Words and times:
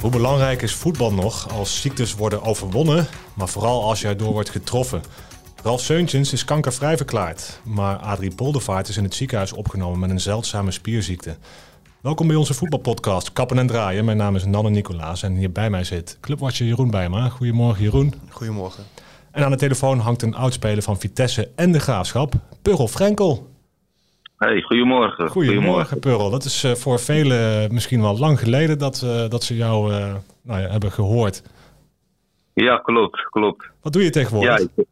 Hoe 0.00 0.10
belangrijk 0.10 0.62
is 0.62 0.74
voetbal 0.74 1.12
nog 1.12 1.52
als 1.52 1.80
ziektes 1.80 2.14
worden 2.14 2.42
overwonnen, 2.42 3.06
maar 3.34 3.48
vooral 3.48 3.82
als 3.82 4.00
je 4.00 4.06
erdoor 4.06 4.32
wordt 4.32 4.50
getroffen? 4.50 5.02
Ralf 5.62 5.80
Seuntjens 5.80 6.32
is 6.32 6.44
kankervrij 6.44 6.96
verklaard, 6.96 7.60
maar 7.64 7.96
Adrie 7.96 8.34
Poldervaart 8.34 8.88
is 8.88 8.96
in 8.96 9.04
het 9.04 9.14
ziekenhuis 9.14 9.52
opgenomen 9.52 9.98
met 9.98 10.10
een 10.10 10.20
zeldzame 10.20 10.70
spierziekte. 10.70 11.36
Welkom 12.00 12.26
bij 12.26 12.36
onze 12.36 12.54
voetbalpodcast 12.54 13.32
Kappen 13.32 13.58
en 13.58 13.66
Draaien. 13.66 14.04
Mijn 14.04 14.16
naam 14.16 14.36
is 14.36 14.44
Nanne 14.44 14.70
Nicolaas 14.70 15.22
en 15.22 15.36
hier 15.36 15.52
bij 15.52 15.70
mij 15.70 15.84
zit 15.84 16.18
clubwatcher 16.20 16.66
Jeroen 16.66 16.90
Bijma. 16.90 17.28
Goedemorgen 17.28 17.82
Jeroen. 17.82 18.14
Goedemorgen. 18.28 18.84
En 19.30 19.44
aan 19.44 19.50
de 19.50 19.56
telefoon 19.56 19.98
hangt 19.98 20.22
een 20.22 20.34
oudspeler 20.34 20.82
van 20.82 20.98
Vitesse 20.98 21.50
en 21.56 21.72
de 21.72 21.80
Graafschap, 21.80 22.34
Purrel 22.62 22.88
Frenkel. 22.88 23.57
Hey, 24.38 24.62
goedemorgen. 24.62 25.28
Goedemorgen, 25.28 26.00
Purrel. 26.00 26.30
Dat 26.30 26.44
is 26.44 26.64
uh, 26.64 26.72
voor 26.72 26.98
velen 26.98 27.74
misschien 27.74 28.00
wel 28.00 28.18
lang 28.18 28.38
geleden 28.38 28.78
dat, 28.78 29.02
uh, 29.04 29.28
dat 29.28 29.42
ze 29.42 29.56
jou 29.56 29.92
uh, 29.92 30.14
nou 30.42 30.60
ja, 30.60 30.68
hebben 30.68 30.90
gehoord. 30.90 31.42
Ja, 32.54 32.76
klopt, 32.76 33.22
klopt. 33.30 33.70
Wat 33.82 33.92
doe 33.92 34.02
je 34.02 34.10
tegenwoordig? 34.10 34.58
Ja, 34.58 34.64
ik, 34.76 34.86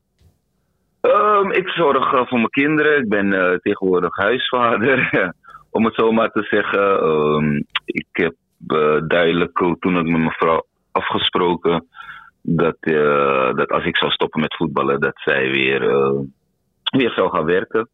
um, 1.00 1.52
ik 1.52 1.68
zorg 1.68 2.28
voor 2.28 2.38
mijn 2.38 2.50
kinderen. 2.50 3.02
Ik 3.02 3.08
ben 3.08 3.60
tegenwoordig 3.62 4.16
huisvader, 4.16 5.10
om 5.76 5.84
het 5.84 5.94
zo 5.94 6.12
maar 6.12 6.30
te 6.30 6.42
zeggen. 6.42 7.04
Um, 7.04 7.64
ik 7.84 8.06
heb 8.12 8.34
duidelijk 9.08 9.58
toen 9.58 9.98
ik 9.98 10.06
met 10.06 10.20
mijn 10.20 10.30
vrouw 10.30 10.66
afgesproken 10.92 11.86
dat, 12.42 12.76
dat 13.56 13.70
als 13.70 13.84
ik 13.84 13.96
zou 13.96 14.12
stoppen 14.12 14.40
met 14.40 14.56
voetballen, 14.56 15.00
dat 15.00 15.14
zij 15.14 15.50
weer, 15.50 15.80
weer 16.82 17.10
zou 17.10 17.30
gaan 17.30 17.44
werken. 17.44 17.88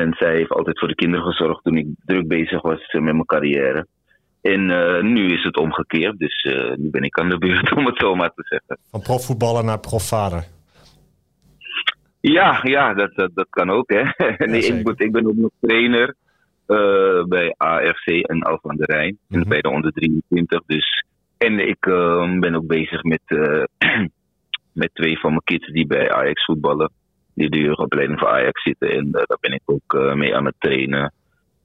En 0.00 0.14
zij 0.18 0.34
heeft 0.34 0.50
altijd 0.50 0.78
voor 0.78 0.88
de 0.88 0.94
kinderen 0.94 1.24
gezorgd 1.24 1.64
toen 1.64 1.76
ik 1.76 1.86
druk 2.04 2.28
bezig 2.28 2.62
was 2.62 2.92
met 2.92 3.02
mijn 3.02 3.24
carrière. 3.24 3.86
En 4.40 4.70
uh, 4.70 5.02
nu 5.02 5.32
is 5.32 5.44
het 5.44 5.56
omgekeerd, 5.56 6.18
dus 6.18 6.44
uh, 6.44 6.76
nu 6.76 6.90
ben 6.90 7.02
ik 7.02 7.18
aan 7.18 7.28
de 7.28 7.38
beurt 7.38 7.72
om 7.76 7.86
het 7.86 7.98
zo 7.98 8.14
maar 8.14 8.32
te 8.34 8.42
zeggen. 8.44 8.78
Van 8.90 9.00
profvoetballer 9.00 9.64
naar 9.64 9.80
profvader. 9.80 10.44
Ja, 12.20 12.60
ja 12.62 12.94
dat, 12.94 13.14
dat, 13.14 13.30
dat 13.34 13.46
kan 13.50 13.70
ook. 13.70 13.90
Hè. 13.90 14.02
nee, 14.46 14.62
ik, 14.96 15.12
ben 15.12 15.26
ook 15.26 15.36
nog 15.36 15.50
trainer 15.60 16.14
uh, 16.66 17.24
bij 17.24 17.54
ARC 17.56 18.06
en 18.06 18.42
Alphen 18.42 18.70
aan 18.70 18.76
de 18.76 18.84
Rijn. 18.84 19.18
Mm 19.28 19.40
-hmm. 19.40 19.48
Bij 19.48 19.60
de 19.60 19.70
onder 19.70 19.92
23. 19.92 20.62
Dus. 20.66 21.04
En 21.38 21.68
ik 21.68 21.80
ben 22.40 22.54
ook 22.54 22.66
bezig 22.66 23.02
met, 23.02 23.22
met 24.82 24.90
twee 24.92 25.18
van 25.18 25.30
mijn 25.30 25.44
kids 25.44 25.66
die 25.66 25.86
bij 25.86 26.12
Ajax 26.12 26.44
voetballen 26.44 26.90
die 27.34 27.50
de 27.50 27.58
jeugdopleiding 27.58 28.18
van 28.18 28.28
Ajax 28.28 28.62
zitten. 28.62 28.90
En 28.90 29.06
uh, 29.06 29.12
daar 29.12 29.38
ben 29.40 29.52
ik 29.52 29.62
ook 29.64 29.94
uh, 29.94 30.12
mee 30.12 30.36
aan 30.36 30.44
het 30.44 30.54
trainen. 30.58 31.12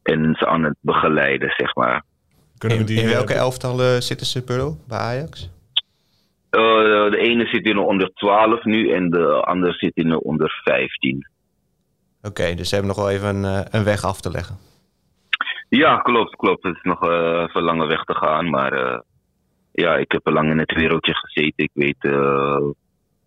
En 0.04 0.36
ze 0.38 0.48
aan 0.48 0.64
het 0.64 0.76
begeleiden, 0.80 1.54
zeg 1.58 1.76
maar. 1.76 2.04
Kunnen 2.58 2.78
we 2.78 2.84
die, 2.84 3.02
in, 3.02 3.08
welke 3.08 3.34
elftallen 3.34 4.04
zitten 4.04 4.28
ze, 4.28 4.44
Purl, 4.44 4.78
bij 4.88 4.98
Ajax? 4.98 5.50
Uh, 6.52 6.62
de 7.12 7.18
ene 7.18 7.46
zit 7.46 7.66
in 7.66 7.76
de 7.76 7.82
onder 7.82 8.12
12 8.14 8.64
nu 8.64 8.92
en 8.92 9.10
de 9.10 9.44
andere 9.44 9.74
zit 9.74 9.96
in 9.96 10.10
de 10.10 10.24
onder 10.24 10.62
15. 10.64 11.28
Oké, 12.18 12.28
okay, 12.28 12.56
dus 12.56 12.70
ze 12.70 12.76
hebben 12.76 12.96
nog 12.96 13.06
wel 13.06 13.16
even 13.16 13.44
een, 13.44 13.66
een, 13.72 13.84
weg 13.84 14.04
af 14.04 14.22
te 14.22 14.32
leggen. 14.32 14.58
Ja, 15.70 15.98
klopt, 15.98 16.36
klopt. 16.36 16.64
Het 16.64 16.76
is 16.76 16.82
nog 16.82 17.02
een 17.02 17.64
lange 17.64 17.88
weg 17.88 18.04
te 18.04 18.16
gaan. 18.16 18.50
Maar 18.50 19.04
ja, 19.72 19.96
ik 19.96 20.12
heb 20.12 20.28
er 20.28 20.34
lang 20.34 20.50
in 20.52 20.60
het 20.60 20.74
wereldje 20.74 21.14
gezeten. 21.16 21.64
Ik 21.64 21.72
weet 21.74 22.02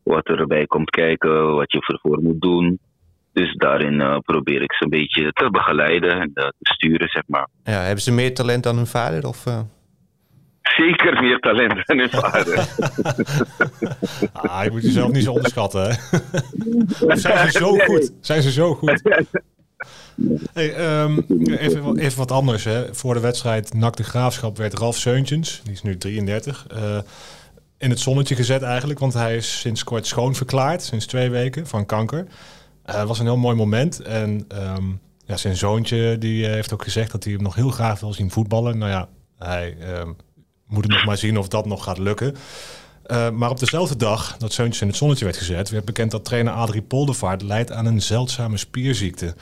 wat 0.03 0.27
erbij 0.27 0.67
komt 0.67 0.91
kijken, 0.91 1.55
wat 1.55 1.73
je 1.73 1.79
ervoor 1.87 2.23
moet 2.23 2.41
doen. 2.41 2.79
Dus 3.33 3.55
daarin 3.55 4.01
uh, 4.01 4.19
probeer 4.19 4.63
ik 4.63 4.73
ze 4.73 4.85
een 4.85 4.91
beetje 4.91 5.33
te 5.33 5.51
begeleiden 5.51 6.21
en 6.21 6.31
uh, 6.35 6.45
te 6.45 6.53
sturen, 6.75 7.09
zeg 7.09 7.23
maar. 7.27 7.49
Ja, 7.65 7.81
hebben 7.81 8.03
ze 8.03 8.13
meer 8.13 8.35
talent 8.35 8.63
dan 8.63 8.77
hun 8.77 8.87
vader? 8.87 9.27
Of, 9.27 9.47
uh... 9.47 9.61
Zeker 10.63 11.23
meer 11.23 11.39
talent 11.39 11.87
dan 11.87 11.99
hun 11.99 12.11
vader. 12.11 12.59
ah, 14.51 14.65
je 14.65 14.71
moet 14.71 14.83
jezelf 14.83 15.13
niet 15.13 15.25
zo 15.25 15.33
onderschatten, 15.33 15.83
hè? 15.83 15.95
zijn 17.17 17.51
ze 17.51 17.59
zo 17.59 17.77
goed? 17.77 18.13
Zijn 18.21 18.43
ze 18.43 18.51
zo 18.51 18.75
goed? 18.75 19.03
Hey, 20.53 21.03
um, 21.03 21.25
even, 21.47 21.99
even 21.99 22.19
wat 22.19 22.31
anders. 22.31 22.65
Hè. 22.65 22.95
Voor 22.95 23.15
de 23.15 23.21
wedstrijd 23.21 23.75
NAC 23.75 23.97
de 23.97 24.03
Graafschap 24.03 24.57
werd 24.57 24.79
Ralf 24.79 24.97
Seuntjens, 24.97 25.61
die 25.65 25.73
is 25.73 25.83
nu 25.83 25.97
33 25.97 26.67
in 27.83 27.91
het 27.91 28.01
zonnetje 28.01 28.35
gezet 28.35 28.63
eigenlijk. 28.63 28.99
Want 28.99 29.13
hij 29.13 29.37
is 29.37 29.61
sinds 29.61 29.85
kort 29.85 30.07
schoon 30.07 30.35
verklaard, 30.35 30.83
sinds 30.83 31.07
twee 31.07 31.31
weken, 31.31 31.67
van 31.67 31.87
kanker. 31.87 32.27
Het 32.83 32.95
uh, 32.95 33.05
was 33.05 33.19
een 33.19 33.25
heel 33.25 33.37
mooi 33.37 33.57
moment. 33.57 34.01
En 34.01 34.47
um, 34.77 35.01
ja, 35.25 35.37
zijn 35.37 35.57
zoontje 35.57 36.19
die 36.19 36.47
heeft 36.47 36.73
ook 36.73 36.83
gezegd 36.83 37.13
dat 37.13 37.25
hij 37.25 37.33
hem 37.33 37.43
nog 37.43 37.55
heel 37.55 37.71
graag 37.71 38.01
wil 38.01 38.13
zien 38.13 38.31
voetballen. 38.31 38.79
Nou 38.79 38.91
ja, 38.91 39.09
hij 39.39 39.77
um, 39.99 40.17
moet 40.67 40.85
het 40.85 40.93
nog 40.93 41.05
maar 41.05 41.17
zien 41.17 41.39
of 41.39 41.49
dat 41.49 41.67
nog 41.67 41.85
gaat 41.85 41.99
lukken. 41.99 42.37
Uh, 43.07 43.31
maar 43.31 43.51
op 43.51 43.59
dezelfde 43.59 43.97
dag 43.97 44.37
dat 44.37 44.53
Zoontje 44.53 44.81
in 44.81 44.89
het 44.89 44.97
zonnetje 44.97 45.25
werd 45.25 45.37
gezet... 45.37 45.71
werd 45.71 45.85
bekend 45.85 46.11
dat 46.11 46.25
trainer 46.25 46.53
Adrie 46.53 46.83
Poldervaart 46.83 47.43
leidt 47.43 47.73
aan 47.73 47.87
een 47.87 48.03
zeldzame 48.03 48.57
spierziekte. 48.57 49.35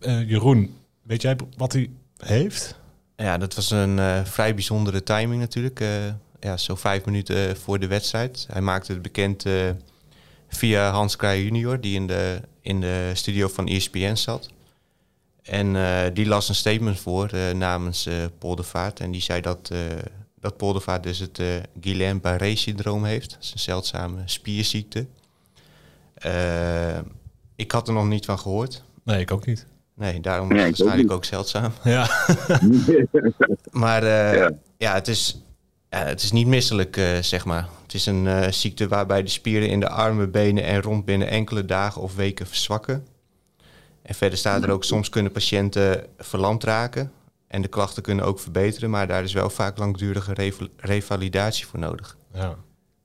Jeroen, 0.00 0.76
weet 1.02 1.22
jij 1.22 1.36
wat 1.56 1.72
hij 1.72 1.90
heeft? 2.16 2.78
Ja, 3.16 3.38
dat 3.38 3.54
was 3.54 3.70
een 3.70 4.26
vrij 4.26 4.54
bijzondere 4.54 5.02
timing 5.02 5.40
natuurlijk 5.40 5.80
ja, 6.42 6.56
zo 6.56 6.74
vijf 6.74 7.04
minuten 7.04 7.56
voor 7.56 7.78
de 7.78 7.86
wedstrijd. 7.86 8.46
Hij 8.52 8.60
maakte 8.60 8.92
het 8.92 9.02
bekend 9.02 9.44
uh, 9.44 9.70
via 10.48 10.90
Hans 10.90 11.16
Kraaij 11.16 11.42
junior, 11.42 11.80
die 11.80 11.94
in 11.94 12.06
de, 12.06 12.40
in 12.60 12.80
de 12.80 13.10
studio 13.14 13.48
van 13.48 13.66
ESPN 13.66 14.14
zat. 14.14 14.48
En 15.42 15.74
uh, 15.74 16.00
die 16.12 16.26
las 16.26 16.48
een 16.48 16.54
statement 16.54 17.00
voor 17.00 17.30
uh, 17.34 17.50
namens 17.50 18.08
Poldervaart. 18.38 19.00
En 19.00 19.10
die 19.10 19.20
zei 19.20 19.40
dat, 19.40 19.72
dat 20.40 20.56
Poldervaart 20.56 21.02
dus 21.02 21.18
het 21.18 21.42
Guillain-Barré-syndroom 21.80 23.04
heeft. 23.04 23.30
Dat 23.30 23.42
is 23.42 23.52
een 23.52 23.58
zeldzame 23.58 24.22
spierziekte. 24.24 25.06
ik 27.56 27.70
had 27.70 27.88
er 27.88 27.94
nog 27.94 28.06
niet 28.06 28.24
van 28.24 28.38
gehoord. 28.38 28.82
Nee, 29.04 29.20
ik 29.20 29.30
ook 29.30 29.46
niet. 29.46 29.66
Nee, 29.94 30.20
daarom 30.20 30.52
is 30.52 30.56
het 30.56 30.66
waarschijnlijk 30.66 31.10
ook, 31.10 31.16
ook 31.16 31.24
zeldzaam. 31.24 31.72
Ja. 31.84 32.10
maar 33.84 34.04
ja. 34.04 34.52
ja, 34.76 34.94
het 34.94 35.08
is 35.08 35.42
ja, 35.92 35.98
het 35.98 36.22
is 36.22 36.32
niet 36.32 36.46
misselijk, 36.46 36.96
uh, 36.96 37.16
zeg 37.18 37.44
maar. 37.44 37.68
Het 37.82 37.94
is 37.94 38.06
een 38.06 38.24
uh, 38.24 38.48
ziekte 38.48 38.88
waarbij 38.88 39.22
de 39.22 39.28
spieren 39.28 39.68
in 39.68 39.80
de 39.80 39.88
armen, 39.88 40.30
benen 40.30 40.64
en 40.64 40.82
rond 40.82 41.04
binnen 41.04 41.28
enkele 41.28 41.64
dagen 41.64 42.02
of 42.02 42.16
weken 42.16 42.46
verzwakken. 42.46 43.06
En 44.02 44.14
verder 44.14 44.38
staat 44.38 44.62
er 44.62 44.70
ook, 44.70 44.84
soms 44.84 45.08
kunnen 45.08 45.32
patiënten 45.32 46.06
verlamd 46.18 46.64
raken. 46.64 47.12
En 47.48 47.62
de 47.62 47.68
klachten 47.68 48.02
kunnen 48.02 48.24
ook 48.24 48.40
verbeteren, 48.40 48.90
maar 48.90 49.06
daar 49.06 49.22
is 49.22 49.32
wel 49.32 49.50
vaak 49.50 49.78
langdurige 49.78 50.34
rev 50.34 50.60
revalidatie 50.76 51.66
voor 51.66 51.78
nodig. 51.78 52.16
Ja. 52.34 52.56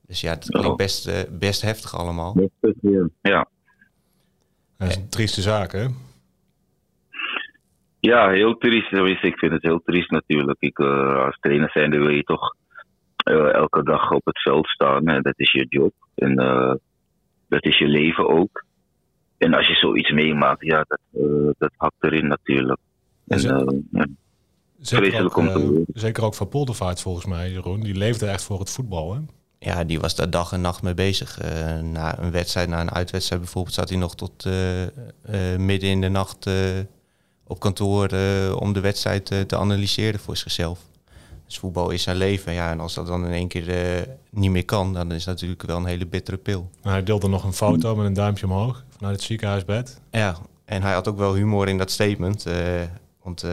Dus 0.06 0.22
ja, 0.22 0.30
het 0.30 0.50
klinkt 0.50 0.78
best, 0.78 1.08
uh, 1.08 1.16
best 1.32 1.62
heftig 1.62 1.98
allemaal. 1.98 2.50
Ja. 3.22 3.48
Dat 4.78 4.90
is 4.90 4.96
een 4.96 5.10
trieste 5.10 5.42
zaak, 5.42 5.72
hè? 5.72 5.88
Ja, 8.00 8.30
heel 8.30 8.58
triest. 8.58 8.94
Ik 9.24 9.38
vind 9.38 9.52
het 9.52 9.64
heel 9.64 9.82
triest 9.86 10.12
natuurlijk. 10.12 10.58
Ik, 10.60 10.80
als 10.80 11.38
trainer 11.40 11.70
zijnde 11.70 11.98
wil 11.98 12.10
je 12.10 12.24
toch 12.24 12.56
elke 13.32 13.84
dag 13.84 14.12
op 14.12 14.26
het 14.26 14.42
veld 14.42 14.68
staan. 14.68 15.08
En 15.08 15.22
dat 15.22 15.34
is 15.36 15.52
je 15.52 15.66
job. 15.70 15.94
En 16.16 16.42
uh, 16.42 16.74
dat 17.48 17.66
is 17.66 17.78
je 17.78 17.88
leven 17.88 18.30
ook. 18.30 18.66
En 19.38 19.54
als 19.54 19.68
je 19.68 19.74
zoiets 19.74 20.12
meemaakt, 20.12 20.66
ja, 20.66 20.86
dat, 20.88 21.00
uh, 21.14 21.50
dat 21.58 21.72
hakt 21.78 22.04
erin 22.04 22.28
natuurlijk. 22.28 22.80
En, 23.28 23.42
ja, 23.92 24.06
zeker, 24.80 25.24
ook, 25.24 25.86
zeker 25.94 26.24
ook 26.24 26.36
van 26.36 26.50
Poldervaart 26.50 27.02
volgens 27.02 27.26
mij, 27.26 27.52
Jeroen. 27.52 27.80
Die 27.80 27.98
leefde 27.98 28.28
echt 28.28 28.44
voor 28.44 28.60
het 28.60 28.72
voetbal, 28.72 29.14
hè? 29.14 29.20
Ja, 29.60 29.84
die 29.84 30.00
was 30.00 30.16
daar 30.16 30.30
dag 30.30 30.52
en 30.52 30.62
nacht 30.62 30.82
mee 30.82 30.94
bezig. 30.94 31.40
na 31.82 32.20
een 32.20 32.32
wedstrijd, 32.32 32.70
na 32.70 32.82
een 32.82 32.92
uitwedstrijd 32.92 33.42
bijvoorbeeld, 33.42 33.76
zat 33.76 33.90
hij 33.90 33.98
nog 33.98 34.16
tot 34.16 34.46
midden 35.58 35.90
in 35.90 36.02
de 36.02 36.10
nacht 36.10 36.50
op 37.44 37.60
kantoor 37.60 38.10
om 38.60 38.74
de 38.74 38.82
wedstrijd 38.82 39.26
te 39.26 39.58
analyseren 39.58 40.20
voor 40.20 40.38
zichzelf. 40.38 40.80
Dus 41.48 41.60
voetbal 41.60 41.90
is 41.90 42.04
zijn 42.04 42.18
leven. 42.18 42.54
Ja, 42.54 42.72
en 42.72 42.80
als 42.80 42.94
dat 42.94 43.08
dan 43.08 43.26
in 43.26 43.32
één 43.32 43.48
keer 43.48 43.98
uh, 44.00 44.08
niet 44.30 44.52
meer 44.52 44.66
kan, 44.66 44.94
dan 44.94 45.12
is 45.12 45.24
dat 45.24 45.34
natuurlijk 45.34 45.62
wel 45.62 45.78
een 45.78 45.86
hele 45.86 46.06
bittere 46.06 46.38
pil. 46.38 46.70
Maar 46.84 46.94
hij 46.94 47.04
deelde 47.04 47.28
nog 47.28 47.44
een 47.44 47.54
foto 47.54 47.96
met 47.96 48.06
een 48.06 48.14
duimpje 48.14 48.46
omhoog 48.46 48.84
vanuit 48.90 49.16
het 49.16 49.26
ziekenhuisbed. 49.26 50.02
Ja, 50.12 50.38
en 50.66 50.82
hij 50.82 50.94
had 50.94 51.08
ook 51.08 51.18
wel 51.18 51.34
humor 51.34 51.68
in 51.68 51.78
dat 51.78 51.92
statement. 51.92 52.48
Uh, 52.48 52.56
want 53.24 53.44
uh, 53.44 53.52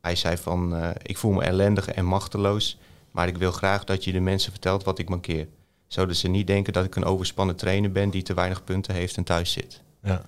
hij 0.00 0.16
zei 0.16 0.36
van, 0.36 0.92
ik 1.02 1.18
voel 1.18 1.32
me 1.32 1.42
ellendig 1.42 1.88
en 1.88 2.04
machteloos, 2.04 2.78
maar 3.10 3.28
ik 3.28 3.36
wil 3.36 3.52
graag 3.52 3.84
dat 3.84 4.04
je 4.04 4.12
de 4.12 4.20
mensen 4.20 4.52
vertelt 4.52 4.84
wat 4.84 4.98
ik 4.98 5.08
mankeer. 5.08 5.46
Zodat 5.86 6.16
ze 6.16 6.28
niet 6.28 6.46
denken 6.46 6.72
dat 6.72 6.84
ik 6.84 6.96
een 6.96 7.04
overspannen 7.04 7.56
trainer 7.56 7.92
ben 7.92 8.10
die 8.10 8.22
te 8.22 8.34
weinig 8.34 8.64
punten 8.64 8.94
heeft 8.94 9.16
en 9.16 9.24
thuis 9.24 9.52
zit. 9.52 9.82
Ja. 10.02 10.22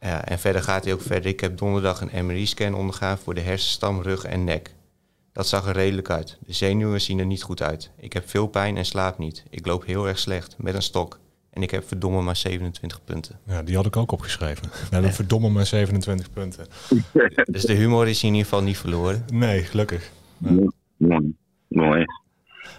Ja, 0.00 0.24
en 0.24 0.38
verder 0.38 0.62
gaat 0.62 0.84
hij 0.84 0.92
ook 0.92 1.00
verder. 1.00 1.30
Ik 1.30 1.40
heb 1.40 1.58
donderdag 1.58 2.00
een 2.00 2.26
MRI-scan 2.26 2.74
ondergaan 2.74 3.18
voor 3.18 3.34
de 3.34 3.40
hersenstam, 3.40 4.02
rug 4.02 4.24
en 4.24 4.44
nek. 4.44 4.74
Dat 5.34 5.48
zag 5.48 5.66
er 5.66 5.72
redelijk 5.74 6.10
uit. 6.10 6.38
De 6.46 6.52
zenuwen 6.52 7.00
zien 7.00 7.18
er 7.18 7.26
niet 7.26 7.42
goed 7.42 7.62
uit. 7.62 7.90
Ik 7.96 8.12
heb 8.12 8.28
veel 8.28 8.46
pijn 8.46 8.76
en 8.76 8.84
slaap 8.84 9.18
niet. 9.18 9.44
Ik 9.50 9.66
loop 9.66 9.84
heel 9.84 10.08
erg 10.08 10.18
slecht 10.18 10.54
met 10.58 10.74
een 10.74 10.82
stok. 10.82 11.18
En 11.50 11.62
ik 11.62 11.70
heb 11.70 11.88
verdomme 11.88 12.22
maar 12.22 12.36
27 12.36 13.04
punten. 13.04 13.38
Ja, 13.46 13.62
die 13.62 13.76
had 13.76 13.86
ik 13.86 13.96
ook 13.96 14.12
opgeschreven. 14.12 14.62
We 14.70 14.88
hebben 14.90 15.12
verdomme 15.12 15.48
maar 15.48 15.66
27 15.66 16.30
punten. 16.30 16.66
Dus 17.44 17.62
de 17.62 17.72
humor 17.72 18.08
is 18.08 18.22
in 18.22 18.28
ieder 18.28 18.42
geval 18.42 18.62
niet 18.62 18.78
verloren. 18.78 19.24
Nee, 19.32 19.62
gelukkig. 19.62 20.10
Mooi. 20.96 21.34
Mooi. 21.68 22.04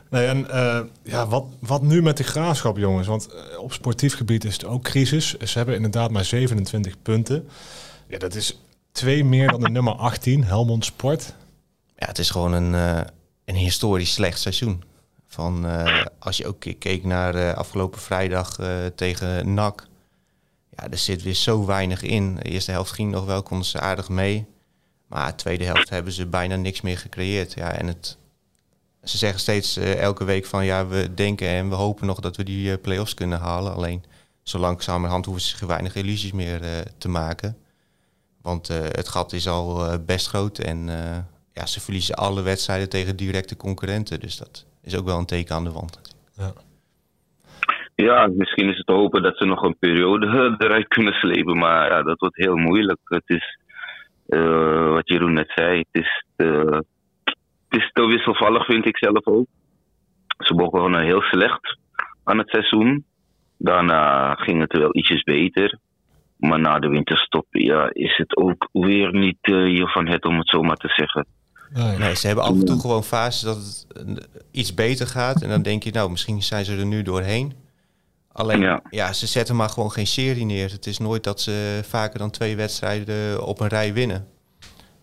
Nee, 0.09 0.27
en 0.27 0.45
uh, 0.49 0.79
ja, 1.03 1.27
wat, 1.27 1.45
wat 1.59 1.81
nu 1.81 2.01
met 2.01 2.17
de 2.17 2.23
graafschap, 2.23 2.77
jongens? 2.77 3.07
Want 3.07 3.29
uh, 3.33 3.59
op 3.59 3.73
sportief 3.73 4.15
gebied 4.15 4.43
is 4.43 4.53
het 4.53 4.65
ook 4.65 4.83
crisis. 4.83 5.37
Ze 5.37 5.57
hebben 5.57 5.75
inderdaad 5.75 6.11
maar 6.11 6.25
27 6.25 7.01
punten. 7.01 7.47
Ja, 8.07 8.17
dat 8.17 8.35
is 8.35 8.61
twee 8.91 9.25
meer 9.25 9.47
dan 9.47 9.59
de 9.59 9.69
nummer 9.69 9.93
18, 9.93 10.43
Helmond 10.43 10.85
Sport. 10.85 11.35
Ja, 11.95 12.07
het 12.07 12.19
is 12.19 12.29
gewoon 12.29 12.53
een, 12.53 12.73
uh, 12.73 13.01
een 13.45 13.55
historisch 13.55 14.13
slecht 14.13 14.39
seizoen. 14.39 14.83
Van, 15.27 15.65
als 16.19 16.37
je 16.37 16.47
ook 16.47 16.59
keek 16.79 17.03
naar 17.03 17.53
afgelopen 17.53 17.99
vrijdag 17.99 18.59
tegen 18.95 19.53
NAC. 19.53 19.87
Ja, 20.69 20.89
er 20.89 20.97
zit 20.97 21.23
weer 21.23 21.33
zo 21.33 21.65
weinig 21.65 22.01
in. 22.01 22.35
De 22.35 22.41
eerste 22.41 22.71
helft 22.71 22.91
ging 22.91 23.11
nog 23.11 23.25
wel, 23.25 23.43
konden 23.43 23.67
ze 23.67 23.79
aardig 23.79 24.09
mee. 24.09 24.45
Maar 25.07 25.27
de 25.27 25.35
tweede 25.35 25.63
helft 25.63 25.89
hebben 25.89 26.13
ze 26.13 26.25
bijna 26.25 26.55
niks 26.55 26.81
meer 26.81 26.97
gecreëerd. 26.97 27.53
Ja, 27.53 27.71
en 27.71 27.87
het, 27.87 28.17
ze 29.03 29.17
zeggen 29.17 29.39
steeds 29.39 29.77
elke 29.77 30.23
week 30.23 30.45
van 30.45 30.65
ja, 30.65 30.87
we 30.87 31.13
denken 31.13 31.47
en 31.47 31.69
we 31.69 31.75
hopen 31.75 32.07
nog 32.07 32.19
dat 32.19 32.35
we 32.35 32.43
die 32.43 32.77
play-offs 32.77 33.13
kunnen 33.13 33.39
halen. 33.39 33.73
Alleen 33.73 34.03
zo 34.43 34.57
langzamerhand 34.57 35.25
hoeven 35.25 35.43
ze 35.43 35.49
zich 35.49 35.67
weinig 35.67 35.95
illusies 35.95 36.31
meer 36.31 36.85
te 36.97 37.07
maken. 37.07 37.57
Want 38.41 38.67
het 38.67 39.07
gat 39.07 39.33
is 39.33 39.47
al 39.47 39.99
best 39.99 40.27
groot 40.27 40.57
en 40.59 40.89
ja, 41.55 41.65
ze 41.65 41.81
verliezen 41.81 42.15
alle 42.15 42.43
wedstrijden 42.43 42.89
tegen 42.89 43.15
directe 43.15 43.57
concurrenten. 43.57 44.19
Dus 44.19 44.37
dat 44.37 44.65
is 44.83 44.97
ook 44.97 45.05
wel 45.05 45.17
een 45.17 45.25
teken 45.25 45.55
aan 45.55 45.63
de 45.63 45.71
wand. 45.71 46.15
Ja. 46.37 46.53
ja, 47.95 48.27
misschien 48.27 48.69
is 48.69 48.77
het 48.77 48.85
te 48.85 48.93
hopen 48.93 49.23
dat 49.23 49.37
ze 49.37 49.45
nog 49.45 49.61
een 49.61 49.77
periode 49.79 50.25
eruit 50.57 50.87
kunnen 50.87 51.13
slepen. 51.13 51.57
Maar 51.57 51.91
ja, 51.91 52.03
dat 52.03 52.19
wordt 52.19 52.35
heel 52.35 52.55
moeilijk. 52.55 52.99
Het 53.03 53.29
is 53.29 53.57
wat 54.95 55.07
Jeroen 55.07 55.33
net 55.33 55.51
zei, 55.55 55.77
het 55.77 56.03
is 56.03 56.23
het 57.75 57.83
is 57.83 57.89
te 57.93 58.05
wisselvallig, 58.05 58.65
vind 58.65 58.85
ik 58.85 58.97
zelf 58.97 59.25
ook. 59.25 59.47
Ze 60.37 60.55
begonnen 60.55 61.03
heel 61.03 61.21
slecht 61.21 61.77
aan 62.23 62.37
het 62.37 62.49
seizoen. 62.49 63.05
Daarna 63.57 64.33
ging 64.33 64.61
het 64.61 64.77
wel 64.77 64.95
ietsjes 64.95 65.23
beter. 65.23 65.79
Maar 66.37 66.59
na 66.59 66.79
de 66.79 66.87
winterstop 66.87 67.45
ja, 67.49 67.89
is 67.93 68.17
het 68.17 68.37
ook 68.37 68.69
weer 68.71 69.13
niet 69.13 69.37
uh, 69.41 69.65
hiervan 69.65 70.07
het, 70.07 70.25
om 70.25 70.37
het 70.37 70.49
zo 70.49 70.61
maar 70.61 70.75
te 70.75 70.93
zeggen. 70.95 71.25
Nee, 71.69 71.97
nee, 71.97 72.15
ze 72.15 72.27
hebben 72.27 72.45
af 72.45 72.51
en 72.51 72.65
toe 72.65 72.79
gewoon 72.79 73.03
fases 73.03 73.41
dat 73.41 73.57
het 73.57 74.27
iets 74.51 74.73
beter 74.73 75.07
gaat. 75.07 75.41
En 75.41 75.49
dan 75.49 75.61
denk 75.61 75.83
je, 75.83 75.91
nou, 75.91 76.09
misschien 76.09 76.43
zijn 76.43 76.65
ze 76.65 76.77
er 76.77 76.85
nu 76.85 77.01
doorheen. 77.01 77.53
Alleen, 78.31 78.59
ja. 78.59 78.81
ja. 78.89 79.13
ze 79.13 79.27
zetten 79.27 79.55
maar 79.55 79.69
gewoon 79.69 79.91
geen 79.91 80.07
serie 80.07 80.45
neer. 80.45 80.71
Het 80.71 80.87
is 80.87 80.97
nooit 80.97 81.23
dat 81.23 81.41
ze 81.41 81.79
vaker 81.87 82.19
dan 82.19 82.29
twee 82.29 82.55
wedstrijden 82.55 83.45
op 83.45 83.59
een 83.59 83.67
rij 83.67 83.93
winnen. 83.93 84.27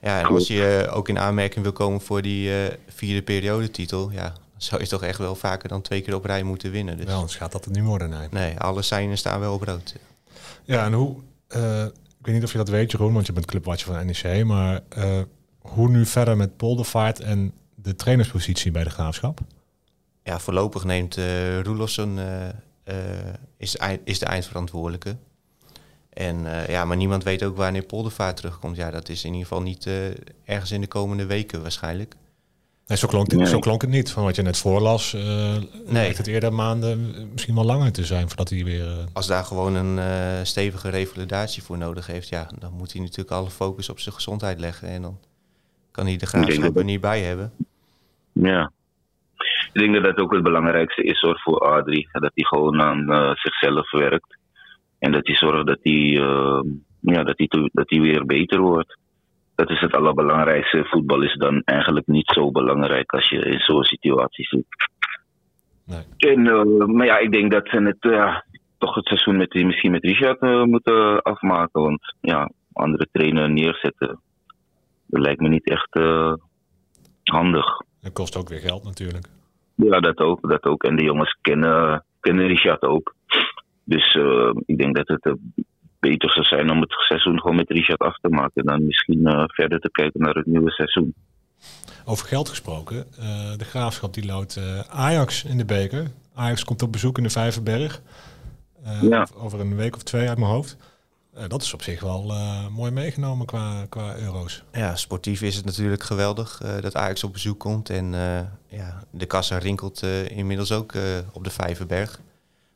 Ja, 0.03 0.19
en 0.19 0.27
als 0.27 0.47
je 0.47 0.89
ook 0.91 1.09
in 1.09 1.19
aanmerking 1.19 1.63
wil 1.63 1.73
komen 1.73 2.01
voor 2.01 2.23
die 2.23 2.49
uh, 2.49 2.57
vierde 2.89 3.23
periodetitel, 3.23 4.11
ja, 4.11 4.23
dan 4.23 4.33
zou 4.57 4.81
je 4.81 4.89
toch 4.89 5.03
echt 5.03 5.19
wel 5.19 5.35
vaker 5.35 5.69
dan 5.69 5.83
twee 5.83 6.01
keer 6.01 6.15
op 6.15 6.25
rij 6.25 6.43
moeten 6.43 6.71
winnen. 6.71 6.97
Dus. 6.97 7.07
Wel, 7.07 7.17
anders 7.17 7.37
gaat 7.37 7.53
dat 7.53 7.65
er 7.65 7.71
niet 7.71 7.85
worden, 7.85 8.11
nee. 8.11 8.29
Nee, 8.31 8.59
alle 8.59 8.83
seinen 8.83 9.19
staan 9.19 9.41
wel 9.41 9.55
op 9.55 9.63
rood. 9.63 9.97
Ja, 10.65 10.85
en 10.85 10.93
hoe, 10.93 11.17
uh, 11.57 11.85
ik 11.85 12.27
weet 12.27 12.35
niet 12.35 12.45
of 12.45 12.53
je 12.53 12.59
dat 12.59 12.69
weet 12.69 12.91
Jeroen, 12.91 13.13
want 13.13 13.27
je 13.27 13.33
bent 13.33 13.47
clubwatcher 13.47 13.95
van 13.95 14.07
NEC, 14.07 14.45
maar 14.45 14.81
uh, 14.99 15.21
hoe 15.63 15.89
nu 15.89 16.07
verder 16.07 16.37
met 16.37 16.57
Poldervaart 16.57 17.21
en 17.21 17.53
de 17.75 17.95
trainerspositie 17.95 18.71
bij 18.71 18.85
de 18.85 18.91
Graafschap? 18.91 19.41
Ja, 20.23 20.39
voorlopig 20.39 20.85
neemt 20.85 21.17
uh, 21.17 21.61
Roelofsen 21.61 22.19
is, 23.57 23.77
is 24.05 24.19
de 24.19 24.27
eindverantwoordelijke. 24.27 25.17
En 26.13 26.45
uh, 26.45 26.69
ja, 26.69 26.85
maar 26.85 26.97
niemand 26.97 27.25
weet 27.25 27.43
ook 27.43 27.57
wanneer 27.57 27.83
Poldervaart 27.83 28.37
terugkomt. 28.37 28.77
Ja, 28.77 28.91
dat 28.91 29.09
is 29.09 29.25
in 29.25 29.33
ieder 29.33 29.49
geval 29.49 29.63
niet 29.63 29.87
uh, 29.87 29.95
ergens 30.45 30.71
in 30.71 30.81
de 30.81 30.87
komende 30.87 31.27
weken 31.27 31.63
waarschijnlijk. 31.63 32.15
Nee, 32.87 32.99
zo, 32.99 33.09
klonk 33.09 33.31
het, 33.31 33.41
nee. 33.41 33.49
zo 33.49 33.59
klonk 33.59 33.81
het 33.81 33.91
niet. 33.91 34.11
Van 34.11 34.25
wat 34.25 34.37
je 34.37 34.43
net 34.43 34.57
voorlas, 34.57 35.13
uh, 35.13 35.57
nee. 35.87 36.15
het 36.15 36.27
eerder 36.27 36.53
maanden 36.53 37.29
misschien 37.33 37.55
wel 37.55 37.65
langer 37.65 37.93
te 37.93 38.05
zijn 38.05 38.29
voordat 38.29 38.49
hij 38.49 38.65
weer... 38.65 39.09
Als 39.13 39.27
daar 39.27 39.45
gewoon 39.45 39.75
een 39.75 40.47
stevige 40.47 40.89
revalidatie 40.89 41.63
voor 41.63 41.79
nodig 41.79 42.07
heeft, 42.07 42.29
ja, 42.29 42.49
dan 42.59 42.73
moet 42.73 42.93
hij 42.93 43.01
natuurlijk 43.01 43.31
alle 43.31 43.51
focus 43.51 43.89
op 43.89 44.01
zijn 44.01 44.15
gezondheid 44.15 44.61
leggen. 44.61 44.89
En 44.89 45.03
dan 45.03 45.19
kan 45.93 46.07
hij 46.07 46.17
de 46.17 46.27
graafschap 46.27 46.77
er 46.77 46.85
niet 46.85 47.01
bij 47.01 47.21
hebben. 47.21 47.53
Ja. 48.33 48.71
Ik 49.73 49.81
denk 49.81 49.95
dat 49.95 50.05
dat 50.05 50.19
ook 50.19 50.33
het 50.33 50.43
belangrijkste 50.43 51.03
is 51.03 51.21
hoor, 51.21 51.41
voor 51.41 51.59
Adrie. 51.59 52.09
Dat 52.13 52.31
hij 52.35 52.45
gewoon 52.45 52.81
aan 52.81 53.35
zichzelf 53.37 53.91
werkt. 53.91 54.39
En 54.99 55.13
dat 55.13 55.27
hij 55.27 55.37
zorgt 55.37 55.67
dat 55.67 55.79
hij, 55.83 55.93
uh, 55.93 56.61
ja, 57.01 57.23
dat, 57.23 57.39
hij 57.39 57.49
dat 57.73 57.91
hij 57.91 58.01
weer 58.01 58.27
beter 58.27 58.61
wordt. 58.61 58.99
Dat 59.55 59.71
is 59.71 59.81
het 59.81 59.95
allerbelangrijkste. 59.95 60.85
Voetbal 60.85 61.23
is 61.23 61.35
dan 61.35 61.63
eigenlijk 61.65 62.07
niet 62.07 62.31
zo 62.35 62.51
belangrijk 62.51 63.13
als 63.13 63.29
je 63.29 63.39
in 63.39 63.61
zo'n 63.61 63.85
situatie 63.85 64.47
zit. 64.47 64.65
Nee. 65.87 66.35
En, 66.35 66.47
uh, 66.47 66.87
maar 66.87 67.07
ja, 67.07 67.19
ik 67.19 67.33
denk 67.33 67.51
dat 67.51 67.69
ze 67.69 67.83
het, 67.83 68.37
toch 68.79 68.95
het 68.95 69.07
seizoen 69.07 69.37
met, 69.37 69.55
misschien 69.55 69.91
met 69.91 70.05
Richard 70.05 70.41
moeten 70.67 71.23
afmaken. 71.23 71.83
Want 71.83 72.15
ja, 72.21 72.51
andere 72.73 73.09
trainer 73.13 73.51
neerzetten, 73.51 74.21
dat 75.13 75.23
lijkt 75.23 75.41
me 75.41 75.49
niet 75.49 75.69
echt 75.71 75.99
handig. 77.23 77.67
Dat 78.01 78.13
kost 78.13 78.37
ook 78.37 78.49
weer 78.49 78.59
geld 78.59 78.85
natuurlijk. 78.85 79.27
Ja, 79.75 80.01
dat 80.01 80.19
ook. 80.19 80.49
Dat 80.49 80.65
ook. 80.65 80.83
En 80.83 80.97
de 80.97 81.05
jongens 81.05 81.39
kennen, 81.41 82.05
kennen 82.21 82.47
Richard 82.47 82.83
ook. 82.83 83.15
Dus 83.85 84.15
uh, 84.15 84.51
ik 84.67 84.79
denk 84.79 84.97
dat 84.97 85.09
het 85.09 85.27
uh, 85.27 85.33
beter 86.01 86.31
zou 86.31 86.45
zijn 86.45 86.71
om 86.71 86.81
het 86.81 86.93
seizoen 86.93 87.41
gewoon 87.41 87.57
met 87.57 87.71
Richard 87.71 88.01
af 88.01 88.19
te 88.19 88.29
maken. 88.29 88.65
Dan 88.65 88.87
misschien 88.87 89.21
uh, 89.21 89.45
verder 89.47 89.81
te 89.81 89.91
kijken 89.91 90.21
naar 90.21 90.35
het 90.35 90.47
nieuwe 90.47 90.71
seizoen. 90.71 91.15
Over 92.05 92.27
geld 92.27 92.49
gesproken. 92.49 93.07
de 93.57 93.65
graafschap 93.65 94.15
die 94.15 94.27
loopt 94.27 94.85
Ajax 94.91 95.45
in 95.45 95.59
de 95.59 95.65
beker. 95.65 96.07
Ajax 96.35 96.65
komt 96.65 96.83
op 96.83 96.93
bezoek 96.93 97.17
in 97.17 97.23
de 97.23 97.31
Vijverberg. 97.31 98.01
Ja. 99.01 99.27
Over 99.37 99.61
een 99.61 99.77
week 99.77 99.95
of 99.95 100.03
twee 100.03 100.29
uit 100.29 100.39
mijn 100.39 100.51
hoofd. 100.51 100.92
Dat 101.49 101.63
is 101.63 101.75
op 101.75 101.83
zich 101.83 102.01
wel 102.01 102.33
mooi 102.71 102.91
meegenomen 102.91 103.47
qua, 103.47 103.87
qua 103.89 104.17
euro's. 104.17 104.63
Ja, 104.73 104.97
sportief 104.97 105.43
is 105.43 105.57
het 105.57 105.65
natuurlijk 105.65 106.03
geweldig 106.03 106.61
dat 106.81 106.95
Ajax 106.95 107.25
op 107.25 107.33
bezoek 107.33 107.59
komt. 107.59 107.91
En 107.91 108.13
ja, 108.67 109.03
de 109.11 109.27
kassa 109.27 109.59
rinkelt 109.59 110.03
inmiddels 110.29 110.73
ook 110.73 110.93
op 111.33 111.45
de 111.45 111.51
Vijverberg. 111.51 112.21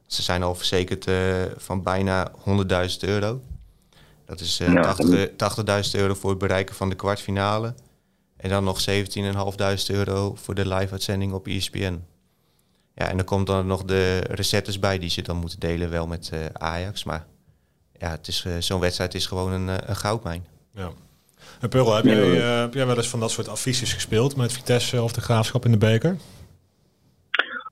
Ze 0.07 0.23
zijn 0.23 0.43
al 0.43 0.55
verzekerd 0.55 1.07
uh, 1.09 1.43
van 1.57 1.83
bijna 1.83 2.31
100.000 2.31 2.37
euro. 3.01 3.41
Dat 4.25 4.41
is 4.41 4.61
uh, 4.61 4.73
ja. 4.73 4.97
80.000 5.85 5.91
euro 5.93 6.15
voor 6.15 6.31
het 6.31 6.39
bereiken 6.39 6.75
van 6.75 6.89
de 6.89 6.95
kwartfinale. 6.95 7.75
En 8.37 8.51
dan 8.51 8.65
nog 8.65 8.85
17.500 8.91 8.95
euro 9.87 10.35
voor 10.35 10.55
de 10.55 10.69
live-uitzending 10.69 11.33
op 11.33 11.47
ESPN. 11.47 12.05
Ja, 12.95 13.09
en 13.09 13.17
dan 13.17 13.27
komt 13.27 13.47
dan 13.47 13.67
nog 13.67 13.85
de 13.85 14.19
recettes 14.19 14.79
bij 14.79 14.99
die 14.99 15.11
ze 15.11 15.23
dan 15.23 15.37
moeten 15.37 15.61
delen, 15.61 15.91
wel 15.91 16.07
met 16.07 16.31
uh, 16.35 16.41
Ajax. 16.53 17.05
Maar 17.05 17.27
ja, 17.99 18.11
het 18.11 18.29
is, 18.29 18.47
zo'n 18.59 18.81
wedstrijd 18.81 19.15
is 19.15 19.27
gewoon 19.27 19.53
een, 19.53 19.69
een 19.69 19.97
goudmijn. 19.97 20.45
Ja. 20.75 20.89
En 21.61 21.69
Pearl, 21.69 21.95
heb 21.95 22.05
jij, 22.05 22.27
heb 22.61 22.75
jij 22.75 22.87
wel 22.87 22.97
eens 22.97 23.09
van 23.09 23.21
dat 23.21 23.31
soort 23.31 23.49
affiches 23.49 23.93
gespeeld 23.93 24.37
met 24.37 24.53
Vitesse 24.53 25.03
of 25.03 25.13
de 25.13 25.21
Graafschap 25.21 25.65
in 25.65 25.71
de 25.71 25.79
beker? 25.79 26.17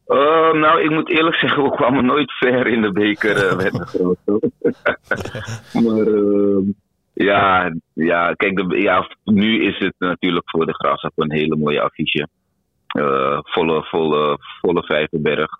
Uh, 0.08 0.52
nou, 0.52 0.82
ik 0.82 0.90
moet 0.90 1.10
eerlijk 1.10 1.36
zeggen, 1.36 1.62
we 1.62 1.70
kwamen 1.70 2.04
nooit 2.04 2.32
ver 2.32 2.66
in 2.66 2.82
de 2.82 2.92
beker 2.92 3.52
uh, 3.52 3.56
met 3.56 3.72
de 3.72 3.86
grote. 3.86 4.50
maar 5.84 6.06
uh, 6.06 6.68
ja, 7.12 7.74
ja, 7.92 8.32
kijk, 8.32 8.56
de, 8.56 8.80
ja, 8.80 9.08
nu 9.24 9.64
is 9.64 9.78
het 9.78 9.94
natuurlijk 9.98 10.50
voor 10.50 10.66
de 10.66 10.74
Graafschap 10.74 11.12
een 11.16 11.32
hele 11.32 11.56
mooie 11.56 11.80
affiche. 11.80 12.28
Uh, 12.98 13.38
volle, 13.42 13.84
volle, 13.84 14.38
volle 14.60 14.82
Vijverberg. 14.82 15.50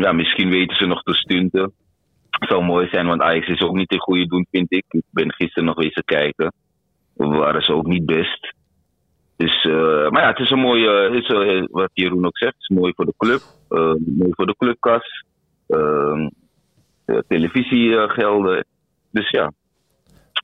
ja, 0.00 0.12
misschien 0.12 0.50
weten 0.50 0.76
ze 0.76 0.86
nog 0.86 1.02
te 1.02 1.14
stunten. 1.14 1.72
Zou 2.48 2.64
mooi 2.64 2.88
zijn, 2.88 3.06
want 3.06 3.20
Ajax 3.20 3.48
is 3.48 3.60
ook 3.60 3.74
niet 3.74 3.92
in 3.92 3.98
goede 3.98 4.26
doen, 4.26 4.46
vind 4.50 4.72
ik. 4.72 4.84
Ik 4.88 5.04
ben 5.10 5.32
gisteren 5.32 5.64
nog 5.64 5.82
eens 5.82 6.02
kijken. 6.04 6.52
Waren 7.14 7.62
ze 7.62 7.72
ook 7.72 7.86
niet 7.86 8.06
best. 8.06 8.54
Dus, 9.36 9.64
uh, 9.64 10.08
maar 10.08 10.22
ja, 10.22 10.28
het 10.28 10.38
is 10.38 10.50
een 10.50 10.58
mooie, 10.58 11.10
is, 11.10 11.28
uh, 11.28 11.66
wat 11.70 11.90
Jeroen 11.92 12.26
ook 12.26 12.38
zegt, 12.38 12.52
het 12.52 12.70
is 12.70 12.76
mooi 12.76 12.92
voor 12.96 13.04
de 13.04 13.14
club, 13.16 13.40
mooi 14.06 14.30
voor 14.30 14.46
de 14.46 14.54
clubkas, 14.58 15.24
ehm, 15.66 16.28
televisiegelden. 17.28 18.64
Dus 19.10 19.30
ja, 19.30 19.52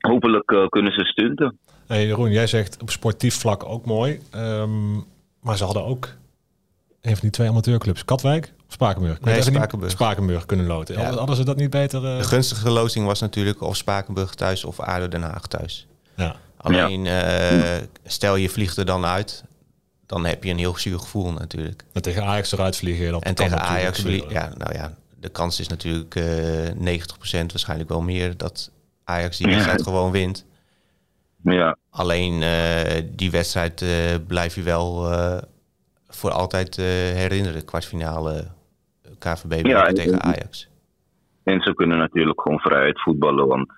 hopelijk 0.01 0.67
kunnen 0.69 0.93
ze 0.93 1.05
stunten. 1.05 1.57
Hey 1.87 2.05
Jeroen, 2.05 2.31
jij 2.31 2.47
zegt 2.47 2.81
op 2.81 2.89
sportief 2.89 3.35
vlak 3.35 3.65
ook 3.65 3.85
mooi, 3.85 4.19
um, 4.35 5.03
maar 5.41 5.57
ze 5.57 5.63
hadden 5.63 5.85
ook 5.85 6.07
een 7.01 7.11
van 7.11 7.21
die 7.21 7.29
twee 7.29 7.49
amateurclubs, 7.49 8.05
Katwijk 8.05 8.53
of 8.67 8.73
Spakenburg? 8.73 9.21
Nee, 9.21 9.41
Spakenburg. 9.41 9.91
Spakenburg 9.91 10.45
kunnen 10.45 10.65
loten. 10.65 10.97
Ja. 10.97 11.13
Hadden 11.13 11.35
ze 11.35 11.43
dat 11.43 11.55
niet 11.55 11.69
beter? 11.69 12.01
De 12.01 12.23
gunstige 12.23 12.69
lozing 12.69 13.05
was 13.05 13.19
natuurlijk 13.19 13.61
of 13.61 13.75
Spakenburg 13.75 14.33
thuis 14.33 14.63
of 14.63 14.79
ADO 14.79 15.07
Den 15.07 15.21
Haag 15.21 15.47
thuis. 15.47 15.87
Ja. 16.15 16.35
Alleen, 16.57 17.03
ja. 17.03 17.77
uh, 17.77 17.83
stel 18.03 18.35
je 18.35 18.49
vliegt 18.49 18.77
er 18.77 18.85
dan 18.85 19.05
uit, 19.05 19.43
dan 20.05 20.25
heb 20.25 20.43
je 20.43 20.49
een 20.49 20.57
heel 20.57 20.77
zuur 20.77 20.99
gevoel 20.99 21.31
natuurlijk. 21.31 21.83
En 21.93 22.01
tegen 22.01 22.23
Ajax 22.23 22.51
eruit 22.51 22.77
vliegen. 22.77 23.11
Dat 23.11 23.23
en 23.23 23.35
tegen 23.35 23.59
Ajax 23.59 24.01
vliegen, 24.01 24.29
ja, 24.29 24.51
nou 24.57 24.73
ja, 24.73 24.93
de 25.19 25.29
kans 25.29 25.59
is 25.59 25.67
natuurlijk 25.67 26.15
uh, 26.15 26.97
90% 26.99 27.45
waarschijnlijk 27.45 27.89
wel 27.89 28.01
meer 28.01 28.37
dat 28.37 28.71
Ajax 29.03 29.37
die 29.37 29.47
wedstrijd 29.47 29.81
gewoon 29.81 30.11
wint. 30.11 30.45
Ja. 31.43 31.77
Alleen 31.89 32.43
die 33.15 33.31
wedstrijd 33.31 33.83
blijf 34.27 34.55
je 34.55 34.61
wel 34.61 35.11
voor 36.17 36.31
altijd 36.31 36.75
herinneren. 36.75 37.65
Kwartfinale 37.65 38.47
KVB 39.19 39.65
ja, 39.65 39.87
tegen 39.87 40.21
Ajax. 40.21 40.69
En 41.43 41.61
ze 41.61 41.73
kunnen 41.73 41.97
natuurlijk 41.97 42.41
gewoon 42.41 42.59
vrijuit 42.59 43.01
voetballen. 43.01 43.47
Want 43.47 43.71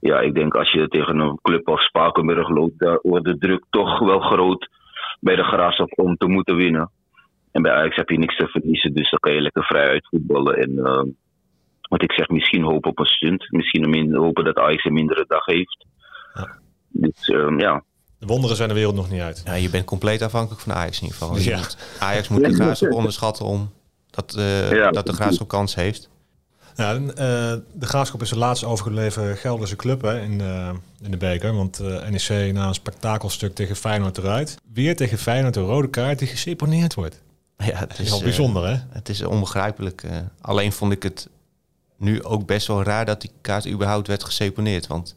ja, 0.00 0.20
ik 0.20 0.34
denk 0.34 0.54
als 0.54 0.72
je 0.72 0.88
tegen 0.88 1.18
een 1.18 1.38
club 1.42 1.68
als 1.68 1.84
Spakenburg 1.84 2.48
loopt, 2.48 2.78
daar 2.78 2.98
wordt 3.02 3.24
de 3.24 3.38
druk 3.38 3.64
toch 3.70 3.98
wel 3.98 4.20
groot 4.20 4.68
bij 5.20 5.36
de 5.36 5.42
Graafschap 5.42 5.92
om 5.98 6.16
te 6.16 6.26
moeten 6.26 6.56
winnen. 6.56 6.90
En 7.50 7.62
bij 7.62 7.72
Ajax 7.72 7.96
heb 7.96 8.08
je 8.08 8.18
niks 8.18 8.36
te 8.36 8.48
verliezen, 8.48 8.94
dus 8.94 9.10
dan 9.10 9.18
kan 9.18 9.32
je 9.32 9.40
lekker 9.40 9.64
vrij 9.64 10.00
voetballen. 10.02 10.56
En 10.56 10.70
uh, 10.70 11.02
wat 11.88 12.02
ik 12.02 12.12
zeg, 12.12 12.28
misschien 12.28 12.62
hopen 12.62 12.90
op 12.90 12.98
een 12.98 13.06
stunt. 13.06 13.50
Misschien 13.50 14.14
hopen 14.14 14.44
dat 14.44 14.58
Ajax 14.58 14.84
een 14.84 14.92
mindere 14.92 15.24
dag 15.28 15.44
heeft. 15.44 15.86
Ja. 16.34 16.58
Dus 16.88 17.28
uh, 17.28 17.58
ja. 17.58 17.84
De 18.18 18.26
wonderen 18.26 18.56
zijn 18.56 18.68
de 18.68 18.74
wereld 18.74 18.94
nog 18.94 19.10
niet 19.10 19.20
uit. 19.20 19.42
Ja, 19.44 19.54
je 19.54 19.70
bent 19.70 19.84
compleet 19.84 20.22
afhankelijk 20.22 20.60
van 20.60 20.72
Ajax 20.72 20.96
in 20.96 21.02
ieder 21.02 21.18
geval. 21.18 21.38
Ja. 21.38 21.60
Ajax 21.98 22.28
moet 22.28 22.44
de 22.44 22.54
Graafschap 22.54 22.92
onderschatten 22.92 23.44
om 23.44 23.72
dat, 24.10 24.34
uh, 24.38 24.92
dat 24.92 25.06
de 25.06 25.12
Graafschap 25.12 25.48
kans 25.48 25.74
heeft. 25.74 26.08
Ja, 26.76 26.94
uh, 26.94 27.10
de 27.72 27.86
Graafschap 27.86 28.22
is 28.22 28.28
de 28.28 28.38
laatste 28.38 28.66
overgebleven 28.66 29.36
Gelderse 29.36 29.76
club 29.76 30.02
hè, 30.02 30.20
in, 30.20 30.40
uh, 30.40 30.70
in 31.02 31.10
de 31.10 31.16
beker. 31.16 31.54
Want 31.54 31.80
uh, 31.80 32.08
NEC 32.08 32.52
na 32.52 32.68
een 32.68 32.74
spektakelstuk 32.74 33.54
tegen 33.54 33.76
Feyenoord 33.76 34.18
eruit. 34.18 34.58
Weer 34.72 34.96
tegen 34.96 35.18
Feyenoord 35.18 35.56
een 35.56 35.62
rode 35.62 35.90
kaart 35.90 36.18
die 36.18 36.28
geseponeerd 36.28 36.94
wordt. 36.94 37.22
Ja, 37.56 37.78
het 37.78 37.98
is 37.98 38.10
wel 38.10 38.22
bijzonder 38.22 38.66
hè? 38.66 38.76
Het 38.88 39.08
is 39.08 39.22
onbegrijpelijk. 39.22 40.02
alleen 40.40 40.72
vond 40.72 40.92
ik 40.92 41.02
het 41.02 41.28
nu 41.96 42.22
ook 42.22 42.46
best 42.46 42.66
wel 42.66 42.82
raar 42.82 43.04
dat 43.04 43.20
die 43.20 43.30
kaart 43.40 43.68
überhaupt 43.68 44.06
werd 44.06 44.24
geseponeerd. 44.24 44.86
Want 44.86 45.14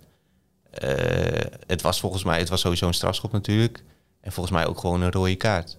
het 1.66 1.82
was 1.82 2.00
volgens 2.00 2.24
mij, 2.24 2.40
het 2.40 2.50
was 2.50 2.62
sowieso 2.62 2.88
een 2.88 2.94
strafschop 2.94 3.32
natuurlijk. 3.32 3.84
En 4.22 4.32
volgens 4.32 4.56
mij 4.56 4.68
ook 4.68 4.80
gewoon 4.80 5.02
een 5.02 5.12
rode 5.12 5.36
kaart. 5.36 5.78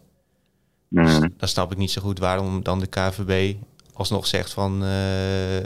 Mm. 0.89 1.05
Dus 1.05 1.19
dan 1.37 1.49
snap 1.49 1.73
ik 1.73 1.79
niet 1.79 1.91
zo 1.91 2.03
goed 2.03 2.19
waarom 2.19 2.63
dan 2.63 2.81
de 2.81 2.87
KVB 2.87 3.57
alsnog 3.93 4.27
zegt 4.27 4.53
van 4.53 4.85
uh, 4.85 5.61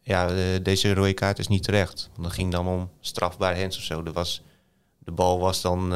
ja, 0.00 0.30
uh, 0.30 0.38
deze 0.62 0.94
rode 0.94 1.12
kaart 1.12 1.38
is 1.38 1.48
niet 1.48 1.62
terecht. 1.62 2.08
Want 2.12 2.22
dan 2.22 2.30
ging 2.30 2.52
dan 2.52 2.66
om 2.66 2.90
strafbaar 3.00 3.56
hens 3.56 3.76
of 3.76 3.82
zo. 3.82 4.02
Er 4.04 4.12
was, 4.12 4.42
de 4.98 5.12
bal 5.12 5.38
was 5.38 5.60
dan 5.60 5.84
uh, 5.84 5.90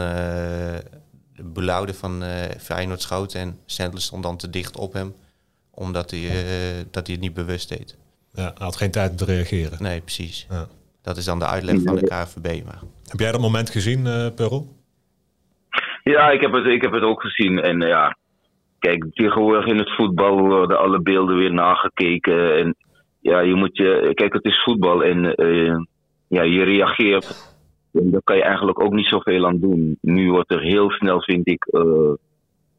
de 1.35 1.95
van 1.95 2.25
Feyenoord 2.59 3.03
schoot 3.03 3.35
en 3.35 3.59
Sandler 3.67 4.03
stond 4.03 4.23
dan 4.23 4.37
te 4.37 4.51
dicht 4.51 4.77
op 4.77 4.93
hem, 4.93 5.15
omdat 5.71 6.11
hij, 6.11 6.31
dat 6.91 7.07
hij 7.07 7.15
het 7.15 7.25
niet 7.25 7.35
bewust 7.35 7.69
deed. 7.69 7.97
Ja, 8.33 8.43
hij 8.43 8.53
had 8.67 8.77
geen 8.77 8.91
tijd 8.91 9.11
om 9.11 9.17
te 9.17 9.25
reageren. 9.25 9.83
Nee, 9.83 10.01
precies. 10.01 10.47
Ja. 10.51 10.69
Dat 11.09 11.17
is 11.17 11.25
dan 11.25 11.38
de 11.38 11.47
uitleg 11.47 11.83
van 11.83 11.97
de 11.97 12.07
KVB. 12.07 12.65
Maar. 12.65 12.81
Heb 13.09 13.21
jij 13.21 13.33
dat 13.33 13.41
moment 13.41 13.71
gezien, 13.71 14.07
uh, 14.07 14.27
Perl? 14.35 14.67
Ja, 16.03 16.31
ik 16.31 16.41
heb, 16.41 16.53
het, 16.53 16.67
ik 16.67 16.83
heb 16.83 16.93
het 16.93 17.03
ook 17.03 17.21
gezien. 17.21 17.61
En 17.61 17.81
ja, 17.81 18.17
kijk, 18.79 19.05
tegenwoordig 19.12 19.67
in 19.67 19.79
het 19.79 19.95
voetbal 19.95 20.38
worden 20.41 20.79
alle 20.79 21.00
beelden 21.00 21.37
weer 21.37 21.53
nagekeken. 21.53 22.57
En 22.57 22.77
ja, 23.21 23.41
je 23.41 23.55
moet 23.55 23.77
je. 23.77 24.11
Kijk, 24.15 24.33
het 24.33 24.45
is 24.45 24.62
voetbal 24.62 25.05
en 25.05 25.43
uh, 25.43 25.77
ja, 26.29 26.43
je 26.43 26.62
reageert. 26.62 27.57
En 27.93 28.11
daar 28.11 28.23
kan 28.25 28.37
je 28.37 28.43
eigenlijk 28.43 28.81
ook 28.81 28.93
niet 28.93 29.09
zoveel 29.09 29.47
aan 29.47 29.61
doen. 29.61 29.99
Nu 30.00 30.31
wordt 30.31 30.53
er 30.53 30.62
heel 30.62 30.91
snel, 30.91 31.23
vind 31.23 31.49
ik, 31.49 31.69
uh, 31.71 32.12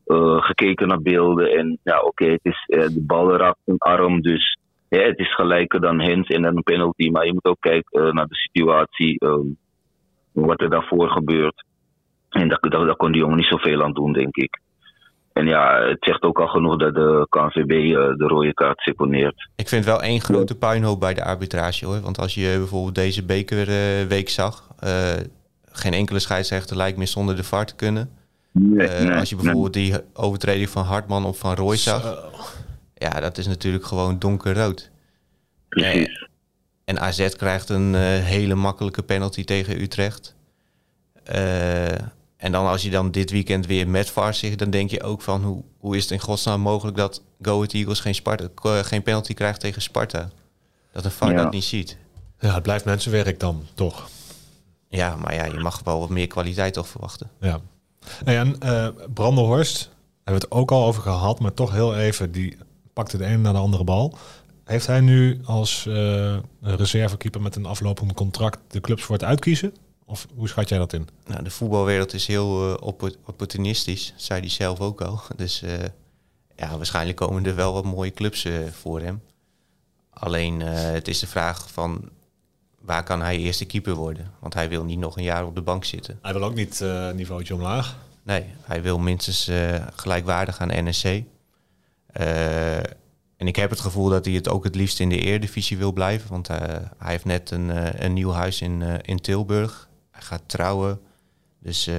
uh, 0.05 0.43
gekeken 0.43 0.87
naar 0.87 1.01
beelden. 1.01 1.51
En 1.51 1.79
ja, 1.83 1.97
oké, 1.97 2.07
okay, 2.07 2.31
het 2.31 2.45
is 2.53 2.63
de 2.67 3.03
bal 3.07 3.35
raakt 3.35 3.61
een 3.65 3.77
arm, 3.77 4.21
dus 4.21 4.57
ja, 4.89 5.01
het 5.01 5.19
is 5.19 5.35
gelijker 5.35 5.81
dan 5.81 5.99
hens 5.99 6.27
en 6.27 6.41
dan 6.41 6.57
een 6.57 6.63
penalty. 6.63 7.09
Maar 7.09 7.25
je 7.25 7.33
moet 7.33 7.45
ook 7.45 7.59
kijken 7.61 8.15
naar 8.15 8.27
de 8.27 8.35
situatie, 8.35 9.21
wat 10.31 10.61
er 10.61 10.69
daarvoor 10.69 11.09
gebeurt. 11.09 11.63
En 12.29 12.47
daar, 12.47 12.59
daar, 12.59 12.85
daar 12.85 12.95
kon 12.95 13.11
die 13.11 13.21
jongen 13.21 13.37
niet 13.37 13.45
zoveel 13.45 13.83
aan 13.83 13.93
doen, 13.93 14.13
denk 14.13 14.35
ik. 14.35 14.59
En 15.33 15.47
ja, 15.47 15.87
het 15.87 15.97
zegt 15.99 16.23
ook 16.23 16.39
al 16.39 16.47
genoeg 16.47 16.77
dat 16.77 16.93
de 16.93 17.27
KNVB 17.29 17.71
uh, 17.71 17.93
de 17.93 18.25
rode 18.27 18.53
kaart 18.53 18.79
seponeert. 18.79 19.49
Ik 19.55 19.67
vind 19.67 19.85
wel 19.85 20.01
één 20.01 20.21
grote 20.21 20.57
puinhoop 20.57 20.99
bij 20.99 21.13
de 21.13 21.23
arbitrage 21.23 21.85
hoor. 21.85 22.01
Want 22.01 22.19
als 22.19 22.33
je 22.33 22.55
bijvoorbeeld 22.57 22.95
deze 22.95 23.25
bekerweek 23.25 24.27
uh, 24.27 24.33
zag, 24.33 24.67
uh, 24.83 25.13
geen 25.71 25.93
enkele 25.93 26.19
scheidsrechter 26.19 26.77
lijkt 26.77 26.97
meer 26.97 27.07
zonder 27.07 27.35
de 27.35 27.43
VAR 27.43 27.65
te 27.65 27.75
kunnen. 27.75 28.09
Nee, 28.51 28.87
nee, 28.87 29.17
als 29.17 29.29
je 29.29 29.35
bijvoorbeeld 29.35 29.73
die 29.73 29.93
overtreding 30.13 30.69
van 30.69 30.83
Hartman 30.83 31.25
of 31.25 31.37
van 31.37 31.55
Roy 31.55 31.75
zag, 31.75 32.03
ja, 32.99 33.19
dat 33.19 33.37
is 33.37 33.47
natuurlijk 33.47 33.85
gewoon 33.85 34.19
donkerrood. 34.19 34.89
Precies. 35.69 36.27
en 36.85 36.99
AZ 36.99 37.29
krijgt 37.29 37.69
een 37.69 37.95
hele 38.21 38.55
makkelijke 38.55 39.03
penalty 39.03 39.43
tegen 39.43 39.81
Utrecht. 39.81 40.35
En 42.37 42.51
dan 42.51 42.67
als 42.67 42.81
je 42.81 42.89
dan 42.89 43.11
dit 43.11 43.31
weekend 43.31 43.65
weer 43.65 43.87
met 43.87 44.09
VAR 44.09 44.33
zit, 44.33 44.59
dan 44.59 44.69
denk 44.69 44.89
je 44.89 45.03
ook 45.03 45.21
van 45.21 45.43
hoe, 45.43 45.63
hoe 45.77 45.95
is 45.95 46.03
het 46.03 46.11
in 46.11 46.19
godsnaam 46.19 46.61
mogelijk 46.61 46.97
dat 46.97 47.21
Go 47.41 47.55
Ahead 47.55 47.73
Eagles 47.73 47.99
geen, 47.99 48.15
Sparta, 48.15 48.83
geen 48.83 49.03
penalty 49.03 49.33
krijgt 49.33 49.59
tegen 49.59 49.81
Sparta? 49.81 50.29
Dat 50.91 51.05
een 51.05 51.11
VAR 51.11 51.35
dat 51.35 51.51
niet 51.51 51.63
ziet. 51.63 51.97
Ja, 52.39 52.53
het 52.53 52.63
blijft 52.63 52.85
mensenwerk 52.85 53.39
dan, 53.39 53.65
toch? 53.73 54.09
Ja, 54.87 55.15
maar 55.15 55.33
ja, 55.33 55.45
je 55.45 55.59
mag 55.59 55.81
wel 55.83 55.99
wat 55.99 56.09
meer 56.09 56.27
kwaliteit 56.27 56.73
toch 56.73 56.87
verwachten. 56.87 57.29
Ja. 57.39 57.59
Nou 58.25 58.37
ja, 58.37 58.41
en 58.41 58.55
uh, 58.63 59.05
Brandenhorst, 59.13 59.89
hebben 60.23 60.41
we 60.41 60.47
het 60.49 60.51
ook 60.51 60.71
al 60.71 60.85
over 60.85 61.01
gehad, 61.01 61.39
maar 61.39 61.53
toch 61.53 61.71
heel 61.71 61.95
even, 61.95 62.31
die 62.31 62.57
pakte 62.99 63.17
de 63.17 63.25
ene 63.25 63.37
naar 63.37 63.53
de 63.53 63.59
andere 63.59 63.83
bal. 63.83 64.17
Heeft 64.63 64.87
hij 64.87 64.99
nu 64.99 65.39
als 65.45 65.85
uh, 65.87 66.37
reservekeeper 66.61 67.41
met 67.41 67.55
een 67.55 67.65
aflopend 67.65 68.13
contract 68.13 68.59
de 68.67 68.81
clubs 68.81 69.03
voor 69.03 69.15
het 69.15 69.23
uitkiezen? 69.23 69.73
Of 70.05 70.27
hoe 70.35 70.47
schat 70.47 70.69
jij 70.69 70.77
dat 70.77 70.93
in? 70.93 71.07
Nou, 71.25 71.43
de 71.43 71.49
voetbalwereld 71.49 72.13
is 72.13 72.27
heel 72.27 72.69
uh, 72.69 72.75
opportunistisch, 73.25 74.13
zei 74.15 74.39
hij 74.39 74.49
zelf 74.49 74.79
ook 74.79 75.01
al. 75.01 75.21
Dus 75.35 75.63
uh, 75.63 75.71
ja, 76.55 76.77
waarschijnlijk 76.77 77.17
komen 77.17 77.45
er 77.45 77.55
wel 77.55 77.73
wat 77.73 77.83
mooie 77.83 78.11
clubs 78.11 78.47
voor 78.71 79.01
hem. 79.01 79.21
Alleen 80.09 80.59
het 80.59 81.07
is 81.07 81.19
de 81.19 81.27
vraag 81.27 81.71
van 81.71 82.09
waar 82.81 83.03
kan 83.03 83.21
hij 83.21 83.37
eerste 83.37 83.65
keeper 83.65 83.95
worden? 83.95 84.31
Want 84.39 84.53
hij 84.53 84.69
wil 84.69 84.83
niet 84.83 84.99
nog 84.99 85.17
een 85.17 85.23
jaar 85.23 85.45
op 85.45 85.55
de 85.55 85.61
bank 85.61 85.85
zitten. 85.85 86.19
Hij 86.21 86.33
wil 86.33 86.43
ook 86.43 86.55
niet 86.55 86.79
uh, 86.79 87.11
niveautje 87.11 87.53
omlaag. 87.53 87.97
Nee, 88.23 88.45
hij 88.61 88.81
wil 88.81 88.99
minstens 88.99 89.51
gelijkwaardig 89.95 90.59
aan 90.59 90.87
NSC. 90.87 91.23
En 93.37 93.47
ik 93.47 93.55
heb 93.55 93.69
het 93.69 93.79
gevoel 93.79 94.09
dat 94.09 94.25
hij 94.25 94.33
het 94.33 94.49
ook 94.49 94.63
het 94.63 94.75
liefst 94.75 94.99
in 94.99 95.09
de 95.09 95.19
Eredivisie 95.19 95.77
wil 95.77 95.91
blijven. 95.91 96.29
Want 96.29 96.47
hij 96.47 96.89
heeft 96.97 97.25
net 97.25 97.51
een, 97.51 98.03
een 98.05 98.13
nieuw 98.13 98.31
huis 98.31 98.61
in, 98.61 98.81
in 99.01 99.19
Tilburg 99.19 99.89
gaat 100.11 100.41
trouwen. 100.45 100.99
Dus 101.59 101.89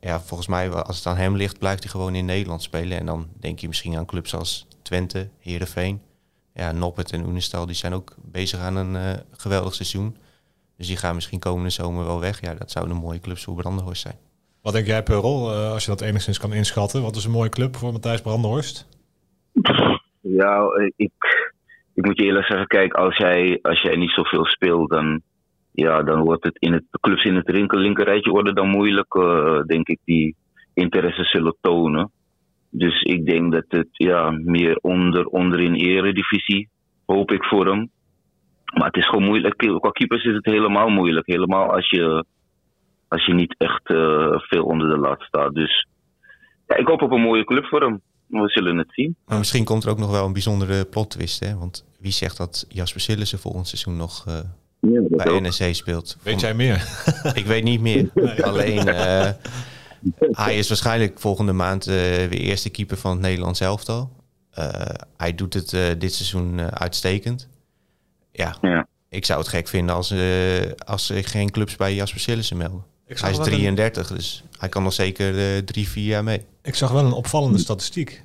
ja, 0.00 0.20
volgens 0.20 0.48
mij, 0.48 0.70
als 0.70 0.96
het 0.96 1.06
aan 1.06 1.16
hem 1.16 1.36
ligt, 1.36 1.58
blijft 1.58 1.82
hij 1.82 1.90
gewoon 1.90 2.14
in 2.14 2.24
Nederland 2.24 2.62
spelen. 2.62 2.98
En 2.98 3.06
dan 3.06 3.28
denk 3.40 3.58
je 3.58 3.68
misschien 3.68 3.96
aan 3.96 4.06
clubs 4.06 4.34
als 4.34 4.66
Twente, 4.82 5.28
Heerenveen. 5.38 6.00
Ja, 6.54 6.72
Noppet 6.72 7.12
en 7.12 7.26
Oenestal, 7.26 7.66
die 7.66 7.74
zijn 7.74 7.94
ook 7.94 8.14
bezig 8.22 8.60
aan 8.60 8.76
een 8.76 9.22
geweldig 9.36 9.74
seizoen. 9.74 10.16
Dus 10.76 10.88
die 10.88 10.96
gaan 10.96 11.14
misschien 11.14 11.38
komende 11.38 11.70
zomer 11.70 12.04
wel 12.04 12.20
weg. 12.20 12.40
Ja, 12.40 12.54
dat 12.54 12.70
zou 12.70 12.90
een 12.90 12.96
mooie 12.96 13.20
club 13.20 13.38
voor 13.38 13.54
Brandenhorst 13.54 14.02
zijn. 14.02 14.18
Wat 14.62 14.72
denk 14.72 14.86
jij, 14.86 15.02
Pearl, 15.02 15.52
uh, 15.52 15.72
als 15.72 15.84
je 15.84 15.90
dat 15.90 16.00
enigszins 16.00 16.38
kan 16.38 16.52
inschatten? 16.52 17.02
Wat 17.02 17.16
is 17.16 17.24
een 17.24 17.30
mooie 17.30 17.48
club 17.48 17.76
voor 17.76 17.92
Matthijs 17.92 18.20
Brandenhorst? 18.20 18.86
Ja, 20.20 20.68
ik, 20.96 21.12
ik 21.94 22.04
moet 22.04 22.18
je 22.18 22.24
eerlijk 22.24 22.46
zeggen, 22.46 22.66
kijk, 22.66 22.94
als 22.94 23.16
jij, 23.16 23.58
als 23.62 23.80
jij 23.80 23.96
niet 23.96 24.10
zoveel 24.10 24.44
speelt, 24.44 24.90
dan 24.90 25.22
ja, 25.72 26.02
dan 26.02 26.20
wordt 26.20 26.44
het 26.44 26.56
in 26.58 26.72
het 26.72 26.84
clubs 27.00 27.24
in 27.24 27.34
het 27.34 27.68
linkerrijtje 27.68 28.30
worden 28.30 28.54
dan 28.54 28.68
moeilijk, 28.68 29.14
uh, 29.14 29.60
denk 29.62 29.88
ik, 29.88 29.98
die 30.04 30.36
interesse 30.74 31.24
zullen 31.24 31.56
tonen. 31.60 32.10
Dus 32.70 33.02
ik 33.02 33.26
denk 33.26 33.52
dat 33.52 33.64
het 33.68 33.88
ja, 33.90 34.30
meer 34.30 34.76
onder, 34.76 35.26
onder 35.26 35.60
in 35.60 35.74
eredivisie, 35.74 36.68
hoop 37.06 37.30
ik 37.30 37.44
voor 37.44 37.66
hem. 37.66 37.90
Maar 38.74 38.86
het 38.86 38.96
is 38.96 39.08
gewoon 39.08 39.24
moeilijk. 39.24 39.56
Qua 39.56 39.90
keepers 39.90 40.24
is 40.24 40.34
het 40.34 40.44
helemaal 40.44 40.88
moeilijk. 40.88 41.26
Helemaal 41.26 41.72
als 41.72 41.90
je, 41.90 42.24
als 43.08 43.26
je 43.26 43.34
niet 43.34 43.54
echt 43.58 43.90
uh, 43.90 44.38
veel 44.38 44.64
onder 44.64 44.88
de 44.88 44.98
lat 44.98 45.22
staat. 45.22 45.54
Dus 45.54 45.86
ja, 46.66 46.76
ik 46.76 46.86
hoop 46.86 47.02
op 47.02 47.10
een 47.10 47.20
mooie 47.20 47.44
club 47.44 47.64
voor 47.64 47.80
hem. 47.80 48.00
We 48.30 48.48
zullen 48.48 48.76
het 48.76 48.88
zien. 48.90 49.16
Maar 49.26 49.38
misschien 49.38 49.64
komt 49.64 49.84
er 49.84 49.90
ook 49.90 49.98
nog 49.98 50.10
wel 50.10 50.26
een 50.26 50.32
bijzondere 50.32 50.84
plot 50.84 51.10
twist. 51.10 51.40
Hè? 51.40 51.56
Want 51.56 51.84
wie 51.98 52.12
zegt 52.12 52.36
dat 52.36 52.66
Jasper 52.68 53.00
Sillissen 53.00 53.38
volgend 53.38 53.68
seizoen 53.68 53.96
nog 53.96 54.24
uh, 54.28 54.38
ja, 54.80 55.02
bij 55.08 55.40
NEC 55.40 55.74
speelt. 55.74 56.16
Weet 56.22 56.40
jij 56.40 56.54
meer? 56.54 56.88
Ik 57.34 57.46
weet 57.46 57.64
niet 57.64 57.80
meer. 57.80 58.10
Alleen 58.42 58.88
uh, 58.88 59.28
hij 60.18 60.58
is 60.58 60.68
waarschijnlijk 60.68 61.20
volgende 61.20 61.52
maand 61.52 61.88
uh, 61.88 61.94
weer 61.94 62.32
eerste 62.32 62.70
keeper 62.70 62.96
van 62.96 63.10
het 63.10 63.20
Nederlands 63.20 63.60
elftal. 63.60 64.10
Uh, 64.58 64.68
hij 65.16 65.34
doet 65.34 65.54
het 65.54 66.00
dit 66.00 66.14
seizoen 66.14 66.60
uitstekend. 66.60 67.48
Ja, 68.32 68.56
ja, 68.60 68.86
ik 69.08 69.24
zou 69.24 69.38
het 69.38 69.48
gek 69.48 69.68
vinden 69.68 69.94
als, 69.94 70.14
als 70.84 71.10
er 71.10 71.24
geen 71.24 71.50
clubs 71.50 71.76
bij 71.76 71.94
Jasper 71.94 72.20
Sillissen 72.20 72.56
melden. 72.56 72.84
Hij 73.06 73.30
is 73.30 73.38
33, 73.38 74.08
dus 74.08 74.44
hij 74.60 74.68
kan 74.68 74.82
nog 74.82 74.92
zeker 74.92 75.64
drie, 75.64 75.88
vier 75.88 76.04
jaar 76.06 76.24
mee. 76.24 76.44
Ik 76.62 76.74
zag 76.74 76.90
wel 76.90 77.04
een 77.04 77.12
opvallende 77.12 77.58
statistiek. 77.58 78.22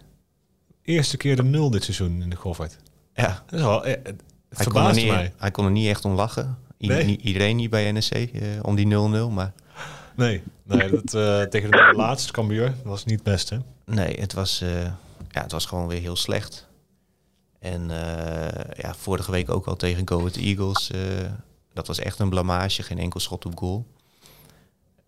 Eerste 0.81 1.17
keer 1.17 1.35
de 1.35 1.43
nul 1.43 1.69
dit 1.69 1.83
seizoen 1.83 2.21
in 2.21 2.29
de 2.29 2.35
Goffert. 2.35 2.77
Ja. 3.13 3.43
Dat 3.45 3.59
is 3.59 3.65
wel, 3.65 3.85
eh, 3.85 3.91
het 3.91 4.05
Hij 4.05 4.13
kon, 4.13 4.21
er 4.49 4.63
verbaast 4.63 4.95
niet, 4.95 5.07
mij. 5.07 5.33
hij 5.37 5.51
kon 5.51 5.65
er 5.65 5.71
niet 5.71 5.87
echt 5.89 6.05
om 6.05 6.13
lachen. 6.13 6.57
I- 6.79 6.87
Nee? 6.87 7.05
niet- 7.05 7.21
iedereen 7.21 7.55
niet 7.55 7.69
bij 7.69 7.91
NEC 7.91 8.09
eh, 8.11 8.41
om 8.61 8.75
die 8.75 8.87
0-0. 8.87 9.29
Maar 9.31 9.53
Nee, 10.15 10.43
nee 10.63 10.89
dat, 10.89 11.13
eh, 11.13 11.41
tegen 11.41 11.71
de 11.71 11.93
laatste 11.95 12.31
Cambuur 12.31 12.73
was 12.83 13.05
niet 13.05 13.15
het 13.15 13.23
beste. 13.23 13.61
nee, 13.85 14.19
het 14.19 14.33
was, 14.33 14.61
eh, 14.61 14.81
ja, 15.31 15.41
het 15.41 15.51
was 15.51 15.65
gewoon 15.65 15.87
weer 15.87 16.01
heel 16.01 16.15
slecht. 16.15 16.67
En 17.59 17.91
eh, 17.91 18.81
ja, 18.81 18.93
vorige 18.95 19.31
week 19.31 19.49
ook 19.49 19.65
al 19.65 19.75
tegen 19.75 20.07
Go 20.07 20.17
Ahead 20.19 20.35
Eagles. 20.35 20.91
eh, 20.91 20.99
dat 21.73 21.87
was 21.87 21.99
echt 21.99 22.19
een 22.19 22.29
blamage. 22.29 22.83
Geen 22.83 22.99
enkel 22.99 23.19
schot 23.19 23.45
op 23.45 23.57
goal. 23.57 23.85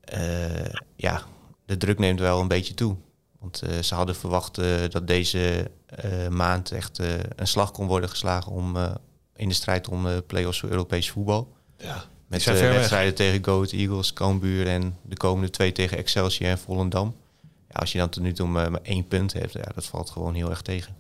Eh, 0.07 0.73
ja, 0.95 1.21
de 1.65 1.77
druk 1.77 1.99
neemt 1.99 2.19
wel 2.19 2.41
een 2.41 2.47
beetje 2.47 2.73
toe. 2.73 2.95
Want 3.39 3.61
eh, 3.61 3.79
ze 3.79 3.95
hadden 3.95 4.15
verwacht 4.15 4.57
eh, 4.57 4.67
dat 4.89 5.07
deze 5.07 5.71
eh, 5.87 6.27
maand 6.27 6.71
echt 6.71 6.99
eh, 6.99 7.07
een 7.35 7.47
slag 7.47 7.71
kon 7.71 7.87
worden 7.87 8.09
geslagen 8.09 8.51
om, 8.51 8.75
eh, 8.75 8.95
in 9.35 9.47
de 9.47 9.53
strijd 9.53 9.89
om 9.89 10.03
de 10.03 10.23
play-offs 10.27 10.59
voor 10.59 10.69
Europees 10.69 11.11
voetbal. 11.11 11.55
Ja, 11.77 12.03
Met 12.27 12.43
wedstrijden 12.43 13.15
tegen 13.15 13.43
Go 13.43 13.53
Ahead 13.55 13.71
Eagles, 13.71 14.13
Cambuur 14.13 14.67
en 14.67 14.97
de 15.01 15.17
komende 15.17 15.49
twee 15.49 15.71
tegen 15.71 15.97
Excelsior 15.97 16.49
en 16.49 16.57
Volendam. 16.57 17.15
Ja, 17.41 17.79
als 17.79 17.91
je 17.91 17.97
dan 17.97 18.09
tot 18.09 18.23
nu 18.23 18.33
toe 18.33 18.47
maar, 18.47 18.71
maar 18.71 18.81
één 18.83 19.07
punt 19.07 19.33
hebt, 19.33 19.53
ja, 19.53 19.71
dat 19.75 19.85
valt 19.85 20.09
gewoon 20.09 20.33
heel 20.33 20.49
erg 20.49 20.61
tegen. 20.61 20.95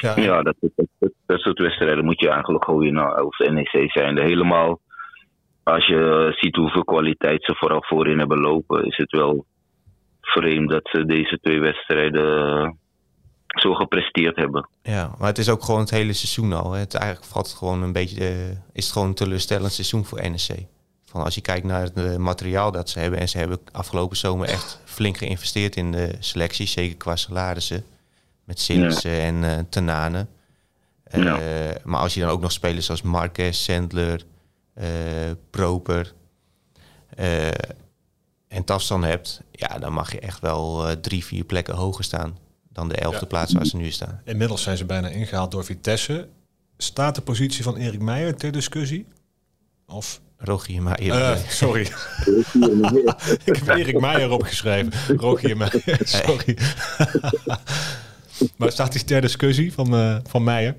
ja, 0.00 0.20
Ja, 0.20 0.42
dat, 0.42 0.54
dat, 0.60 0.86
dat, 0.98 1.12
dat 1.26 1.40
soort 1.40 1.58
wedstrijden 1.58 2.04
moet 2.04 2.20
je 2.20 2.28
eigenlijk 2.30 2.64
gooien 2.64 2.92
nou, 2.92 3.20
als 3.24 3.38
NEC 3.38 3.90
zijn. 3.90 4.18
Helemaal 4.18 4.80
als 5.62 5.86
je 5.86 6.32
ziet 6.36 6.56
hoeveel 6.56 6.84
kwaliteit 6.84 7.44
ze 7.44 7.54
vooral 7.54 7.84
voorin 7.84 8.18
hebben 8.18 8.38
lopen, 8.38 8.84
is 8.86 8.96
het 8.96 9.10
wel 9.10 9.46
vreemd 10.20 10.70
dat 10.70 10.88
ze 10.92 11.06
deze 11.06 11.38
twee 11.42 11.60
wedstrijden 11.60 12.78
zo 13.46 13.74
gepresteerd 13.74 14.36
hebben. 14.36 14.68
Ja, 14.82 15.14
maar 15.18 15.28
het 15.28 15.38
is 15.38 15.48
ook 15.48 15.62
gewoon 15.62 15.80
het 15.80 15.90
hele 15.90 16.12
seizoen 16.12 16.52
al. 16.52 16.72
Hè. 16.72 16.78
Het 16.78 16.94
eigenlijk 16.94 17.32
valt 17.32 17.46
het 17.46 17.56
gewoon 17.56 17.82
een 17.82 17.92
beetje, 17.92 18.24
eh, 18.24 18.50
is 18.72 18.84
het 18.84 18.92
gewoon 18.92 19.08
een 19.08 19.14
teleurstellend 19.14 19.72
seizoen 19.72 20.04
voor 20.04 20.20
NEC. 20.20 20.66
Van 21.04 21.22
als 21.22 21.34
je 21.34 21.40
kijkt 21.40 21.66
naar 21.66 21.82
het 21.82 21.94
eh, 21.94 22.16
materiaal 22.16 22.72
dat 22.72 22.90
ze 22.90 22.98
hebben 22.98 23.18
en 23.18 23.28
ze 23.28 23.38
hebben 23.38 23.58
afgelopen 23.72 24.16
zomer 24.16 24.48
echt 24.48 24.82
flink 24.84 25.16
geïnvesteerd 25.16 25.76
in 25.76 25.92
de 25.92 26.16
selectie, 26.18 26.66
zeker 26.66 26.96
qua 26.96 27.16
salarissen, 27.16 27.84
met 28.44 28.60
Sillissen 28.60 29.20
en 29.20 29.44
eh 29.44 29.58
Tenane. 29.70 30.26
Eh, 31.04 31.22
Ja. 31.22 31.38
Maar 31.84 32.00
als 32.00 32.14
je 32.14 32.20
dan 32.20 32.28
ook 32.28 32.40
nog 32.40 32.52
spelers 32.52 32.86
zoals 32.86 33.02
Marquez, 33.02 33.58
Sandler, 33.58 34.14
eh, 34.14 34.31
Proper 35.50 36.12
eh, 37.16 37.48
en 38.48 38.64
Tafsan 38.64 39.04
hebt, 39.04 39.40
ja, 39.50 39.78
dan 39.78 39.92
mag 39.92 40.12
je 40.12 40.20
echt 40.20 40.40
wel 40.40 40.88
eh, 40.88 40.92
drie, 40.96 41.24
vier 41.24 41.44
plekken 41.44 41.74
hoger 41.74 42.04
staan 42.04 42.38
dan 42.72 42.88
de 42.88 42.94
elfde 42.96 43.20
Ja. 43.20 43.26
plaats 43.26 43.52
waar 43.52 43.66
ze 43.66 43.76
nu 43.76 43.90
staan. 43.90 44.20
Inmiddels 44.24 44.62
zijn 44.62 44.76
ze 44.76 44.84
bijna 44.84 45.08
ingehaald 45.08 45.50
door 45.50 45.64
Vitesse. 45.64 46.28
Staat 46.76 47.14
de 47.14 47.20
positie 47.20 47.62
van 47.62 47.76
Erik 47.76 48.00
Meijer 48.00 48.36
ter 48.36 48.52
discussie? 48.52 49.06
Of, 49.86 50.20
Rogier 50.36 50.82
Meijer. 50.82 51.12
eh, 51.14 51.30
eh, 51.30 51.48
sorry, 51.48 51.80
ik 53.44 53.56
heb 53.56 53.68
Erik 53.68 54.00
Meijer 54.00 54.30
opgeschreven. 54.30 55.16
Rogier 55.16 55.56
Meijer, 55.56 55.98
sorry. 56.04 56.58
maar 58.56 58.72
staat 58.72 58.92
die 58.92 59.04
ter 59.04 59.20
discussie 59.20 59.72
van, 59.72 59.94
eh, 59.94 60.16
van 60.28 60.44
Meijer? 60.44 60.76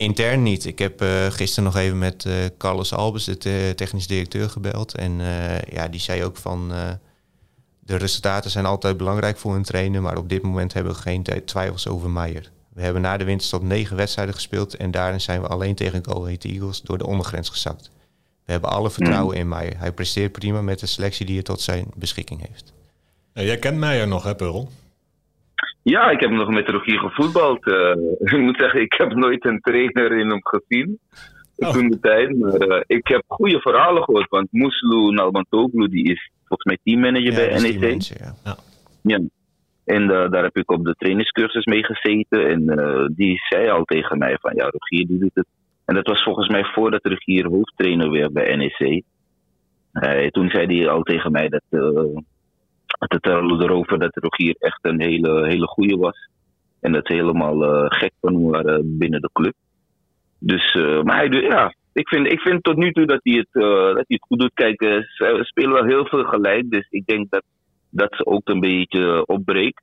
Intern 0.00 0.42
niet. 0.42 0.64
Ik 0.64 0.78
heb 0.78 1.00
eh, 1.00 1.26
gisteren 1.26 1.64
nog 1.64 1.76
even 1.76 1.98
met 1.98 2.24
eh, 2.24 2.34
Carlos 2.58 2.92
Albers, 2.92 3.24
de 3.24 3.36
te- 3.36 3.72
technisch 3.76 4.06
directeur, 4.06 4.50
gebeld. 4.50 4.94
En 4.94 5.20
eh, 5.20 5.72
ja, 5.72 5.88
die 5.88 6.00
zei 6.00 6.24
ook 6.24 6.36
van... 6.36 6.72
eh, 6.72 6.88
de 7.80 7.96
resultaten 7.96 8.50
zijn 8.50 8.66
altijd 8.66 8.96
belangrijk 8.96 9.38
voor 9.38 9.54
een 9.54 9.62
trainer... 9.62 10.02
maar 10.02 10.16
op 10.16 10.28
dit 10.28 10.42
moment 10.42 10.72
hebben 10.72 10.92
we 10.92 10.98
geen 10.98 11.26
twijfels 11.44 11.88
over 11.88 12.10
Meijer. 12.10 12.50
We 12.72 12.82
hebben 12.82 13.02
na 13.02 13.16
de 13.16 13.24
winterstop 13.24 13.62
negen 13.62 13.96
wedstrijden 13.96 14.34
gespeeld... 14.34 14.76
en 14.76 14.90
daarin 14.90 15.20
zijn 15.20 15.40
we 15.40 15.46
alleen 15.46 15.74
tegen 15.74 16.04
Go 16.04 16.24
Ahead 16.24 16.44
Eagles 16.44 16.80
door 16.80 16.98
de 16.98 17.06
ondergrens 17.06 17.48
gezakt. 17.48 17.90
We 18.44 18.52
hebben 18.52 18.70
alle 18.70 18.90
vertrouwen 18.90 19.36
in 19.36 19.48
Meijer. 19.48 19.78
Hij 19.78 19.92
presteert 19.92 20.32
prima 20.32 20.62
met 20.62 20.78
de 20.80 20.86
selectie 20.86 21.26
die 21.26 21.34
hij 21.34 21.44
tot 21.44 21.60
zijn 21.60 21.86
beschikking 21.94 22.46
heeft. 22.48 22.72
Ja, 23.34 23.42
jij 23.42 23.58
kent 23.58 23.78
Meijer 23.78 24.08
nog, 24.08 24.22
hè, 24.22 24.34
Pearl? 24.34 24.70
Ja, 25.82 26.10
ik 26.10 26.20
heb 26.20 26.30
nog 26.30 26.48
met 26.48 26.68
Rogier 26.68 26.98
gevoetbald. 26.98 27.66
eh. 27.66 27.90
ik 28.38 28.38
moet 28.40 28.58
zeggen, 28.58 28.80
ik 28.80 28.92
heb 28.92 29.14
nooit 29.14 29.44
een 29.44 29.60
trainer 29.60 30.12
in 30.12 30.28
hem 30.28 30.40
gezien. 30.42 30.98
Oh. 31.56 31.70
Toen 31.70 31.88
de 31.88 32.00
tijd. 32.00 32.38
Maar 32.38 32.52
eh, 32.52 32.82
ik 32.86 33.08
heb 33.08 33.22
goede 33.26 33.60
verhalen 33.60 34.02
gehoord. 34.02 34.28
Want 34.28 34.48
Moeslu 34.50 35.10
Nalbantoglu, 35.10 35.88
die 35.88 36.04
is 36.04 36.30
volgens 36.44 36.64
mij 36.64 36.78
teammanager 36.84 37.34
bij 37.34 37.48
dus 37.48 37.62
die 37.62 37.72
NEC. 37.72 37.80
mensen, 37.90 38.34
ja. 38.44 38.56
Ja. 39.02 39.20
En 39.84 40.02
eh, 40.02 40.30
daar 40.30 40.42
heb 40.42 40.56
ik 40.56 40.70
op 40.70 40.84
de 40.84 40.94
trainingscursus 40.98 41.64
mee 41.64 41.84
gezeten. 41.84 42.48
En 42.48 42.68
eh, 42.78 43.06
die 43.12 43.40
zei 43.48 43.68
al 43.68 43.84
tegen 43.84 44.18
mij 44.18 44.36
van, 44.40 44.54
ja, 44.54 44.64
Rogier 44.64 45.06
die 45.06 45.18
doet 45.18 45.34
het. 45.34 45.46
En 45.84 45.94
dat 45.94 46.06
was 46.06 46.22
volgens 46.22 46.48
mij 46.48 46.64
voordat 46.64 47.04
Rogier 47.06 47.46
hoofdtrainer 47.46 48.10
werd 48.10 48.32
bij 48.32 48.56
NEC. 48.56 49.02
Eh, 49.92 50.26
toen 50.26 50.48
zei 50.50 50.78
hij 50.78 50.88
al 50.88 51.02
tegen 51.02 51.32
mij 51.32 51.48
dat 51.48 51.62
het 52.98 53.26
er- 53.26 53.62
erover 53.62 53.98
dat 53.98 54.10
Rogier 54.14 54.54
echt 54.58 54.78
een 54.82 55.00
hele, 55.00 55.46
hele 55.46 55.66
goede 55.66 55.96
was. 55.96 56.28
En 56.80 56.92
dat 56.92 57.06
ze 57.06 57.12
helemaal 57.14 57.64
eh, 57.64 57.84
gek 57.88 58.12
van 58.20 58.50
waren 58.50 58.98
binnen 58.98 59.20
de 59.20 59.30
club. 59.32 59.54
Dus, 60.38 60.72
eh, 60.72 61.02
maar 61.02 61.16
hij 61.16 61.28
ja, 61.28 61.74
ik 61.92 62.08
vind, 62.08 62.26
ik 62.26 62.40
vind 62.40 62.62
tot 62.62 62.76
nu 62.76 62.92
toe 62.92 63.06
dat 63.06 63.20
hij 63.22 63.34
het, 63.34 63.62
eh, 63.62 63.62
dat 63.70 63.94
hij 63.94 64.04
het 64.06 64.26
goed 64.28 64.38
doet. 64.38 64.54
Kijk, 64.54 64.82
ze 64.82 65.38
spelen 65.42 65.72
wel 65.72 65.84
heel 65.84 66.06
veel 66.06 66.24
gelijk. 66.24 66.70
Dus 66.70 66.86
ik 66.90 67.06
denk 67.06 67.30
dat 67.30 67.42
dat 67.90 68.14
ze 68.16 68.26
ook 68.26 68.48
een 68.48 68.60
beetje 68.60 69.26
opbreekt 69.26 69.82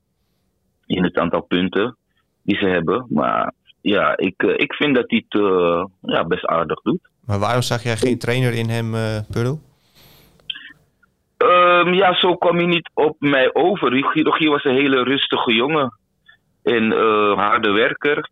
in 0.85 1.03
het 1.03 1.17
aantal 1.17 1.41
punten 1.41 1.97
die 2.41 2.57
ze 2.57 2.65
hebben. 2.65 3.05
Maar 3.09 3.53
ja, 3.81 4.17
ik, 4.17 4.43
ik 4.43 4.73
vind 4.73 4.95
dat 4.95 5.05
hij 5.07 5.25
het 5.29 5.41
ja, 6.01 6.25
best 6.25 6.45
aardig 6.45 6.81
doet. 6.81 7.09
Maar 7.25 7.39
waarom 7.39 7.61
zag 7.61 7.83
jij 7.83 7.97
geen 7.97 8.17
trainer 8.17 8.53
in 8.53 8.69
hem, 8.69 8.91
Purl? 9.31 9.59
Ehm, 11.79 11.93
ja, 11.93 12.13
zo 12.13 12.35
kwam 12.35 12.55
hij 12.55 12.65
niet 12.65 12.89
op 12.93 13.15
mij 13.19 13.49
over. 13.53 14.01
Rogier, 14.23 14.49
was 14.49 14.63
een 14.63 14.75
hele 14.75 15.03
rustige 15.03 15.53
jongen. 15.53 15.97
En 16.63 16.91
eh, 16.91 17.33
harde 17.33 17.71
werker. 17.71 18.29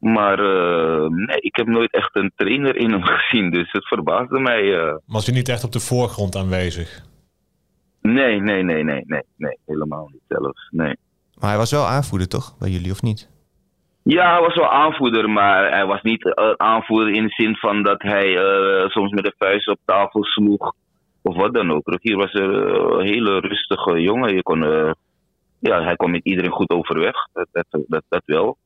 Maar 0.00 0.38
eh, 0.38 1.06
nee, 1.08 1.40
ik 1.40 1.56
heb 1.56 1.66
nooit 1.66 1.92
echt 1.92 2.16
een 2.16 2.32
trainer 2.36 2.76
in 2.76 2.90
hem 2.90 3.02
gezien. 3.12 3.50
Dus 3.50 3.72
het 3.72 3.88
verbaasde 3.88 4.38
mij. 4.38 4.78
eh. 4.78 4.94
Was 5.06 5.26
hij 5.26 5.34
niet 5.34 5.48
echt 5.48 5.64
op 5.64 5.72
de 5.72 5.80
voorgrond 5.80 6.36
aanwezig? 6.36 7.06
nee, 8.02 8.40
nee, 8.40 8.62
nee, 8.62 8.84
nee, 8.84 9.02
nee, 9.06 9.22
nee. 9.36 9.58
Helemaal 9.66 10.08
niet 10.12 10.22
zelfs. 10.28 10.68
Nee. 10.70 10.96
Maar 11.40 11.48
hij 11.48 11.58
was 11.58 11.70
wel 11.70 11.86
aanvoerder, 11.86 12.28
toch? 12.28 12.58
Bij 12.58 12.68
jullie, 12.68 12.90
of 12.90 13.02
niet? 13.02 13.28
Ja, 14.02 14.32
hij 14.32 14.40
was 14.40 14.54
wel 14.54 14.70
aanvoerder, 14.70 15.30
maar 15.30 15.70
hij 15.70 15.86
was 15.86 16.02
niet 16.02 16.34
aanvoerder 16.56 17.14
in 17.14 17.22
de 17.22 17.32
zin 17.32 17.56
van 17.56 17.82
dat 17.82 18.02
hij 18.02 18.36
eh, 18.36 18.88
soms 18.88 19.10
met 19.12 19.24
de 19.24 19.34
vuist 19.38 19.68
op 19.68 19.78
tafel 19.84 20.24
sloeg. 20.24 20.72
Of 21.28 21.36
wat 21.36 21.54
dan 21.54 21.72
ook. 21.72 21.86
Rogier 21.86 22.16
was 22.16 22.32
een 22.32 22.54
eh, 22.54 22.98
hele 22.98 23.40
rustige 23.40 24.00
jongen. 24.00 24.34
Je 24.34 24.42
kon, 24.42 24.62
eh, 24.64 24.90
ja, 25.58 25.82
hij 25.82 25.96
kwam 25.96 26.10
met 26.10 26.24
iedereen 26.24 26.50
goed 26.50 26.70
overweg. 26.70 27.14
Dat, 27.32 27.48
dat, 27.52 27.66
dat, 27.88 28.02
dat 28.08 28.22
wel. 28.24 28.56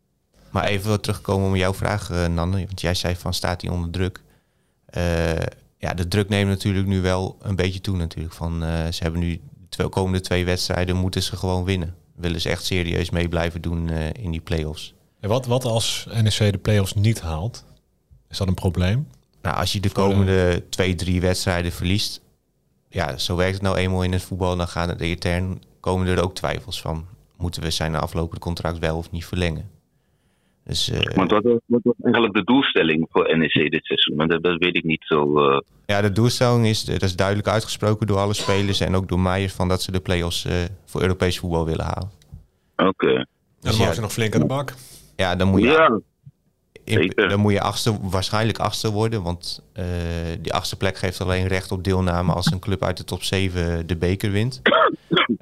Maar 0.53 0.64
even 0.64 1.01
terugkomen 1.01 1.46
om 1.46 1.57
jouw 1.57 1.75
vraag, 1.75 2.11
eh, 2.11 2.27
Nanne. 2.27 2.57
Want 2.57 2.81
jij 2.81 2.94
zei 2.94 3.14
van, 3.16 3.35
staat 3.35 3.62
hij 3.62 3.70
onder 3.70 3.90
druk? 3.90 4.22
Eh, 4.87 5.46
ja, 5.79 5.94
de 5.94 6.09
druk 6.09 6.29
neemt 6.29 6.48
natuurlijk 6.48 6.87
nu 6.87 7.01
wel 7.01 7.37
een 7.42 7.57
beetje 7.57 7.81
toe 7.81 7.96
natuurlijk. 7.96 8.35
Van, 8.35 8.62
eh, 8.62 8.87
ze 8.92 9.03
hebben 9.03 9.20
nu 9.20 9.40
de 9.68 9.88
komende 9.88 10.20
twee 10.20 10.44
wedstrijden, 10.44 10.96
moeten 10.96 11.22
ze 11.22 11.37
gewoon 11.37 11.64
winnen. 11.64 11.94
Willen 12.16 12.40
ze 12.40 12.48
echt 12.48 12.64
serieus 12.64 13.11
mee 13.11 13.29
blijven 13.29 13.61
doen 13.62 13.88
eh, 13.88 14.07
in 14.25 14.31
die 14.31 14.40
play-offs. 14.40 14.94
En 15.20 15.29
wat, 15.29 15.46
wat 15.46 15.64
als 15.64 16.07
NEC 16.22 16.53
de 16.53 16.59
play-offs 16.59 16.94
niet 16.94 17.20
haalt? 17.20 17.64
Is 18.31 18.38
dat 18.38 18.48
een 18.48 18.55
probleem? 18.55 19.09
Nou, 19.42 19.57
als 19.57 19.72
je 19.72 19.81
de- 19.81 19.90
komende 19.92 20.64
twee, 20.68 20.94
drie 20.94 21.20
wedstrijden 21.20 21.72
verliest... 21.72 22.20
Ja, 22.92 23.18
zo 23.18 23.37
werkt 23.37 23.55
het 23.55 23.62
nou 23.62 23.76
eenmaal 23.76 24.02
in 24.02 24.12
het 24.12 24.22
voetbal. 24.22 24.57
Dan 24.57 24.68
gaan 24.68 24.88
er 24.90 25.00
intern 25.02 25.62
komen 25.81 26.07
er 26.07 26.22
ook 26.22 26.35
twijfels 26.35 26.81
van. 26.81 27.07
Moeten 27.37 27.62
we 27.62 27.70
zijn 27.70 27.94
aflopende 27.94 28.40
contract 28.40 28.78
wel 28.78 28.96
of 28.96 29.11
niet 29.11 29.24
verlengen? 29.24 29.70
Dus 30.64 30.90
eh, 30.90 31.14
Want 31.14 31.31
wat 31.31 31.42
was, 31.42 31.59
wat 31.66 31.81
was 31.83 31.94
eigenlijk 32.02 32.35
de 32.35 32.44
doelstelling 32.44 33.07
voor 33.11 33.37
NEC 33.38 33.70
dit 33.70 33.85
seizoen? 33.85 34.16
Want 34.16 34.31
dat, 34.31 34.42
dat 34.42 34.59
weet 34.59 34.76
ik 34.76 34.85
niet 34.85 35.02
zo. 35.05 35.48
eh. 35.50 35.61
Ja, 35.87 36.00
de 36.00 36.12
doelstelling 36.12 36.66
is, 36.66 36.85
dat 36.85 37.02
is 37.02 37.16
duidelijk 37.16 37.48
uitgesproken 37.48 38.07
door 38.07 38.18
alle 38.18 38.35
spelers 38.35 38.81
en 38.81 38.94
ook 38.94 39.09
door 39.09 39.20
Meijer, 39.20 39.50
van 39.50 39.68
dat 39.68 39.83
ze 39.83 39.92
de 39.92 40.00
play-offs 40.00 40.44
eh, 40.44 40.55
voor 40.85 41.00
Europees 41.02 41.38
voetbal 41.38 41.64
willen 41.66 41.85
halen. 41.85 42.11
Oké. 42.76 43.26
Dan 43.61 43.72
ja, 43.76 43.85
mag 43.85 43.94
je 43.94 44.00
nog 44.00 44.12
flink 44.12 44.35
aan 44.35 44.40
de 44.40 44.46
bak. 44.46 44.74
Ja, 45.16 45.37
dan 45.37 45.48
moet 45.48 45.61
je, 45.61 45.66
Ja, 45.66 46.00
in- 46.85 47.12
dan 47.29 47.40
moet 47.40 47.53
je 47.53 47.61
achtste, 47.61 47.99
waarschijnlijk 48.01 48.59
achtste 48.59 48.90
worden, 48.90 49.23
want 49.23 49.62
eh, 49.73 49.85
die 50.40 50.55
achtste 50.55 50.77
plek 50.77 50.97
geeft 50.99 51.21
alleen 51.21 51.47
recht 51.47 51.73
op 51.73 51.85
deelname 51.85 52.33
als 52.33 52.47
een 52.51 52.59
club 52.59 52.85
uit 52.85 52.97
de 52.97 53.05
top 53.05 53.23
7 53.23 53.87
de 53.87 53.97
beker 53.97 54.31
wint. 54.31 54.61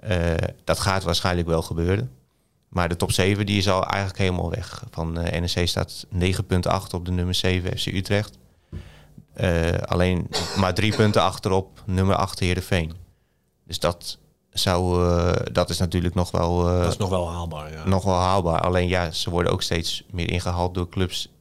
Eh, 0.00 0.34
dat 0.64 0.80
gaat 0.80 1.02
waarschijnlijk 1.02 1.48
wel 1.48 1.62
gebeuren. 1.62 2.10
Maar 2.68 2.88
de 2.88 2.96
top 2.96 3.12
7 3.12 3.46
die 3.46 3.58
is 3.58 3.68
al 3.68 3.84
eigenlijk 3.86 4.18
helemaal 4.18 4.50
weg. 4.50 4.82
Van 4.90 5.18
eh 5.18 5.40
NEC 5.40 5.68
staat 5.68 6.06
9 6.08 6.46
punten 6.46 6.70
achter 6.70 6.98
op 6.98 7.04
de 7.04 7.10
nummer 7.10 7.34
7 7.34 7.78
FC 7.78 7.86
Utrecht. 7.86 8.38
Alleen 9.84 10.26
maar 10.56 10.74
drie 10.74 10.94
punten 10.96 11.22
achterop 11.22 11.82
nummer 11.86 12.14
8 12.16 12.38
Heerenveen. 12.38 12.92
Dus 13.66 13.78
dat, 13.78 14.18
zou, 14.52 15.04
dat 15.52 15.70
is 15.70 15.78
natuurlijk 15.78 16.14
nog 16.14 16.30
wel... 16.30 16.64
dat 16.64 16.90
is 16.92 16.96
nog 16.96 17.08
wel 17.08 17.30
haalbaar, 17.30 17.72
ja. 17.72 17.88
Nog 17.88 18.04
wel 18.04 18.14
haalbaar. 18.14 18.60
Alleen 18.60 18.88
ja, 18.88 19.10
ze 19.10 19.30
worden 19.30 19.52
ook 19.52 19.62
steeds 19.62 20.04
meer 20.10 20.30
ingehaald 20.30 20.74
door 20.74 20.88
clubs 20.88 21.32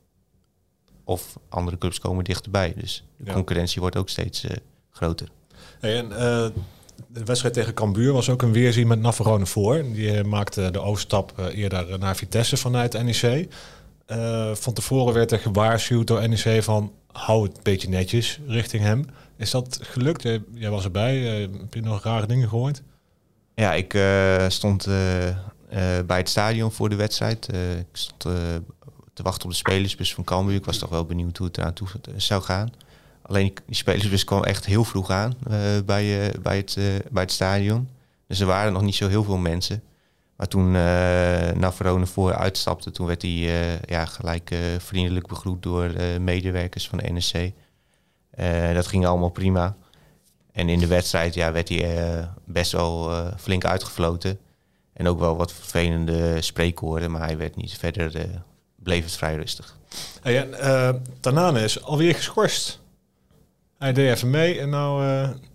of 1.04 1.38
andere 1.50 1.78
clubs 1.78 2.00
komen 2.00 2.24
dichterbij. 2.24 2.74
Dus 2.78 3.04
de 3.18 3.32
concurrentie 3.32 3.82
wordt 3.82 3.98
ook 3.98 4.10
steeds 4.10 4.46
groter. 4.92 5.28
Hey, 5.80 5.98
en, 5.98 6.10
de 7.08 7.24
wedstrijd 7.24 7.54
tegen 7.54 7.74
Cambuur 7.74 8.14
was 8.14 8.30
ook 8.30 8.42
een 8.42 8.52
weerzien 8.52 8.88
met 8.88 9.00
Navarone 9.00 9.46
voor. 9.46 9.84
Die 9.94 10.24
maakte 10.24 10.72
de 10.72 10.80
overstap 10.80 11.34
eerder 11.54 12.00
naar 12.00 12.16
Vitesse 12.16 12.58
vanuit 12.58 13.04
NEC. 13.04 13.48
Van 14.54 14.74
tevoren 14.74 15.14
werd 15.14 15.32
er 15.32 15.40
gewaarschuwd 15.40 16.08
door 16.08 16.30
NEC 16.30 16.64
van 16.64 16.92
hou 17.12 17.44
het 17.44 17.58
een 17.58 17.64
beetje 17.64 17.90
netjes 17.90 18.40
richting 18.48 18.84
hem. 18.84 19.06
Is 19.38 19.52
dat 19.52 19.80
gelukt? 19.82 20.22
Jij, 20.54 20.70
was 20.70 20.84
erbij. 20.84 21.18
Heb 21.60 21.74
je 21.74 21.82
nog 21.82 22.04
rare 22.04 22.28
dingen 22.28 22.50
gehoord? 22.50 22.82
Ja, 23.60 23.74
ik 23.74 23.94
uh, 23.94 24.46
stond 24.48 24.86
bij 26.06 26.18
het 26.18 26.30
stadion 26.30 26.72
voor 26.72 26.90
de 26.90 26.96
wedstrijd. 26.96 27.54
ik 27.80 27.86
stond 27.92 28.22
te 29.14 29.24
wachten 29.24 29.44
op 29.44 29.50
de 29.50 29.58
spelersbus 29.58 30.14
van 30.14 30.24
Cambuur. 30.24 30.56
Ik 30.56 30.66
was 30.66 30.78
toch 30.78 30.90
wel 30.90 31.06
benieuwd 31.06 31.38
hoe 31.38 31.48
het 31.48 31.58
eraan 31.58 31.74
toe 31.74 31.88
zou 32.16 32.42
gaan. 32.42 32.74
Alleen 33.22 33.54
die 33.66 33.76
spelersbus 33.76 34.24
kwam 34.24 34.44
echt 34.44 34.66
heel 34.66 34.84
vroeg 34.84 35.10
aan 35.10 35.34
bij, 35.86 36.34
bij, 36.42 36.58
het, 36.58 36.78
bij 37.12 37.24
het 37.24 37.32
stadion. 37.32 37.90
Dus 38.28 38.40
er 38.40 38.46
waren 38.46 38.74
nog 38.74 38.82
niet 38.82 38.96
zo 38.96 39.08
heel 39.08 39.24
veel 39.24 39.38
mensen. 39.38 39.84
Maar 40.36 40.48
toen 40.48 40.66
uh, 40.66 41.52
Navarone 41.52 42.06
voor 42.06 42.34
uitstapte, 42.34 42.92
toen 42.92 43.08
werd 43.08 43.22
hij 43.22 43.80
ja, 43.86 44.06
gelijk 44.06 44.56
vriendelijk 44.78 45.28
begroet 45.28 45.64
door 45.64 45.92
medewerkers 46.20 46.88
van 46.88 46.98
de 46.98 47.14
NSC. 47.14 47.52
dat 48.74 48.88
ging 48.88 49.06
allemaal 49.06 49.30
prima. 49.30 49.76
En 50.52 50.70
in 50.70 50.80
de 50.80 50.88
wedstrijd 50.88 51.34
ja, 51.34 51.52
werd 51.52 51.70
hij 51.70 52.30
best 52.46 52.72
wel 52.72 53.12
flink 53.38 53.66
uitgefloten. 53.66 54.40
En 54.94 55.08
ook 55.08 55.20
wel 55.20 55.38
wat 55.38 55.54
vervelende 55.54 56.42
spreekwoorden, 56.42 57.12
maar 57.12 57.26
hij 57.26 57.38
werd 57.38 57.56
niet 57.56 57.78
verder, 57.78 58.12
bleef 58.76 59.04
het 59.04 59.16
vrij 59.16 59.36
rustig. 59.36 59.78
Hey, 60.22 60.48
Tanane 61.20 61.64
is 61.64 61.84
alweer 61.84 62.16
geschorst. 62.16 62.80
Hij 63.78 63.94
deed 63.94 64.16
even 64.16 64.30
mee 64.30 64.60
en 64.60 64.70
nou 64.70 65.04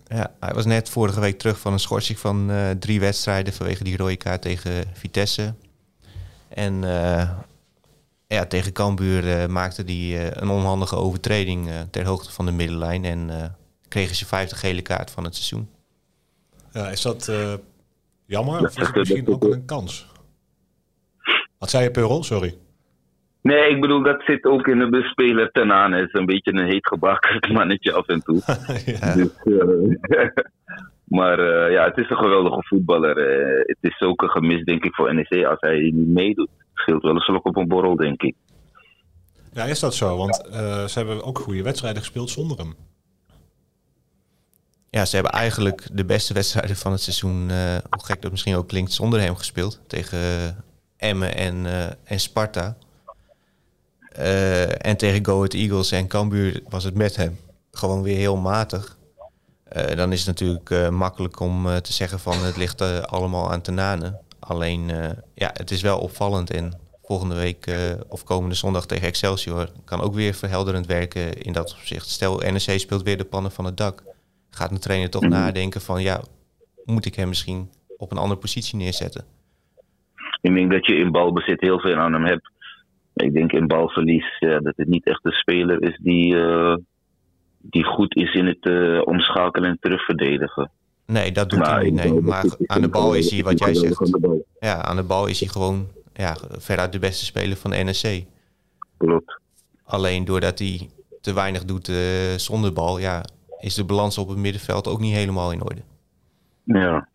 ja, 0.06 0.32
hij 0.40 0.54
was 0.54 0.64
net 0.64 0.88
vorige 0.88 1.20
week 1.20 1.38
terug 1.38 1.58
van 1.58 1.72
een 1.72 1.78
schorsing 1.78 2.18
van 2.18 2.50
drie 2.78 3.00
wedstrijden 3.00 3.52
vanwege 3.52 3.84
die 3.84 3.96
rode 3.96 4.16
kaart 4.16 4.42
tegen 4.42 4.84
Vitesse. 4.92 5.54
En 6.48 6.80
ja, 8.26 8.46
tegen 8.48 8.72
Cambuur 8.72 9.50
maakte 9.50 9.82
hij 9.82 10.36
een 10.36 10.48
onhandige 10.48 10.96
overtreding 10.96 11.70
ter 11.90 12.04
hoogte 12.06 12.32
van 12.32 12.46
de 12.46 12.52
middenlijn 12.52 13.04
en 13.04 13.56
kregen 13.94 14.16
ze 14.16 14.26
vijfde 14.26 14.56
gele 14.56 14.82
kaart 14.82 15.10
van 15.10 15.24
het 15.24 15.34
seizoen. 15.34 15.68
Ja, 16.72 16.88
is 16.88 17.02
dat 17.02 17.32
jammer 18.26 18.60
of 18.60 18.78
is 18.78 18.86
het 18.86 18.94
misschien 18.94 19.28
ook 19.28 19.44
een 19.44 19.64
kans? 19.64 20.06
Wat 21.58 21.70
zei 21.70 21.84
je, 21.84 21.90
Peurel? 21.90 22.22
Sorry. 22.22 22.54
Nee, 23.42 23.70
ik 23.70 23.80
bedoel, 23.80 24.02
dat 24.02 24.22
zit 24.26 24.44
ook 24.44 24.66
in 24.66 24.78
de 24.78 24.88
bespeler 24.88 25.50
ten 25.50 25.72
aan. 25.72 25.92
Het 25.92 26.06
is 26.06 26.12
een 26.12 26.26
beetje 26.26 26.52
een 26.52 26.66
heet 26.66 26.86
gebakken 26.86 27.52
mannetje 27.52 27.92
af 27.92 28.06
en 28.06 28.20
toe. 28.20 28.40
ja. 29.00 29.14
dus, 29.14 29.28
uh, 29.44 30.28
maar 31.18 31.38
uh, 31.38 31.72
ja, 31.72 31.84
het 31.84 31.96
is 31.96 32.10
een 32.10 32.16
geweldige 32.16 32.62
voetballer. 32.62 33.16
Uh, 33.18 33.62
het 33.66 33.78
is 33.80 34.00
ook 34.00 34.22
een 34.22 34.30
gemis, 34.30 34.64
denk 34.64 34.84
ik, 34.84 34.94
voor 34.94 35.14
NEC 35.14 35.44
als 35.44 35.60
hij 35.60 35.78
niet 35.94 36.08
meedoet. 36.08 36.50
Het 36.56 36.68
scheelt 36.72 37.02
wel 37.02 37.14
een 37.14 37.20
slok 37.20 37.46
op 37.46 37.56
een 37.56 37.68
borrel, 37.68 37.96
denk 37.96 38.22
ik. 38.22 38.34
Ja, 39.52 39.64
is 39.64 39.80
dat 39.80 39.94
zo? 39.94 40.16
Want 40.16 40.34
ze 40.90 40.92
hebben 40.94 41.24
ook 41.24 41.38
goede 41.38 41.62
wedstrijden 41.62 42.02
gespeeld 42.02 42.30
zonder 42.30 42.56
hem. 42.56 42.74
Ja, 44.94 45.04
ze 45.04 45.14
hebben 45.14 45.32
eigenlijk 45.32 45.86
de 45.92 46.04
beste 46.04 46.34
wedstrijden 46.34 46.76
van 46.76 46.92
het 46.92 47.00
seizoen, 47.00 47.48
hoe 47.90 48.04
gek 48.04 48.22
dat 48.22 48.30
misschien 48.30 48.56
ook 48.56 48.68
klinkt, 48.68 48.92
zonder 48.92 49.20
hem 49.20 49.36
gespeeld. 49.36 49.80
Tegen 49.86 50.18
Emmen 50.96 51.36
en, 51.36 51.66
en 52.04 52.20
Sparta. 52.20 52.76
Uh, 54.18 54.86
en 54.86 54.96
tegen 54.96 55.24
Go 55.24 55.36
Ahead 55.36 55.54
Eagles 55.54 55.90
en 55.90 56.06
Cambuur 56.06 56.62
was 56.68 56.84
het 56.84 56.94
met 56.94 57.16
hem 57.16 57.38
gewoon 57.70 58.02
weer 58.02 58.16
heel 58.16 58.36
matig. 58.36 58.96
Uh, 59.76 59.96
dan 59.96 60.12
is 60.12 60.18
het 60.18 60.26
natuurlijk 60.26 60.70
uh, 60.70 60.88
makkelijk 60.88 61.40
om 61.40 61.80
te 61.82 61.92
zeggen 61.92 62.20
van 62.20 62.44
het 62.44 62.56
ligt 62.56 62.80
allemaal 63.06 63.52
aan 63.52 63.60
Tenane. 63.60 64.18
Alleen 64.38 64.86
ja, 65.34 65.50
het 65.52 65.70
is 65.70 65.82
wel 65.82 65.98
opvallend 65.98 66.50
en 66.50 66.78
volgende 67.04 67.34
week 67.34 67.74
of 68.08 68.24
komende 68.24 68.54
zondag 68.54 68.86
tegen 68.86 69.08
Excelsior 69.08 69.70
kan 69.84 70.00
ook 70.00 70.14
weer 70.14 70.34
verhelderend 70.34 70.86
werken 70.86 71.42
in 71.42 71.52
dat 71.52 71.72
opzicht. 71.72 72.08
Stel 72.08 72.36
NEC 72.36 72.80
speelt 72.80 73.02
weer 73.02 73.16
de 73.16 73.24
pannen 73.24 73.52
van 73.52 73.64
het 73.64 73.76
dak. 73.76 74.02
Gaat 74.54 74.70
een 74.70 74.78
trainer 74.78 75.10
toch 75.10 75.22
mhm. 75.22 75.30
nadenken 75.30 75.80
van 75.80 76.02
ja, 76.02 76.20
moet 76.84 77.06
ik 77.06 77.14
hem 77.14 77.28
misschien 77.28 77.70
op 77.96 78.10
een 78.10 78.18
andere 78.18 78.40
positie 78.40 78.78
neerzetten? 78.78 79.24
Ik 80.40 80.54
denk 80.54 80.70
dat 80.70 80.86
je 80.86 80.94
in 80.94 81.10
balbezit 81.10 81.60
heel 81.60 81.80
veel 81.80 81.94
aan 81.94 82.12
hem 82.12 82.24
hebt. 82.24 82.50
Ik 83.14 83.32
denk 83.32 83.52
in 83.52 83.66
balverlies 83.66 84.36
ja, 84.38 84.58
dat 84.58 84.72
het 84.76 84.88
niet 84.88 85.06
echt 85.06 85.24
een 85.24 85.32
speler 85.32 85.82
is 85.82 85.98
die, 86.02 86.34
uh, 86.34 86.76
die 87.60 87.84
goed 87.84 88.16
is 88.16 88.34
in 88.34 88.46
het 88.46 88.64
uh, 88.66 89.06
omschakelen 89.06 89.70
en 89.70 89.76
terugverdedigen. 89.80 90.70
Nee, 91.06 91.32
dat 91.32 91.50
doet 91.50 91.66
hij 91.66 91.84
niet. 91.84 91.94
Nee. 91.94 92.20
Maar 92.20 92.44
aan 92.66 92.80
de 92.80 92.88
bal 92.88 93.14
is 93.14 93.30
hij, 93.30 93.42
wat 93.42 93.58
jij 93.58 93.74
zegt. 93.74 94.18
Ja, 94.60 94.82
aan 94.82 94.96
de 94.96 95.02
bal 95.02 95.26
is 95.26 95.40
hij 95.40 95.48
gewoon 95.48 95.88
ja, 96.14 96.36
veruit 96.50 96.92
de 96.92 96.98
beste 96.98 97.24
speler 97.24 97.56
van 97.56 97.70
de 97.70 97.84
NSC. 97.84 98.24
Klopt. 98.96 99.40
Alleen 99.84 100.24
doordat 100.24 100.58
hij 100.58 100.88
te 101.20 101.34
weinig 101.34 101.64
doet 101.64 101.88
uh, 101.88 101.96
zonder 102.36 102.72
bal, 102.72 102.98
ja, 102.98 103.24
is 103.64 103.74
de 103.74 103.84
balans 103.84 104.18
op 104.18 104.28
het 104.28 104.38
middenveld 104.38 104.88
ook 104.88 105.00
niet 105.00 105.14
helemaal 105.14 105.52
in 105.52 105.62
orde. 105.62 105.82
Ja. 106.64 107.08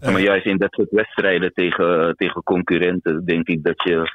maar 0.00 0.20
juist 0.20 0.46
in 0.46 0.56
dat 0.56 0.72
soort 0.72 0.90
wedstrijden 0.90 1.52
tegen, 1.52 2.14
tegen 2.16 2.42
concurrenten 2.42 3.24
denk 3.24 3.48
ik 3.48 3.62
dat 3.62 3.82
je 3.82 4.10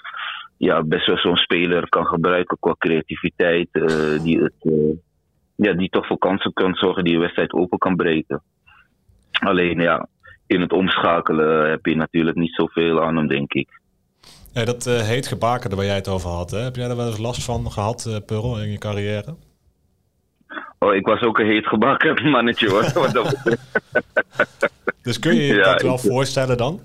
ja, 0.57 0.83
best 0.83 1.07
wel 1.07 1.17
zo'n 1.17 1.35
speler 1.35 1.89
kan 1.89 2.05
gebruiken 2.05 2.57
qua 2.59 2.75
creativiteit. 2.77 3.67
Uh, 3.71 4.23
die, 4.23 4.39
het, 4.39 4.53
uh, 4.61 4.95
ja, 5.55 5.73
die 5.73 5.89
toch 5.89 6.07
voor 6.07 6.17
kansen 6.17 6.53
kan 6.53 6.73
zorgen 6.75 7.03
die 7.03 7.13
je 7.13 7.19
wedstrijd 7.19 7.53
open 7.53 7.77
kan 7.77 7.95
breken. 7.95 8.43
Alleen 9.31 9.79
ja, 9.79 10.07
in 10.47 10.61
het 10.61 10.73
omschakelen 10.73 11.69
heb 11.69 11.85
je 11.85 11.95
natuurlijk 11.95 12.37
niet 12.37 12.53
zoveel 12.53 13.03
aan 13.03 13.17
hem, 13.17 13.27
denk 13.27 13.53
ik. 13.53 13.81
Ja, 14.53 14.65
dat 14.65 14.87
uh, 14.87 15.01
heet 15.01 15.27
gebakerde 15.27 15.75
waar 15.75 15.85
jij 15.85 15.95
het 15.95 16.07
over 16.07 16.29
had. 16.29 16.51
Hè? 16.51 16.59
Heb 16.59 16.75
jij 16.75 16.89
er 16.89 16.95
wel 16.95 17.07
eens 17.07 17.17
last 17.17 17.43
van 17.43 17.71
gehad, 17.71 18.05
uh, 18.07 18.15
Pearl, 18.25 18.61
in 18.61 18.71
je 18.71 18.77
carrière? 18.77 19.35
Oh, 20.79 20.95
ik 20.95 21.05
was 21.05 21.21
ook 21.21 21.39
een 21.39 21.45
heet 21.45 21.67
gebakken 21.67 22.29
mannetje 22.31 22.69
hoor. 22.69 22.83
dus 25.01 25.19
kun 25.19 25.35
je 25.35 25.41
je 25.41 25.53
ja, 25.53 25.71
dat 25.71 25.81
wel 25.81 25.97
voorstellen 25.97 26.57
dan? 26.57 26.79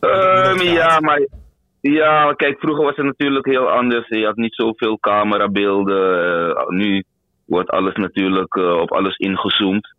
Um, 0.00 0.62
ja, 0.62 1.00
maar 1.00 1.26
ja, 1.80 2.32
kijk, 2.32 2.58
vroeger 2.58 2.84
was 2.84 2.96
het 2.96 3.04
natuurlijk 3.04 3.46
heel 3.46 3.70
anders. 3.70 4.08
Je 4.08 4.24
had 4.24 4.36
niet 4.36 4.54
zoveel 4.54 4.98
camerabeelden. 4.98 6.24
Uh, 6.48 6.68
nu 6.68 7.04
wordt 7.44 7.70
alles 7.70 7.94
natuurlijk 7.94 8.54
uh, 8.54 8.76
op 8.76 8.92
alles 8.92 9.16
ingezoomd. 9.16 9.94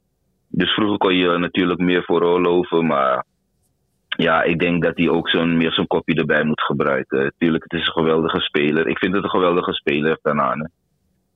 Dus 0.47 0.73
vroeger 0.73 0.97
kon 0.97 1.15
je 1.15 1.37
natuurlijk 1.37 1.79
meer 1.79 2.03
veroorloven. 2.03 2.85
Maar 2.85 3.25
ja, 4.07 4.43
ik 4.43 4.59
denk 4.59 4.83
dat 4.83 4.97
hij 4.97 5.09
ook 5.09 5.29
zo'n, 5.29 5.57
meer 5.57 5.71
zo'n 5.71 5.87
kopje 5.87 6.15
erbij 6.15 6.43
moet 6.43 6.61
gebruiken. 6.61 7.33
Tuurlijk, 7.37 7.63
het 7.63 7.79
is 7.79 7.87
een 7.87 7.93
geweldige 7.93 8.39
speler. 8.39 8.87
Ik 8.87 8.97
vind 8.97 9.13
het 9.13 9.23
een 9.23 9.29
geweldige 9.29 9.73
speler, 9.73 10.17
Tanane. 10.21 10.69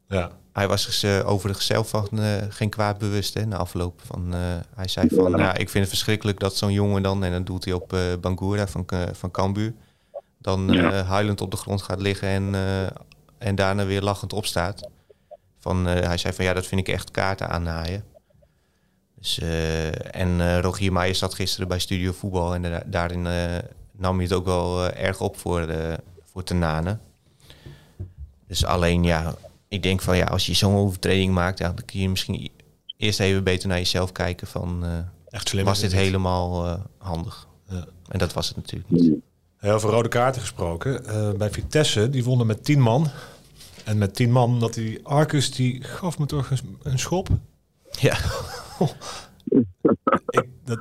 Ja. 0.08 0.32
Hij 0.54 0.68
was 0.68 0.84
zich 0.84 1.04
uh, 1.04 1.30
overigens 1.30 1.66
zelf 1.66 1.90
van 1.90 2.08
uh, 2.12 2.36
geen 2.50 2.70
kwaad 2.70 2.98
bewust 2.98 3.34
hè, 3.34 3.46
na 3.46 3.58
afloop. 3.58 4.02
Van, 4.06 4.36
uh, 4.36 4.40
hij 4.76 4.88
zei 4.88 5.08
van, 5.10 5.38
ja. 5.38 5.54
ik 5.54 5.70
vind 5.70 5.84
het 5.84 5.94
verschrikkelijk 5.94 6.40
dat 6.40 6.56
zo'n 6.56 6.72
jongen 6.72 7.04
dan... 7.04 7.24
en 7.24 7.32
dan 7.32 7.44
doet 7.44 7.66
hij 7.66 7.74
op 7.74 7.98
Bangura 8.22 8.68
van, 8.68 8.86
van 9.12 9.32
Cambuur 9.32 9.74
dan 10.38 10.68
ja. 10.68 11.04
huilend 11.04 11.42
op 11.42 11.52
de 11.52 11.58
grond 11.58 11.82
gaat 11.82 12.02
liggen 12.02 12.28
en, 12.28 12.56
en 13.38 13.56
daarna 13.56 13.86
weer 13.86 14.02
lachend 14.02 14.34
opstaat. 14.34 14.90
Van, 15.60 15.86
hij 15.86 16.18
zei 16.18 16.34
van 16.34 16.46
ja, 16.46 16.54
dat 16.54 16.66
vind 16.66 16.82
ik 16.82 16.94
echt 16.94 17.12
kaarten 17.12 17.50
aannaaien. 17.50 18.04
Dus, 19.20 19.40
en 20.12 20.62
Rogier 20.62 20.92
Meijer 20.92 21.16
zat 21.16 21.34
gisteren 21.34 21.68
bij 21.68 21.80
Studio 21.80 22.12
Voetbal 22.12 22.56
en 22.56 22.84
daarin 22.86 23.22
nam 23.92 24.16
hij 24.16 24.24
het 24.24 24.34
ook 24.34 24.46
wel 24.46 24.90
erg 24.92 25.20
op 25.20 25.38
voor, 25.38 25.68
voor 26.32 26.44
Tenane. 26.44 26.98
Dus 28.48 28.66
alleen 28.66 29.04
ja, 29.04 29.36
ik 29.68 29.84
denk 29.84 30.02
van 30.02 30.18
ja, 30.18 30.26
als 30.26 30.46
je 30.46 30.54
zo'n 30.54 30.76
overtreding 30.76 31.34
maakt, 31.34 31.60
ja, 31.60 31.72
dan 31.72 31.86
kun 31.86 32.00
je 32.00 32.10
misschien 32.10 32.50
eerst 32.98 33.20
even 33.20 33.44
beter 33.44 33.68
naar 33.68 33.78
jezelf 33.78 34.12
kijken 34.12 34.48
van 34.48 34.86
Echt 35.30 35.50
slim, 35.50 35.66
was 35.66 35.80
dit 35.80 35.92
helemaal 35.92 36.80
handig? 36.98 37.48
Ja. 37.70 37.86
En 38.08 38.20
dat 38.20 38.34
was 38.34 38.48
het 38.48 38.56
natuurlijk 38.56 38.90
niet. 38.90 39.14
Over 39.62 39.90
rode 39.90 40.10
kaarten 40.10 40.42
gesproken. 40.42 41.02
Uh, 41.06 41.32
bij 41.32 41.52
Vitesse, 41.52 42.10
die 42.10 42.24
wonnen 42.24 42.48
met 42.48 42.64
tien 42.66 42.82
man. 42.82 43.08
En 43.84 43.98
met 43.98 44.16
tien 44.16 44.32
man, 44.32 44.60
dat 44.60 44.74
die 44.74 45.00
Arcus, 45.06 45.52
die 45.52 45.84
gaf 45.84 46.20
me 46.20 46.26
toch 46.26 46.52
een, 46.52 46.78
een 46.84 47.00
schop. 47.00 47.30
Ja. 48.00 48.18
ik, 50.30 50.46
dat, 50.66 50.80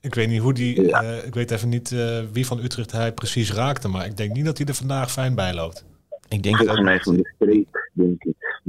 ik 0.00 0.14
weet 0.14 0.28
niet 0.28 0.40
hoe 0.40 0.52
die, 0.52 0.80
uh, 0.80 1.24
ik 1.24 1.34
weet 1.34 1.50
even 1.50 1.68
niet 1.68 1.90
uh, 1.90 2.20
wie 2.32 2.46
van 2.46 2.58
Utrecht 2.58 2.92
hij 2.92 3.12
precies 3.12 3.52
raakte, 3.52 3.88
maar 3.88 4.06
ik 4.06 4.16
denk 4.16 4.32
niet 4.32 4.44
dat 4.44 4.58
hij 4.58 4.66
er 4.66 4.74
vandaag 4.74 5.12
fijn 5.12 5.34
bij 5.34 5.54
loopt. 5.54 5.84
Ik 6.30 6.42
denk 6.42 6.66
dat 6.66 6.80
mij 6.80 7.00
van 7.00 7.16
de 7.16 7.32
streek, 7.34 7.90
denk 7.92 8.24
ik. 8.24 8.60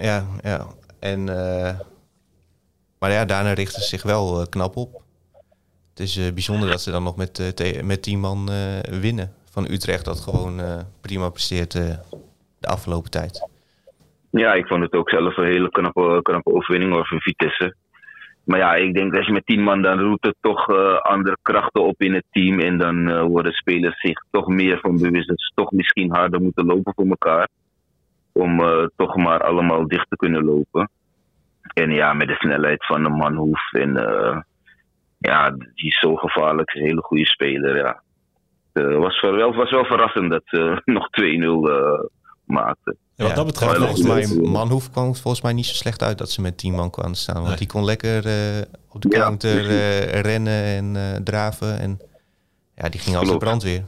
Ja, 0.00 0.26
ja. 0.42 0.66
En, 1.00 1.20
uh, 1.20 1.78
Maar 2.98 3.10
ja, 3.10 3.24
daarna 3.24 3.52
richten 3.52 3.82
ze 3.82 3.88
zich 3.88 4.02
wel 4.02 4.46
knap 4.48 4.76
op. 4.76 5.02
Het 5.90 6.00
is 6.00 6.32
bijzonder 6.34 6.68
dat 6.68 6.80
ze 6.80 6.90
dan 6.90 7.02
nog 7.02 7.16
met, 7.16 7.54
met 7.84 8.02
tien 8.02 8.20
man 8.20 8.50
winnen 9.00 9.32
van 9.50 9.70
Utrecht. 9.70 10.04
Dat 10.04 10.20
gewoon 10.20 10.60
prima 11.00 11.28
presteert 11.28 11.72
de 11.72 11.98
afgelopen 12.60 13.10
tijd. 13.10 13.48
Ja, 14.30 14.52
ik 14.54 14.66
vond 14.66 14.82
het 14.82 14.92
ook 14.92 15.10
zelf 15.10 15.36
een 15.36 15.44
hele 15.44 15.70
knappe, 15.70 16.20
knappe 16.22 16.52
overwinning 16.52 16.94
over 16.94 17.20
Vitesse. 17.20 17.74
Maar 18.44 18.58
ja, 18.58 18.74
ik 18.74 18.94
denk 18.94 19.16
als 19.16 19.26
je 19.26 19.32
met 19.32 19.46
tien 19.46 19.62
man, 19.62 19.82
dan 19.82 19.98
roept 19.98 20.26
het 20.26 20.36
toch 20.40 20.68
uh, 20.68 20.96
andere 20.96 21.36
krachten 21.42 21.82
op 21.82 22.02
in 22.02 22.14
het 22.14 22.24
team. 22.30 22.60
En 22.60 22.78
dan 22.78 23.08
uh, 23.08 23.22
worden 23.22 23.52
spelers 23.52 24.00
zich 24.00 24.24
toch 24.30 24.46
meer 24.46 24.78
van 24.80 24.96
bewust 24.96 25.28
dat 25.28 25.40
ze 25.40 25.52
toch 25.54 25.70
misschien 25.70 26.14
harder 26.14 26.40
moeten 26.40 26.66
lopen 26.66 26.92
voor 26.94 27.06
elkaar. 27.06 27.48
Om 28.32 28.60
uh, 28.60 28.86
toch 28.96 29.16
maar 29.16 29.40
allemaal 29.40 29.86
dicht 29.88 30.06
te 30.10 30.16
kunnen 30.16 30.44
lopen. 30.44 30.90
En 31.74 31.90
ja, 31.90 32.12
met 32.12 32.28
de 32.28 32.34
snelheid 32.34 32.86
van 32.86 33.02
de 33.02 33.08
Manhoef. 33.08 33.72
En 33.72 33.92
ja, 35.18 35.50
die 35.50 35.86
is 35.86 35.98
zo 35.98 36.14
gevaarlijk. 36.14 36.74
Een 36.74 36.82
hele 36.82 37.02
goede 37.02 37.26
speler. 37.26 37.76
Ja. 37.76 38.02
Het 38.72 38.94
was, 38.94 39.20
wel, 39.20 39.54
was 39.54 39.70
wel 39.70 39.84
verrassend 39.84 40.30
dat 40.30 40.44
nog 40.84 41.08
2-0 41.22 42.10
maakten. 42.44 42.96
Ja, 43.16 43.24
wat 43.24 43.36
dat 43.36 43.46
betreft, 43.46 43.76
volgens 43.76 44.02
mij, 44.02 44.26
Manhoef 44.26 44.90
kwam 44.90 45.16
volgens 45.16 45.42
mij 45.42 45.52
niet 45.52 45.66
zo 45.66 45.74
slecht 45.74 46.02
uit 46.02 46.18
dat 46.18 46.30
ze 46.30 46.40
met 46.40 46.58
tien 46.58 46.74
man 46.74 46.90
kwamen 46.90 47.16
staan. 47.16 47.42
Want 47.42 47.58
die 47.58 47.66
kon 47.66 47.84
lekker 47.84 48.26
uh, 48.26 48.64
op 48.88 49.02
de 49.02 49.08
counter 49.08 49.70
uh, 49.70 50.20
rennen 50.20 50.64
en 50.64 50.94
uh, 50.94 51.14
draven. 51.24 51.78
En 51.78 52.00
ja, 52.74 52.88
die 52.88 53.00
ging 53.00 53.16
als 53.16 53.28
de 53.28 53.36
brandweer. 53.36 53.84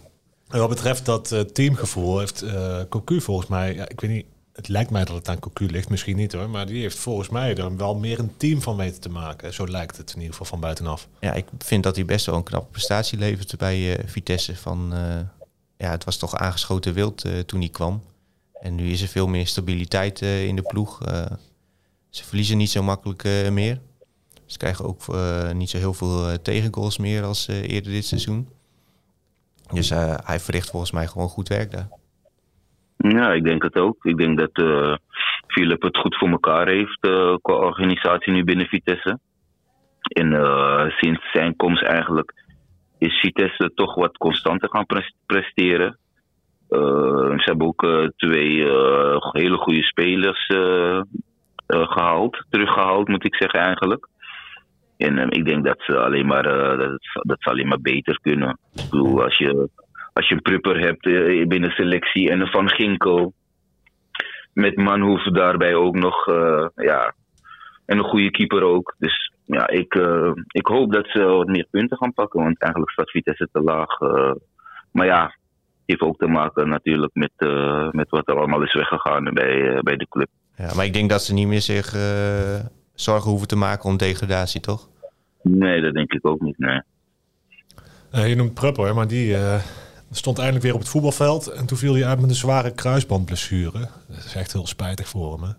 En 0.49 0.59
wat 0.59 0.69
betreft 0.69 1.05
dat 1.05 1.55
teamgevoel 1.55 2.19
heeft 2.19 2.45
Cocu 2.89 3.21
volgens 3.21 3.49
mij, 3.49 3.75
ja, 3.75 3.89
ik 3.89 4.01
weet 4.01 4.11
niet, 4.11 4.27
het 4.53 4.69
lijkt 4.69 4.91
mij 4.91 5.05
dat 5.05 5.15
het 5.17 5.29
aan 5.29 5.39
Cocu 5.39 5.67
ligt, 5.67 5.89
misschien 5.89 6.17
niet 6.17 6.33
hoor, 6.33 6.51
maar 6.51 6.67
die 6.67 6.81
heeft 6.81 6.99
volgens 6.99 7.29
mij 7.29 7.55
er 7.55 7.77
wel 7.77 7.95
meer 7.95 8.19
een 8.19 8.37
team 8.37 8.63
van 8.63 8.77
weten 8.77 9.01
te 9.01 9.09
maken. 9.09 9.55
Zo 9.55 9.69
lijkt 9.69 9.97
het 9.97 10.11
in 10.11 10.17
ieder 10.17 10.31
geval 10.31 10.47
van 10.47 10.61
buitenaf. 10.61 11.09
Ja, 11.21 11.33
ik 11.33 11.47
vind 11.59 11.83
dat 11.83 11.97
hij 11.97 12.05
best 12.05 12.27
wel 12.27 12.35
een 12.35 12.43
knappe 12.43 12.71
prestatie 12.71 13.19
levert 13.19 13.57
bij 13.59 13.99
Vitesse. 14.07 14.57
Van, 14.57 14.93
ja, 15.77 15.91
het 15.91 16.05
was 16.05 16.17
toch 16.17 16.35
aangeschoten 16.35 16.95
wild 16.95 17.25
toen 17.47 17.61
hij 17.61 17.69
kwam. 17.69 18.03
En 18.67 18.75
nu 18.75 18.85
is 18.85 19.03
er 19.03 19.09
veel 19.09 19.29
meer 19.29 19.47
stabiliteit 19.47 20.23
uh, 20.23 20.47
in 20.47 20.57
de 20.57 20.63
ploeg. 20.63 21.03
Uh, 21.03 21.27
ze 22.11 22.25
verliezen 22.25 22.57
niet 22.57 22.71
zo 22.71 22.83
makkelijk 22.83 23.25
uh, 23.25 23.51
meer. 23.51 23.79
Ze 24.47 24.59
krijgen 24.59 24.85
ook 24.85 25.01
niet 25.55 25.71
zo 25.71 25.79
heel 25.79 25.93
veel 25.93 26.43
tegengoals 26.43 26.99
meer 26.99 27.23
als 27.23 27.49
eerder 27.49 27.93
dit 27.93 28.05
seizoen. 28.05 28.49
Dus 29.73 29.91
hij 30.25 30.39
verricht 30.41 30.71
volgens 30.71 30.93
mij 30.93 31.07
gewoon 31.07 31.29
goed 31.29 31.49
werk 31.49 31.71
daar. 31.71 31.89
Ja, 32.97 33.33
ik 33.33 33.45
denk 33.45 33.63
het 33.63 33.77
ook. 33.77 34.05
Ik 34.05 34.17
denk 34.17 34.39
dat 34.39 34.51
Philip 35.47 35.83
het 35.83 35.97
goed 35.99 36.17
voor 36.17 36.29
elkaar 36.29 36.69
heeft 36.69 37.01
qua 37.43 37.55
organisatie 37.55 38.33
nu 38.33 38.45
binnen 38.45 38.67
Vitesse. 38.67 39.19
En 40.01 40.29
sinds 40.91 41.31
zijn 41.33 41.57
komst 41.57 41.83
eigenlijk 41.83 42.45
is 42.99 43.21
Vitesse 43.21 43.71
toch 43.75 43.95
wat 43.95 44.17
constanter 44.17 44.69
gaan 44.69 44.87
presteren. 45.27 45.99
Uh, 46.71 47.39
ze 47.39 47.43
hebben 47.45 47.67
ook 47.67 47.83
uh, 47.83 48.09
twee 48.17 48.51
uh, 48.51 49.19
hele 49.21 49.57
goede 49.57 49.83
spelers 49.83 50.47
gehaald, 51.67 52.45
teruggehaald 52.51 53.09
moet 53.09 53.25
ik 53.25 53.35
zeggen 53.35 53.61
eigenlijk. 53.61 54.09
En 54.97 55.31
ik 55.31 55.45
denk 55.45 55.65
dat 55.65 55.77
ze 55.79 55.99
alleen 55.99 56.27
maar, 56.27 56.43
dat, 56.79 57.01
dat 57.13 57.37
ze 57.39 57.51
alleen 57.51 57.69
maar 57.69 57.81
beter 57.81 58.19
kunnen. 58.21 58.59
Ik 58.75 58.91
bedoel, 58.91 59.23
als 59.23 59.37
je, 59.39 59.69
als 60.13 60.29
je 60.29 60.35
een 60.35 60.43
prupper 60.43 60.81
hebt 60.81 61.03
binnen 61.49 61.71
selectie 61.71 62.31
en 62.31 62.41
een 62.41 62.51
Van 62.51 62.71
Ginkel. 62.71 63.33
Met 64.53 64.77
Manhoef 64.77 65.23
daarbij 65.23 65.75
ook 65.75 65.95
nog, 65.95 66.27
ja, 66.75 67.15
en 67.87 67.99
een 67.99 68.05
goede 68.05 68.31
keeper 68.31 68.63
ook. 68.63 68.95
Dus 68.99 69.33
ja, 69.45 69.69
ik, 69.69 69.95
ik 70.47 70.67
hoop 70.67 70.93
dat 70.93 71.07
ze 71.09 71.23
wat 71.25 71.47
meer 71.47 71.67
punten 71.71 71.97
gaan 71.97 72.13
pakken, 72.13 72.43
want 72.43 72.61
eigenlijk 72.61 72.93
staat 72.93 73.11
Vitesse 73.11 73.49
te 73.53 73.61
laag. 73.61 73.99
maar 74.93 75.07
ja, 75.07 75.35
heeft 75.87 76.01
ook 76.01 76.19
te 76.19 76.27
maken 76.27 76.69
natuurlijk 76.69 77.15
met, 77.15 77.31
uh, 77.39 77.91
met 77.91 78.11
wat 78.11 78.29
er 78.29 78.37
allemaal 78.37 78.63
is 78.63 78.75
weggegaan 78.75 79.35
bij, 79.35 79.55
uh, 79.55 79.81
bij 79.81 79.97
de 79.97 80.07
club. 80.09 80.29
Ja, 80.57 80.75
maar 80.75 80.85
ik 80.85 80.93
denk 80.93 81.11
dat 81.11 81.23
ze 81.23 81.35
niet 81.35 81.47
meer 81.47 81.61
zich 81.61 81.95
uh, 81.95 82.65
zorgen 82.95 83.31
hoeven 83.31 83.49
te 83.49 83.57
maken 83.57 83.89
om 83.89 83.97
degradatie, 83.97 84.61
toch? 84.61 84.89
Nee, 85.43 85.81
dat 85.81 85.95
denk 85.95 86.13
ik 86.13 86.27
ook 86.27 86.41
niet, 86.41 86.59
nee. 86.59 86.81
je 88.29 88.35
noemt 88.35 88.55
Prupper, 88.55 88.95
maar 88.95 89.09
die 89.09 89.37
stond 90.11 90.37
eindelijk 90.37 90.65
weer 90.65 90.75
op 90.75 90.81
het 90.81 90.89
voetbalveld. 90.89 91.47
En 91.47 91.67
toen 91.67 91.79
viel 91.79 91.95
hij 91.95 92.07
uit 92.07 92.21
met 92.21 92.29
een 92.29 92.37
zware 92.37 92.75
kruisbandblessure. 92.75 93.89
Dat 94.09 94.25
is 94.25 94.35
echt 94.35 94.53
heel 94.53 94.67
spijtig 94.67 95.09
voor 95.09 95.33
hem, 95.33 95.43
hè? 95.43 95.53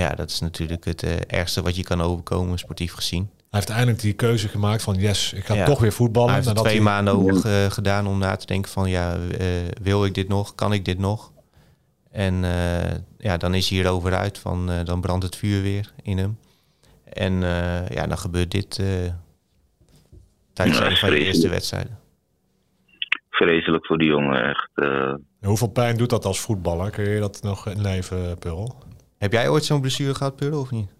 Ja, 0.00 0.08
dat 0.14 0.30
is 0.30 0.40
natuurlijk 0.40 0.84
het 0.84 1.26
ergste 1.26 1.62
wat 1.62 1.76
je 1.76 1.84
kan 1.84 2.00
overkomen, 2.00 2.58
sportief 2.58 2.92
gezien. 2.92 3.30
Hij 3.52 3.60
heeft 3.60 3.72
eindelijk 3.72 4.02
die 4.02 4.12
keuze 4.12 4.48
gemaakt 4.48 4.82
van 4.82 4.94
yes, 4.94 5.32
ik 5.32 5.44
ga 5.44 5.64
toch 5.64 5.80
weer 5.80 5.92
voetballen. 5.92 6.28
Hij 6.28 6.42
heeft 6.42 6.58
er 6.58 6.64
twee 6.64 6.80
maanden 6.80 7.14
over 7.14 7.70
gedaan 7.70 8.06
om 8.06 8.18
na 8.18 8.36
te 8.36 8.46
denken 8.46 8.70
van 8.70 8.90
ja, 8.90 9.16
uh, 9.16 9.46
wil 9.82 10.04
ik 10.04 10.14
dit 10.14 10.28
nog? 10.28 10.54
Kan 10.54 10.72
ik 10.72 10.84
dit 10.84 10.98
nog? 10.98 11.32
En 12.10 12.34
uh, 12.34 12.90
ja, 13.18 13.36
dan 13.36 13.54
is 13.54 13.68
hij 13.68 13.78
erover 13.78 14.14
uit 14.14 14.38
van 14.38 14.70
uh, 14.70 14.84
dan 14.84 15.00
brandt 15.00 15.24
het 15.24 15.36
vuur 15.36 15.62
weer 15.62 15.92
in 16.02 16.18
hem. 16.18 16.38
En 17.04 17.40
ja, 17.88 18.06
dan 18.06 18.18
gebeurt 18.18 18.50
dit 18.50 18.74
tijdens 20.52 20.78
ja, 20.78 20.90
een 20.90 20.96
van 20.96 21.10
de 21.10 21.24
eerste 21.24 21.48
wedstrijden. 21.48 21.98
Vreselijk 23.30 23.86
voor 23.86 23.98
die 23.98 24.08
jongen, 24.08 24.48
echt. 24.48 24.70
Hoeveel 25.40 25.70
pijn 25.70 25.96
doet 25.96 26.10
dat 26.10 26.24
als 26.24 26.40
voetballer? 26.40 26.90
Kun 26.90 27.08
je 27.08 27.20
dat 27.20 27.42
nog 27.42 27.68
inleven, 27.68 28.38
Purl? 28.38 28.82
Heb 29.18 29.32
jij 29.32 29.48
ooit 29.48 29.64
zo'n 29.64 29.80
blessure 29.80 30.14
gehad, 30.14 30.36
Purl, 30.36 30.60
of 30.60 30.70
niet? 30.70 30.90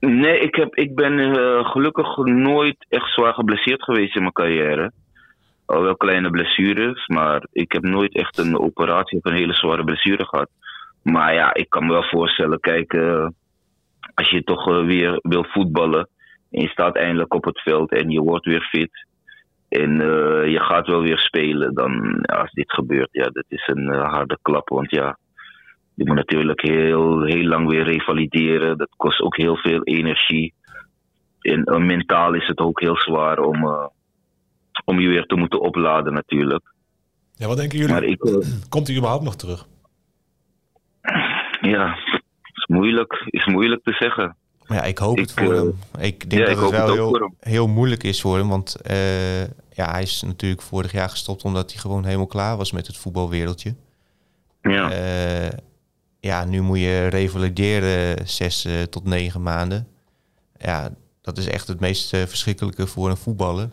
Nee, 0.00 0.38
ik, 0.38 0.54
heb, 0.54 0.74
ik 0.74 0.94
ben 0.94 1.18
uh, 1.18 1.70
gelukkig 1.70 2.16
nooit 2.16 2.86
echt 2.88 3.12
zwaar 3.12 3.34
geblesseerd 3.34 3.82
geweest 3.82 4.14
in 4.14 4.20
mijn 4.20 4.32
carrière. 4.32 4.92
Al 5.66 5.82
wel 5.82 5.96
kleine 5.96 6.30
blessures, 6.30 7.06
maar 7.06 7.46
ik 7.52 7.72
heb 7.72 7.82
nooit 7.82 8.14
echt 8.14 8.38
een 8.38 8.58
operatie 8.58 9.18
of 9.18 9.24
een 9.24 9.36
hele 9.36 9.54
zware 9.54 9.84
blessure 9.84 10.26
gehad. 10.26 10.50
Maar 11.02 11.34
ja, 11.34 11.54
ik 11.54 11.68
kan 11.68 11.86
me 11.86 11.92
wel 11.92 12.02
voorstellen, 12.02 12.60
kijk, 12.60 12.92
uh, 12.92 13.28
als 14.14 14.30
je 14.30 14.42
toch 14.42 14.68
uh, 14.68 14.84
weer 14.84 15.18
wil 15.22 15.44
voetballen 15.44 16.08
en 16.50 16.62
je 16.62 16.68
staat 16.68 16.96
eindelijk 16.96 17.34
op 17.34 17.44
het 17.44 17.60
veld 17.60 17.92
en 17.92 18.10
je 18.10 18.20
wordt 18.20 18.44
weer 18.44 18.62
fit 18.70 19.06
en 19.68 19.90
je 20.50 20.60
gaat 20.60 20.86
wel 20.86 21.02
weer 21.02 21.18
spelen, 21.18 21.74
dan 21.74 22.20
als 22.20 22.50
dit 22.50 22.72
gebeurt, 22.72 23.08
ja, 23.12 23.24
dat 23.24 23.44
is 23.48 23.66
een 23.66 23.88
harde 23.88 24.38
klap. 24.42 24.68
Want 24.68 24.90
ja, 24.90 25.16
je 25.94 26.06
moet 26.06 26.16
natuurlijk 26.16 26.60
heel, 26.60 27.24
heel 27.24 27.44
lang 27.44 27.68
weer 27.68 27.84
revalideren. 27.84 28.78
Dat 28.78 28.88
kost 28.96 29.20
ook 29.20 29.36
heel 29.36 29.56
veel 29.56 29.82
energie. 29.82 30.54
En 31.40 31.68
uh, 31.72 31.76
mentaal 31.76 32.34
is 32.34 32.46
het 32.46 32.58
ook 32.58 32.80
heel 32.80 32.96
zwaar 32.96 33.38
om, 33.38 33.64
uh, 33.64 33.86
om 34.84 35.00
je 35.00 35.08
weer 35.08 35.26
te 35.26 35.36
moeten 35.36 35.60
opladen 35.60 36.12
natuurlijk. 36.12 36.74
Ja, 37.34 37.46
wat 37.46 37.56
denken 37.56 37.78
jullie? 37.78 37.92
Maar 37.92 38.02
ik, 38.02 38.24
uh, 38.24 38.36
Komt 38.68 38.86
hij 38.86 38.96
überhaupt 38.96 39.24
nog 39.24 39.36
terug? 39.36 39.66
Ja, 41.60 41.96
is 42.54 42.66
moeilijk, 42.66 43.22
is 43.26 43.46
moeilijk 43.46 43.82
te 43.84 43.92
zeggen. 43.92 44.36
Ja, 44.66 44.82
ik 44.82 44.98
hoop 44.98 45.18
ik, 45.18 45.20
het 45.20 45.32
voor 45.32 45.54
hem. 45.54 45.78
Ik 46.00 46.30
denk 46.30 46.46
ja, 46.46 46.54
dat 46.54 46.62
het 46.62 46.70
wel 46.70 46.92
heel, 46.94 47.34
heel 47.40 47.66
moeilijk 47.66 48.02
is 48.02 48.20
voor 48.20 48.36
hem. 48.36 48.48
Want 48.48 48.76
ja, 49.72 49.90
hij 49.90 50.02
is 50.02 50.22
natuurlijk 50.22 50.62
vorig 50.62 50.92
jaar 50.92 51.08
gestopt 51.08 51.44
omdat 51.44 51.70
hij 51.72 51.80
gewoon 51.80 52.04
helemaal 52.04 52.26
klaar 52.26 52.56
was 52.56 52.72
met 52.72 52.86
het 52.86 52.96
voetbalwereldje. 52.96 53.74
Ja 54.60 54.88
ja, 56.20 56.44
nu 56.44 56.60
moet 56.60 56.78
je 56.78 57.06
revalideren 57.06 58.28
zes 58.28 58.66
uh, 58.66 58.82
tot 58.82 59.04
negen 59.04 59.42
maanden. 59.42 59.88
Ja, 60.58 60.90
dat 61.20 61.38
is 61.38 61.46
echt 61.46 61.68
het 61.68 61.80
meest 61.80 62.14
uh, 62.14 62.22
verschrikkelijke 62.22 62.86
voor 62.86 63.10
een 63.10 63.16
voetballer. 63.16 63.68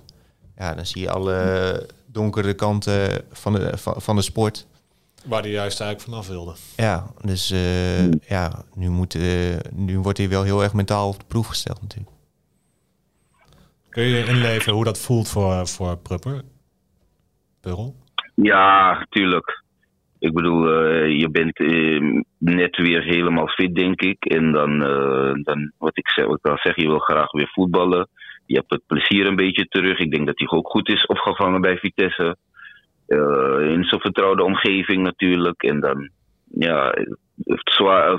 Ja, 0.58 0.76
dan 0.76 0.86
zie 0.86 1.02
je 1.02 1.12
alle 1.12 1.90
donkere 2.06 2.54
kanten 2.54 3.26
van 3.32 3.54
de, 3.54 3.78
van, 3.78 4.02
van 4.02 4.16
de 4.16 4.22
sport. 4.22 4.68
Waar 5.26 5.42
hij 5.42 5.52
juist 5.52 5.82
eigenlijk 5.82 6.10
vanaf 6.10 6.28
wilde. 6.28 6.56
Ja, 6.76 7.12
dus 7.22 7.52
uh, 7.52 8.12
ja, 8.12 8.64
nu, 8.74 8.90
moet, 8.90 9.18
nu 9.72 10.00
wordt 10.00 10.18
hij 10.18 10.30
wel 10.30 10.44
heel 10.44 10.64
erg 10.64 10.74
mentaal 10.74 11.08
op 11.08 11.20
de 11.20 11.26
proef 11.28 11.48
gesteld 11.48 11.82
natuurlijk. 11.82 12.12
Kun 13.90 14.04
je 14.04 14.26
inleven 14.26 14.74
hoe 14.74 14.84
dat 14.84 14.98
voelt 14.98 15.28
voor, 15.28 15.68
voor 15.68 15.98
Prupper? 15.98 16.42
Purl? 17.60 17.96
Ja, 18.36 19.06
tuurlijk. 19.10 19.64
Ik 20.20 20.34
bedoel, 20.34 20.84
uh, 20.84 21.20
je 21.20 21.30
bent 21.30 21.60
uh, 21.60 22.22
net 22.38 22.78
weer 22.78 23.04
helemaal 23.04 23.48
fit, 23.48 23.76
denk 23.76 24.02
ik. 24.02 24.26
En 24.26 24.52
dan, 24.52 24.72
uh, 24.82 25.34
dan 25.44 25.72
wat 25.78 25.98
ik 25.98 26.10
zeg, 26.10 26.26
ik 26.26 26.40
dan 26.42 26.58
zeg, 26.58 26.76
je 26.76 26.88
wil 26.88 27.00
graag 27.00 27.32
weer 27.32 27.50
voetballen. 27.54 28.08
Je 28.46 28.56
hebt 28.56 28.70
het 28.70 28.82
plezier 28.88 29.26
een 29.26 29.36
beetje 29.36 29.68
terug. 29.68 30.00
Ik 30.00 30.12
denk 30.12 30.26
dat 30.26 30.40
hij 30.40 30.48
ook 30.58 30.70
goed 30.70 30.90
is 30.90 31.06
opgevangen 31.06 31.62
bij 31.62 31.78
Vitesse. 31.78 32.38
in 33.74 33.84
zo'n 33.84 34.00
vertrouwde 34.00 34.44
omgeving 34.44 35.04
natuurlijk. 35.04 35.64
En 35.64 35.80
dan, 35.80 36.10
ja, 36.54 36.94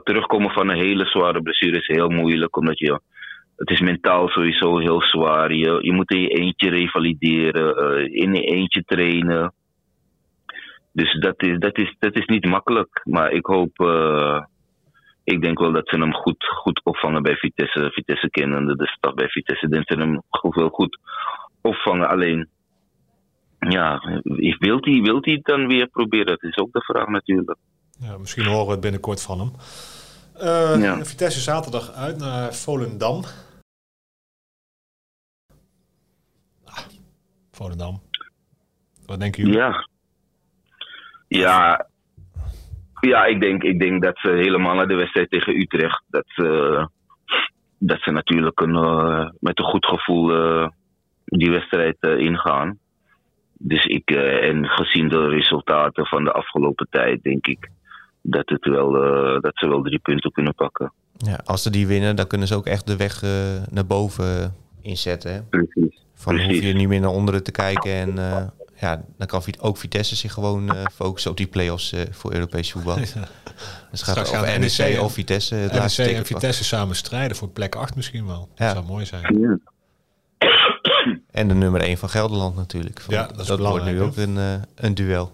terugkomen 0.05 0.51
van 0.51 0.69
een 0.69 0.77
hele 0.77 1.05
zware 1.05 1.43
blessure 1.43 1.79
is 1.79 1.87
heel 1.87 2.09
moeilijk. 2.09 2.57
Omdat 2.57 2.79
je, 2.79 3.01
het 3.57 3.71
is 3.71 3.81
mentaal 3.81 4.29
sowieso 4.29 4.79
heel 4.79 5.03
zwaar. 5.03 5.55
Je, 5.55 5.79
je 5.81 5.93
moet 5.93 6.11
in 6.11 6.21
je 6.21 6.29
eentje 6.29 6.71
revalideren, 6.71 8.13
in 8.13 8.35
je 8.35 8.43
eentje 8.43 8.83
trainen. 8.85 9.53
Dus 10.99 11.21
dat 11.21 11.43
is, 11.43 11.59
dat, 11.59 11.79
is, 11.79 11.97
dat 11.99 12.17
is 12.17 12.27
niet 12.27 12.45
makkelijk. 12.45 13.01
Maar 13.05 13.31
ik 13.31 13.47
hoop, 13.47 13.81
uh, 13.81 14.45
ik 15.25 15.43
denk 15.43 15.59
wel 15.59 15.73
dat 15.73 15.89
ze 15.89 15.97
hem 15.97 16.15
goed, 16.15 16.45
goed 16.45 16.81
opvangen 16.85 17.23
bij 17.23 17.37
Vitesse. 17.37 17.91
Vitesse 17.93 18.31
kennende 18.31 18.77
de 18.77 18.87
staf 18.87 19.15
bij 19.15 19.29
Vitesse. 19.29 19.69
Denk 19.69 19.85
ze 19.87 19.99
hem 19.99 20.23
wel 20.41 20.69
goed 20.69 20.99
opvangen. 21.61 22.09
Alleen, 22.09 22.49
ja, 23.59 24.03
wilt 24.59 24.85
hij, 24.85 25.01
wilt 25.01 25.25
hij 25.25 25.35
het 25.35 25.45
dan 25.45 25.67
weer 25.67 25.87
proberen? 25.87 26.27
Dat 26.27 26.43
is 26.43 26.57
ook 26.57 26.73
de 26.73 26.81
vraag 26.83 27.09
natuurlijk. 27.09 27.59
Ja, 28.01 28.19
misschien 28.19 28.47
horen 28.47 28.67
we 28.67 28.73
het 28.73 28.81
binnenkort 28.81 29.23
van 29.23 29.39
hem. 29.39 29.53
Uh, 30.37 30.83
ja. 30.83 31.05
Vitesse 31.05 31.41
zaterdag 31.41 31.93
uit 31.93 32.19
naar 32.19 32.55
Volendam. 32.55 33.23
Ah, 36.65 36.85
Volendam. 37.51 38.03
Wat 39.07 39.21
denken 39.21 39.43
jullie? 39.43 39.59
Ja. 39.59 39.87
Ja, 41.29 41.87
ja 43.01 43.25
ik, 43.25 43.41
denk, 43.41 43.63
ik 43.63 43.81
denk 43.81 44.03
dat 44.03 44.19
ze 44.19 44.29
helemaal 44.29 44.75
naar 44.75 44.89
de 44.89 44.95
wedstrijd 44.95 45.31
tegen 45.31 45.61
Utrecht... 45.61 46.03
dat 46.09 46.25
ze, 46.27 46.89
dat 47.79 48.01
ze 48.01 48.11
natuurlijk 48.11 48.61
een, 48.61 48.75
uh, 48.75 49.29
met 49.41 49.59
een 49.59 49.65
goed 49.65 49.87
gevoel 49.87 50.35
uh, 50.35 50.69
die 51.25 51.51
wedstrijd 51.51 51.97
ingaan. 52.01 52.79
Dus 53.59 53.85
ik, 53.85 54.11
en 54.11 54.67
gezien 54.67 55.09
de 55.09 55.29
resultaten 55.29 56.07
van 56.07 56.25
de 56.25 56.33
afgelopen 56.33 56.87
tijd, 56.91 57.23
denk 57.23 57.47
ik 57.47 57.71
dat, 58.23 58.49
het 58.49 58.65
wel, 58.65 58.93
dat 59.41 59.53
ze 59.55 59.69
wel 59.69 59.83
drie 59.83 59.99
punten 59.99 60.33
kunnen 60.33 60.55
pakken. 60.55 60.93
Ja, 61.17 61.41
als 61.45 61.63
ze 61.63 61.71
die 61.71 61.87
winnen, 61.87 62.17
dan 62.17 62.27
kunnen 62.27 62.49
ze 62.49 62.55
ook 62.55 62.67
echt 62.67 62.87
de 62.87 62.97
weg 62.97 63.23
naar 63.71 63.87
boven 63.87 64.55
inzetten. 64.83 65.33
Hè? 65.33 65.43
Precies. 65.43 66.05
Van 66.15 66.35
Precies. 66.35 66.53
hoef 66.53 66.65
je 66.65 66.75
niet 66.75 66.89
meer 66.89 67.01
naar 67.01 67.11
onderen 67.11 67.43
te 67.43 67.53
kijken. 67.53 67.93
En 67.93 68.19
ja, 68.81 69.05
dan 69.19 69.27
kan 69.27 69.43
ook 69.61 69.77
Vitesse 69.77 70.17
zich 70.17 70.33
gewoon 70.33 70.77
focussen 70.95 71.31
op 71.31 71.37
die 71.37 71.47
play-offs 71.47 71.95
voor 72.11 72.33
Europees 72.33 72.73
voetbal. 72.73 72.99
Ja. 73.15 73.29
Dus 73.91 74.03
gaat 74.03 74.27
Straks 74.27 74.43
over 74.43 74.59
NEC 74.59 74.79
en, 74.79 75.01
of 75.01 75.13
Vitesse. 75.13 75.55
Het 75.55 75.73
NEC 75.73 75.81
laatste 75.81 76.03
en 76.03 76.27
Vitesse 76.27 76.65
samen 76.65 76.97
strijden 76.97 77.37
voor 77.37 77.49
plek 77.49 77.75
8 77.75 77.97
misschien 77.97 78.27
wel. 78.27 78.49
Ja. 78.55 78.65
Dat 78.67 78.75
zou 78.75 78.87
mooi 78.87 79.07
zijn. 79.07 79.39
Ja. 79.41 79.59
En 81.31 81.49
de 81.49 81.55
nummer 81.55 81.81
1 81.81 81.99
van 81.99 82.09
Gelderland 82.09 82.57
natuurlijk. 82.57 83.05
Ja, 83.09 83.27
dat, 83.27 83.41
is 83.41 83.47
dat 83.47 83.59
wordt 83.59 83.85
nu 83.85 84.01
ook 84.03 84.17
een, 84.17 84.39
een 84.75 84.95
duel. 84.95 85.33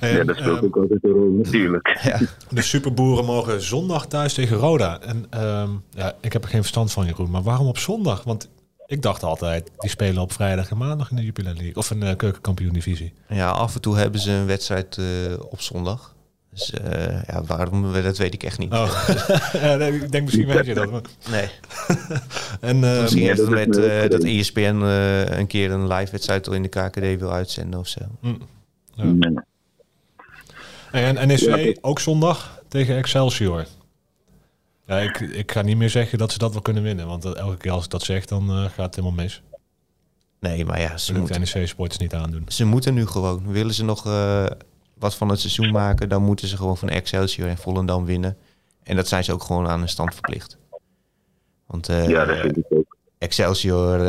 En, 0.00 0.16
ja, 0.16 0.24
dat 0.24 0.36
speelt 0.36 0.64
ook 0.64 0.76
altijd 0.76 1.04
een 1.04 1.10
rol 1.10 1.30
natuurlijk. 1.30 1.98
Ja. 2.02 2.20
De 2.50 2.62
superboeren 2.62 3.24
mogen 3.24 3.62
zondag 3.62 4.06
thuis 4.06 4.34
tegen 4.34 4.56
Roda. 4.56 5.00
En 5.00 5.44
um, 5.44 5.82
ja, 5.90 6.16
ik 6.20 6.32
heb 6.32 6.42
er 6.42 6.48
geen 6.48 6.60
verstand 6.60 6.92
van, 6.92 7.06
Jeroen. 7.06 7.30
Maar 7.30 7.42
waarom 7.42 7.66
op 7.66 7.78
zondag? 7.78 8.24
Want 8.24 8.48
ik 8.86 9.02
dacht 9.02 9.22
altijd, 9.22 9.70
die 9.78 9.90
spelen 9.90 10.22
op 10.22 10.32
vrijdag 10.32 10.70
en 10.70 10.76
maandag 10.76 11.10
in 11.10 11.16
de 11.16 11.24
Jupiler 11.24 11.54
League. 11.54 11.74
Of 11.74 11.90
een 11.90 12.02
uh, 12.02 12.16
keukenkampioen 12.16 12.72
divisie. 12.72 13.12
Ja, 13.28 13.50
af 13.50 13.74
en 13.74 13.80
toe 13.80 13.96
hebben 13.96 14.20
ze 14.20 14.30
een 14.30 14.46
wedstrijd 14.46 14.96
uh, 14.96 15.06
op 15.50 15.60
zondag. 15.60 16.14
Dus 16.50 16.72
uh, 16.84 17.22
ja, 17.26 17.42
waarom, 17.46 17.92
dat 17.92 18.18
weet 18.18 18.34
ik 18.34 18.42
echt 18.42 18.58
niet. 18.58 18.72
Oh. 18.72 19.08
ja, 19.62 19.74
nee, 19.74 19.92
ik 19.92 20.12
denk 20.12 20.24
misschien 20.24 20.46
weet 20.46 20.66
je 20.66 20.74
dat. 20.74 20.90
Maar... 20.90 21.00
Nee. 21.30 21.48
en, 22.70 22.76
uh, 22.76 23.00
misschien 23.00 23.22
heeft 23.22 23.38
het 23.38 23.48
met 23.48 23.76
uh, 23.76 24.08
dat 24.08 24.24
ESPN 24.24 24.80
een 25.30 25.46
keer 25.46 25.70
een 25.70 25.86
live 25.86 26.10
wedstrijd 26.10 26.46
in 26.46 26.62
de 26.62 26.68
KKD 26.68 27.18
wil 27.18 27.32
uitzenden 27.32 27.80
of 27.80 27.88
zo. 27.88 28.00
Mm. 28.20 28.38
Ja. 28.94 29.44
En 30.90 31.26
NEC 31.26 31.38
ja. 31.38 31.74
ook 31.80 32.00
zondag 32.00 32.60
tegen 32.68 32.96
Excelsior. 32.96 33.66
Ja, 34.86 34.98
ik, 34.98 35.20
ik 35.20 35.52
ga 35.52 35.62
niet 35.62 35.76
meer 35.76 35.90
zeggen 35.90 36.18
dat 36.18 36.32
ze 36.32 36.38
dat 36.38 36.52
wel 36.52 36.62
kunnen 36.62 36.82
winnen. 36.82 37.06
Want 37.06 37.24
elke 37.24 37.56
keer 37.56 37.70
als 37.70 37.84
ik 37.84 37.90
dat 37.90 38.02
zeg, 38.02 38.24
dan 38.24 38.50
uh, 38.50 38.64
gaat 38.64 38.76
het 38.76 38.94
helemaal 38.94 39.24
mis. 39.24 39.42
Nee, 40.40 40.64
maar 40.64 40.80
ja, 40.80 40.98
ze 40.98 41.12
de 41.12 41.18
moeten, 41.18 41.40
NEC 41.40 41.68
Sports 41.68 41.98
niet 41.98 42.14
aandoen. 42.14 42.44
Ze 42.48 42.64
moeten 42.64 42.94
nu 42.94 43.06
gewoon. 43.06 43.52
Willen 43.52 43.74
ze 43.74 43.84
nog 43.84 44.06
uh, 44.06 44.46
wat 44.94 45.14
van 45.14 45.28
het 45.28 45.40
seizoen 45.40 45.70
maken, 45.70 46.08
dan 46.08 46.22
moeten 46.22 46.48
ze 46.48 46.56
gewoon 46.56 46.76
van 46.76 46.88
Excelsior 46.88 47.48
en 47.48 47.58
Volendam 47.58 48.04
winnen. 48.04 48.36
En 48.82 48.96
dat 48.96 49.08
zijn 49.08 49.24
ze 49.24 49.32
ook 49.32 49.42
gewoon 49.42 49.68
aan 49.68 49.78
hun 49.78 49.88
stand 49.88 50.12
verplicht. 50.12 50.58
Want 51.66 51.88
uh, 51.88 52.08
ja, 52.08 52.24
dat 52.24 52.38
vind 52.38 52.56
ik 52.56 52.64
ook. 52.68 52.96
Excelsior 53.18 54.00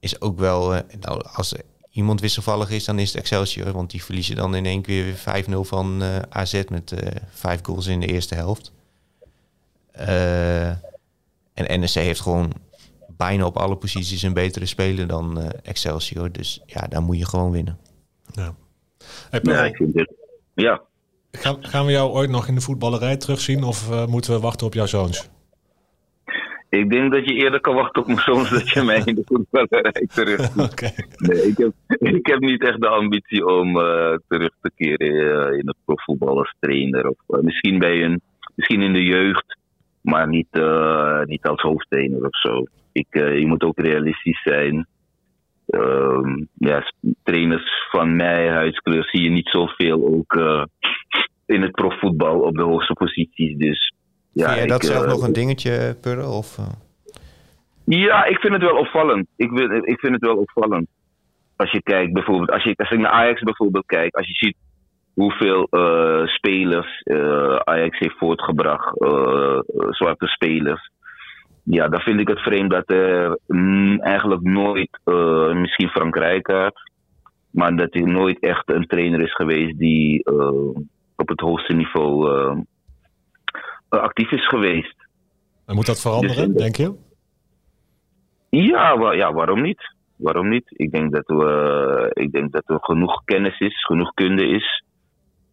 is 0.00 0.20
ook 0.20 0.38
wel, 0.38 0.68
nou, 1.00 1.24
als 1.32 1.54
iemand 1.90 2.20
wisselvallig 2.20 2.70
is, 2.70 2.84
dan 2.84 2.98
is 2.98 3.08
het 3.08 3.20
Excelsior. 3.20 3.72
Want 3.72 3.90
die 3.90 4.04
verliezen 4.04 4.36
dan 4.36 4.54
in 4.54 4.66
één 4.66 4.82
keer 4.82 5.04
weer 5.04 5.44
5-0 5.46 5.52
van 5.60 6.02
uh, 6.02 6.16
AZ 6.28 6.62
met 6.68 6.92
uh, 6.92 6.98
vijf 7.30 7.60
goals 7.62 7.86
in 7.86 8.00
de 8.00 8.06
eerste 8.06 8.34
helft. 8.34 8.72
Uh, 10.00 10.68
en 11.54 11.80
NEC 11.80 11.90
heeft 11.90 12.20
gewoon 12.20 12.52
bijna 13.16 13.46
op 13.46 13.56
alle 13.56 13.76
posities 13.76 14.22
een 14.22 14.32
betere 14.32 14.66
speler 14.66 15.06
dan 15.06 15.52
Excelsior. 15.62 16.32
Dus 16.32 16.62
ja, 16.66 16.86
daar 16.88 17.02
moet 17.02 17.18
je 17.18 17.26
gewoon 17.26 17.50
winnen. 17.50 17.78
Ja. 18.32 18.54
Hey, 19.30 19.40
ja, 19.42 19.64
ik 19.64 19.76
vind 19.76 19.94
het. 19.94 20.12
Ja. 20.54 20.82
Gaan, 21.32 21.56
gaan 21.60 21.86
we 21.86 21.92
jou 21.92 22.10
ooit 22.10 22.30
nog 22.30 22.48
in 22.48 22.54
de 22.54 22.60
voetballerij 22.60 23.16
terugzien 23.16 23.62
of 23.62 24.06
moeten 24.06 24.32
we 24.32 24.40
wachten 24.40 24.66
op 24.66 24.74
jouw 24.74 24.86
zoons? 24.86 25.30
Ik 26.70 26.90
denk 26.90 27.12
dat 27.12 27.28
je 27.28 27.34
eerder 27.34 27.60
kan 27.60 27.74
wachten 27.74 28.02
op 28.02 28.06
mijn 28.06 28.20
zoons 28.20 28.50
dat 28.50 28.68
je 28.68 28.82
mij 28.82 29.02
in 29.04 29.14
de 29.14 29.22
voetballerij 29.24 30.06
terug 30.14 30.56
okay. 30.70 30.94
Nee, 31.16 31.46
ik 31.46 31.58
heb, 31.58 31.72
ik 31.98 32.26
heb 32.26 32.38
niet 32.38 32.62
echt 32.62 32.80
de 32.80 32.88
ambitie 32.88 33.46
om 33.46 33.76
uh, 33.76 34.16
terug 34.28 34.52
te 34.60 34.70
keren 34.76 35.14
uh, 35.14 35.58
in 35.58 35.66
het 35.66 35.76
profvoetbal 35.84 36.38
als 36.38 36.54
trainer. 36.60 37.08
Of 37.08 37.18
uh, 37.28 37.40
misschien 37.40 37.78
bij 37.78 38.04
een, 38.04 38.20
misschien 38.54 38.82
in 38.82 38.92
de 38.92 39.04
jeugd, 39.04 39.57
maar 40.02 40.28
niet, 40.28 40.52
niet 41.24 41.46
als 41.46 41.60
hoofdtrainer 41.60 42.24
of 42.24 42.36
zo. 42.36 42.64
Ik, 42.92 43.06
je 43.10 43.46
moet 43.46 43.62
ook 43.62 43.78
realistisch 43.78 44.42
zijn. 44.42 44.86
Ehm, 45.66 46.44
ja, 46.54 46.92
trainers 47.22 47.88
van 47.90 48.16
mij, 48.16 48.48
huidskleur, 48.48 49.04
zie 49.04 49.22
je 49.22 49.30
niet 49.30 49.48
zoveel 49.48 50.06
ook 50.06 50.34
in 51.46 51.62
het 51.62 51.72
profvoetbal 51.72 52.40
op 52.40 52.56
de 52.56 52.62
hoogste 52.62 52.92
posities. 52.92 53.56
Dus 53.56 53.92
ja, 54.32 54.44
Vind 54.44 54.58
jij 54.58 54.66
dat 54.66 54.82
ik, 54.82 54.90
zelf 54.90 55.06
nog 55.06 55.22
een 55.22 55.32
dingetje, 55.32 55.96
Purre? 56.00 56.26
Of? 56.26 56.58
Ja, 57.84 58.24
ik 58.24 58.38
vind 58.38 58.52
het 58.52 58.62
wel 58.62 58.76
opvallend. 58.76 59.26
Ik, 59.36 59.50
wil, 59.50 59.72
ik 59.72 59.98
vind 59.98 60.12
het 60.12 60.24
wel 60.24 60.36
opvallend. 60.36 60.88
Als 61.56 61.70
je 61.70 61.82
kijkt 61.82 62.12
bijvoorbeeld, 62.12 62.50
als, 62.50 62.62
je, 62.62 62.74
als 62.76 62.90
ik 62.90 62.98
naar 62.98 63.10
Ajax 63.10 63.42
bijvoorbeeld 63.42 63.86
kijk, 63.86 64.16
als 64.16 64.26
je 64.26 64.34
ziet 64.34 64.56
hoeveel 65.18 65.66
uh, 65.70 66.26
spelers 66.26 67.02
Ajax 67.64 67.98
heeft 67.98 68.18
voortgebracht, 68.18 68.96
zwarte 69.90 70.26
spelers. 70.26 70.90
Ja, 71.64 71.88
dan 71.88 72.00
vind 72.00 72.20
ik 72.20 72.28
het 72.28 72.40
vreemd 72.40 72.70
dat 72.70 72.90
er 72.90 73.38
mm, 73.46 74.00
eigenlijk 74.00 74.42
nooit, 74.42 74.98
misschien 75.54 75.88
Frank 75.88 76.16
Rijkaard, 76.16 76.90
maar 77.50 77.76
dat 77.76 77.94
er 77.94 78.08
nooit 78.08 78.38
echt 78.40 78.70
een 78.70 78.86
trainer 78.86 79.22
is 79.22 79.34
geweest 79.34 79.78
die 79.78 80.24
op 81.16 81.28
het 81.28 81.40
hoogste 81.40 81.72
niveau 81.72 82.28
actief 83.88 84.30
is 84.30 84.48
geweest. 84.48 84.96
En 85.66 85.74
moet 85.74 85.86
dat 85.86 86.00
veranderen, 86.00 86.52
dus, 86.52 86.62
denk 86.62 86.76
je? 86.76 86.94
Ja, 88.50 88.98
wa 88.98 89.12
ja, 89.12 89.32
waarom 89.32 89.62
niet? 89.62 89.94
Waarom 90.16 90.48
niet? 90.48 90.64
Ik 90.66 90.90
denk 90.90 91.12
dat, 91.14 91.26
we, 91.26 92.10
ik 92.12 92.32
denk 92.32 92.52
dat 92.52 92.62
er 92.66 92.78
genoeg 92.80 93.24
kennis 93.24 93.58
is, 93.58 93.84
genoeg 93.84 94.14
kunde 94.14 94.46
is. 94.46 94.84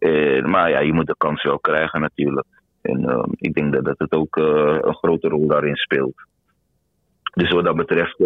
Uh, 0.05 0.45
maar 0.45 0.69
ja, 0.69 0.79
je 0.79 0.93
moet 0.93 1.07
de 1.07 1.15
kans 1.17 1.43
wel 1.43 1.59
krijgen 1.59 2.01
natuurlijk. 2.01 2.47
En 2.81 3.01
uh, 3.01 3.23
ik 3.35 3.53
denk 3.53 3.73
dat, 3.73 3.85
dat 3.85 3.97
het 3.97 4.11
ook 4.11 4.37
uh, 4.37 4.77
een 4.81 4.95
grote 4.95 5.27
rol 5.27 5.47
daarin 5.47 5.75
speelt. 5.75 6.15
Dus 7.33 7.51
wat 7.51 7.65
dat 7.65 7.75
betreft 7.75 8.17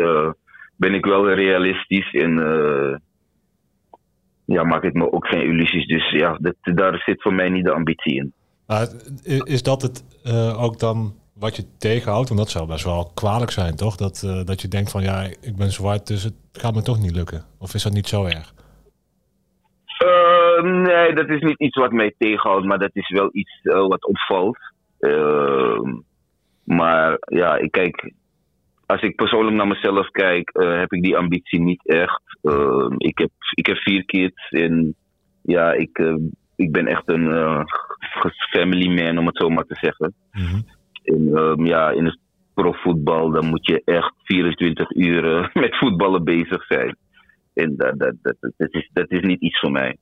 ben 0.75 0.93
ik 0.93 1.05
wel 1.05 1.33
realistisch 1.33 2.11
en 2.11 2.31
ja, 4.45 4.63
maak 4.63 4.83
ik 4.83 4.93
me 4.93 5.11
ook 5.11 5.27
geen 5.27 5.43
illusies. 5.43 5.85
Dus 5.87 6.09
ja, 6.09 6.39
daar 6.61 7.01
zit 7.05 7.21
voor 7.21 7.33
mij 7.33 7.49
niet 7.49 7.65
de 7.65 7.71
ambitie 7.71 8.15
in. 8.15 8.33
Is 9.43 9.63
dat 9.63 9.81
het 9.81 10.03
uh, 10.23 10.63
ook 10.63 10.79
dan 10.79 11.15
wat 11.33 11.55
je 11.55 11.63
tegenhoudt? 11.77 12.27
Want 12.27 12.39
dat 12.39 12.49
zou 12.49 12.67
best 12.67 12.83
wel 12.83 13.11
kwalijk 13.13 13.51
zijn, 13.51 13.75
toch? 13.75 13.95
Dat, 13.95 14.23
uh, 14.25 14.43
dat 14.43 14.61
je 14.61 14.67
denkt 14.67 14.91
van 14.91 15.03
ja, 15.03 15.21
ik 15.41 15.55
ben 15.55 15.71
zwart, 15.71 16.07
dus 16.07 16.23
het 16.23 16.33
gaat 16.51 16.75
me 16.75 16.81
toch 16.81 16.99
niet 16.99 17.15
lukken. 17.15 17.43
Of 17.59 17.73
is 17.73 17.83
dat 17.83 17.93
niet 17.93 18.07
zo 18.07 18.25
erg? 18.25 18.53
Uh, 20.65 20.81
nee, 20.81 21.13
dat 21.13 21.29
is 21.29 21.41
niet 21.41 21.59
iets 21.59 21.77
wat 21.77 21.91
mij 21.91 22.13
tegenhoudt, 22.17 22.65
maar 22.65 22.79
dat 22.79 22.89
is 22.93 23.09
wel 23.09 23.29
iets 23.31 23.59
wat 23.63 24.05
opvalt. 24.05 24.57
Ehm, 24.99 25.95
maar 26.63 27.17
ja, 27.19 27.55
ik 27.55 27.71
kijk, 27.71 28.13
als 28.85 29.01
ik 29.01 29.15
persoonlijk 29.15 29.55
naar 29.55 29.67
mezelf 29.67 30.09
kijk, 30.09 30.49
heb 30.53 30.93
ik 30.93 31.03
die 31.03 31.17
ambitie 31.17 31.61
niet 31.61 31.87
echt. 31.87 32.21
Ehm, 32.41 32.93
ik, 32.97 33.17
heb, 33.17 33.29
ik 33.53 33.65
heb 33.65 33.77
vier 33.77 34.05
kids 34.05 34.49
en 34.49 34.95
ja, 35.41 35.73
ik 35.73 35.99
ik 36.59 36.71
ben 36.71 36.87
echt 36.87 37.03
een 37.05 37.65
family 38.49 39.01
man, 39.01 39.17
om 39.17 39.25
het 39.25 39.37
zo 39.37 39.49
maar 39.49 39.65
te 39.65 39.77
zeggen. 39.81 40.13
Mm 40.31 40.45
-hmm. 40.45 40.63
En, 41.03 41.65
ja, 41.65 41.89
in 41.89 42.05
het 42.05 42.19
profvoetbal, 42.53 43.31
dan 43.31 43.45
moet 43.45 43.65
je 43.67 43.81
echt 43.85 44.13
24 44.23 44.91
uur 44.95 45.49
met 45.63 45.77
voetballen 45.77 46.23
bezig 46.23 46.65
zijn. 46.65 46.95
En 47.53 47.75
dat, 47.75 47.99
dat, 47.99 48.13
dat, 48.21 48.35
dat, 48.39 48.73
is, 48.73 48.89
dat 48.93 49.11
is 49.11 49.21
niet 49.21 49.41
iets 49.41 49.59
voor 49.59 49.71
mij. 49.71 49.97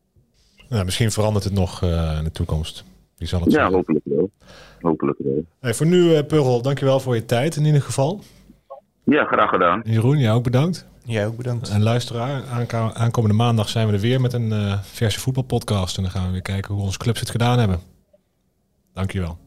Ja, 0.70 0.84
misschien 0.84 1.12
verandert 1.12 1.44
het 1.44 1.54
nog 1.54 1.82
uh, 1.84 2.16
in 2.18 2.24
de 2.24 2.32
toekomst. 2.32 2.84
Wie 3.18 3.28
zal 3.28 3.40
het 3.40 3.52
ja, 3.52 3.56
zeggen? 3.56 3.76
hopelijk 3.76 4.06
wel. 4.06 4.32
Hopelijk 4.82 5.18
wel. 5.24 5.46
Hey, 5.60 5.74
voor 5.74 5.86
nu, 5.86 5.98
uh, 5.98 6.20
Purrel, 6.28 6.62
dankjewel 6.62 7.00
voor 7.00 7.16
je 7.16 7.26
tijd 7.26 7.56
in 7.56 7.66
ieder 7.66 7.82
geval. 7.82 8.22
Ja, 9.04 9.26
graag 9.26 9.50
gedaan. 9.50 9.82
Jeroen, 9.86 10.18
jij 10.18 10.32
ook 10.32 10.44
bedankt. 10.44 10.88
Jij 11.04 11.28
ook 11.28 11.38
bedankt. 11.38 11.70
En 11.70 11.84
luisteraar, 11.84 12.44
aank 12.46 12.74
aankomende 12.74 13.36
maandag 13.36 13.70
zijn 13.70 13.88
we 13.88 13.94
er 13.94 14.00
weer 14.00 14.22
met 14.22 14.34
een 14.34 14.50
uh, 14.52 14.82
verse 14.82 15.20
voetbalpodcast. 15.20 15.98
En 15.98 16.04
dan 16.04 16.12
gaan 16.12 16.26
we 16.26 16.32
weer 16.32 16.42
kijken 16.42 16.74
hoe 16.74 16.84
onze 16.84 16.98
clubs 16.98 17.20
het 17.20 17.30
gedaan 17.30 17.60
hebben. 17.60 17.80
Dankjewel. 18.94 19.38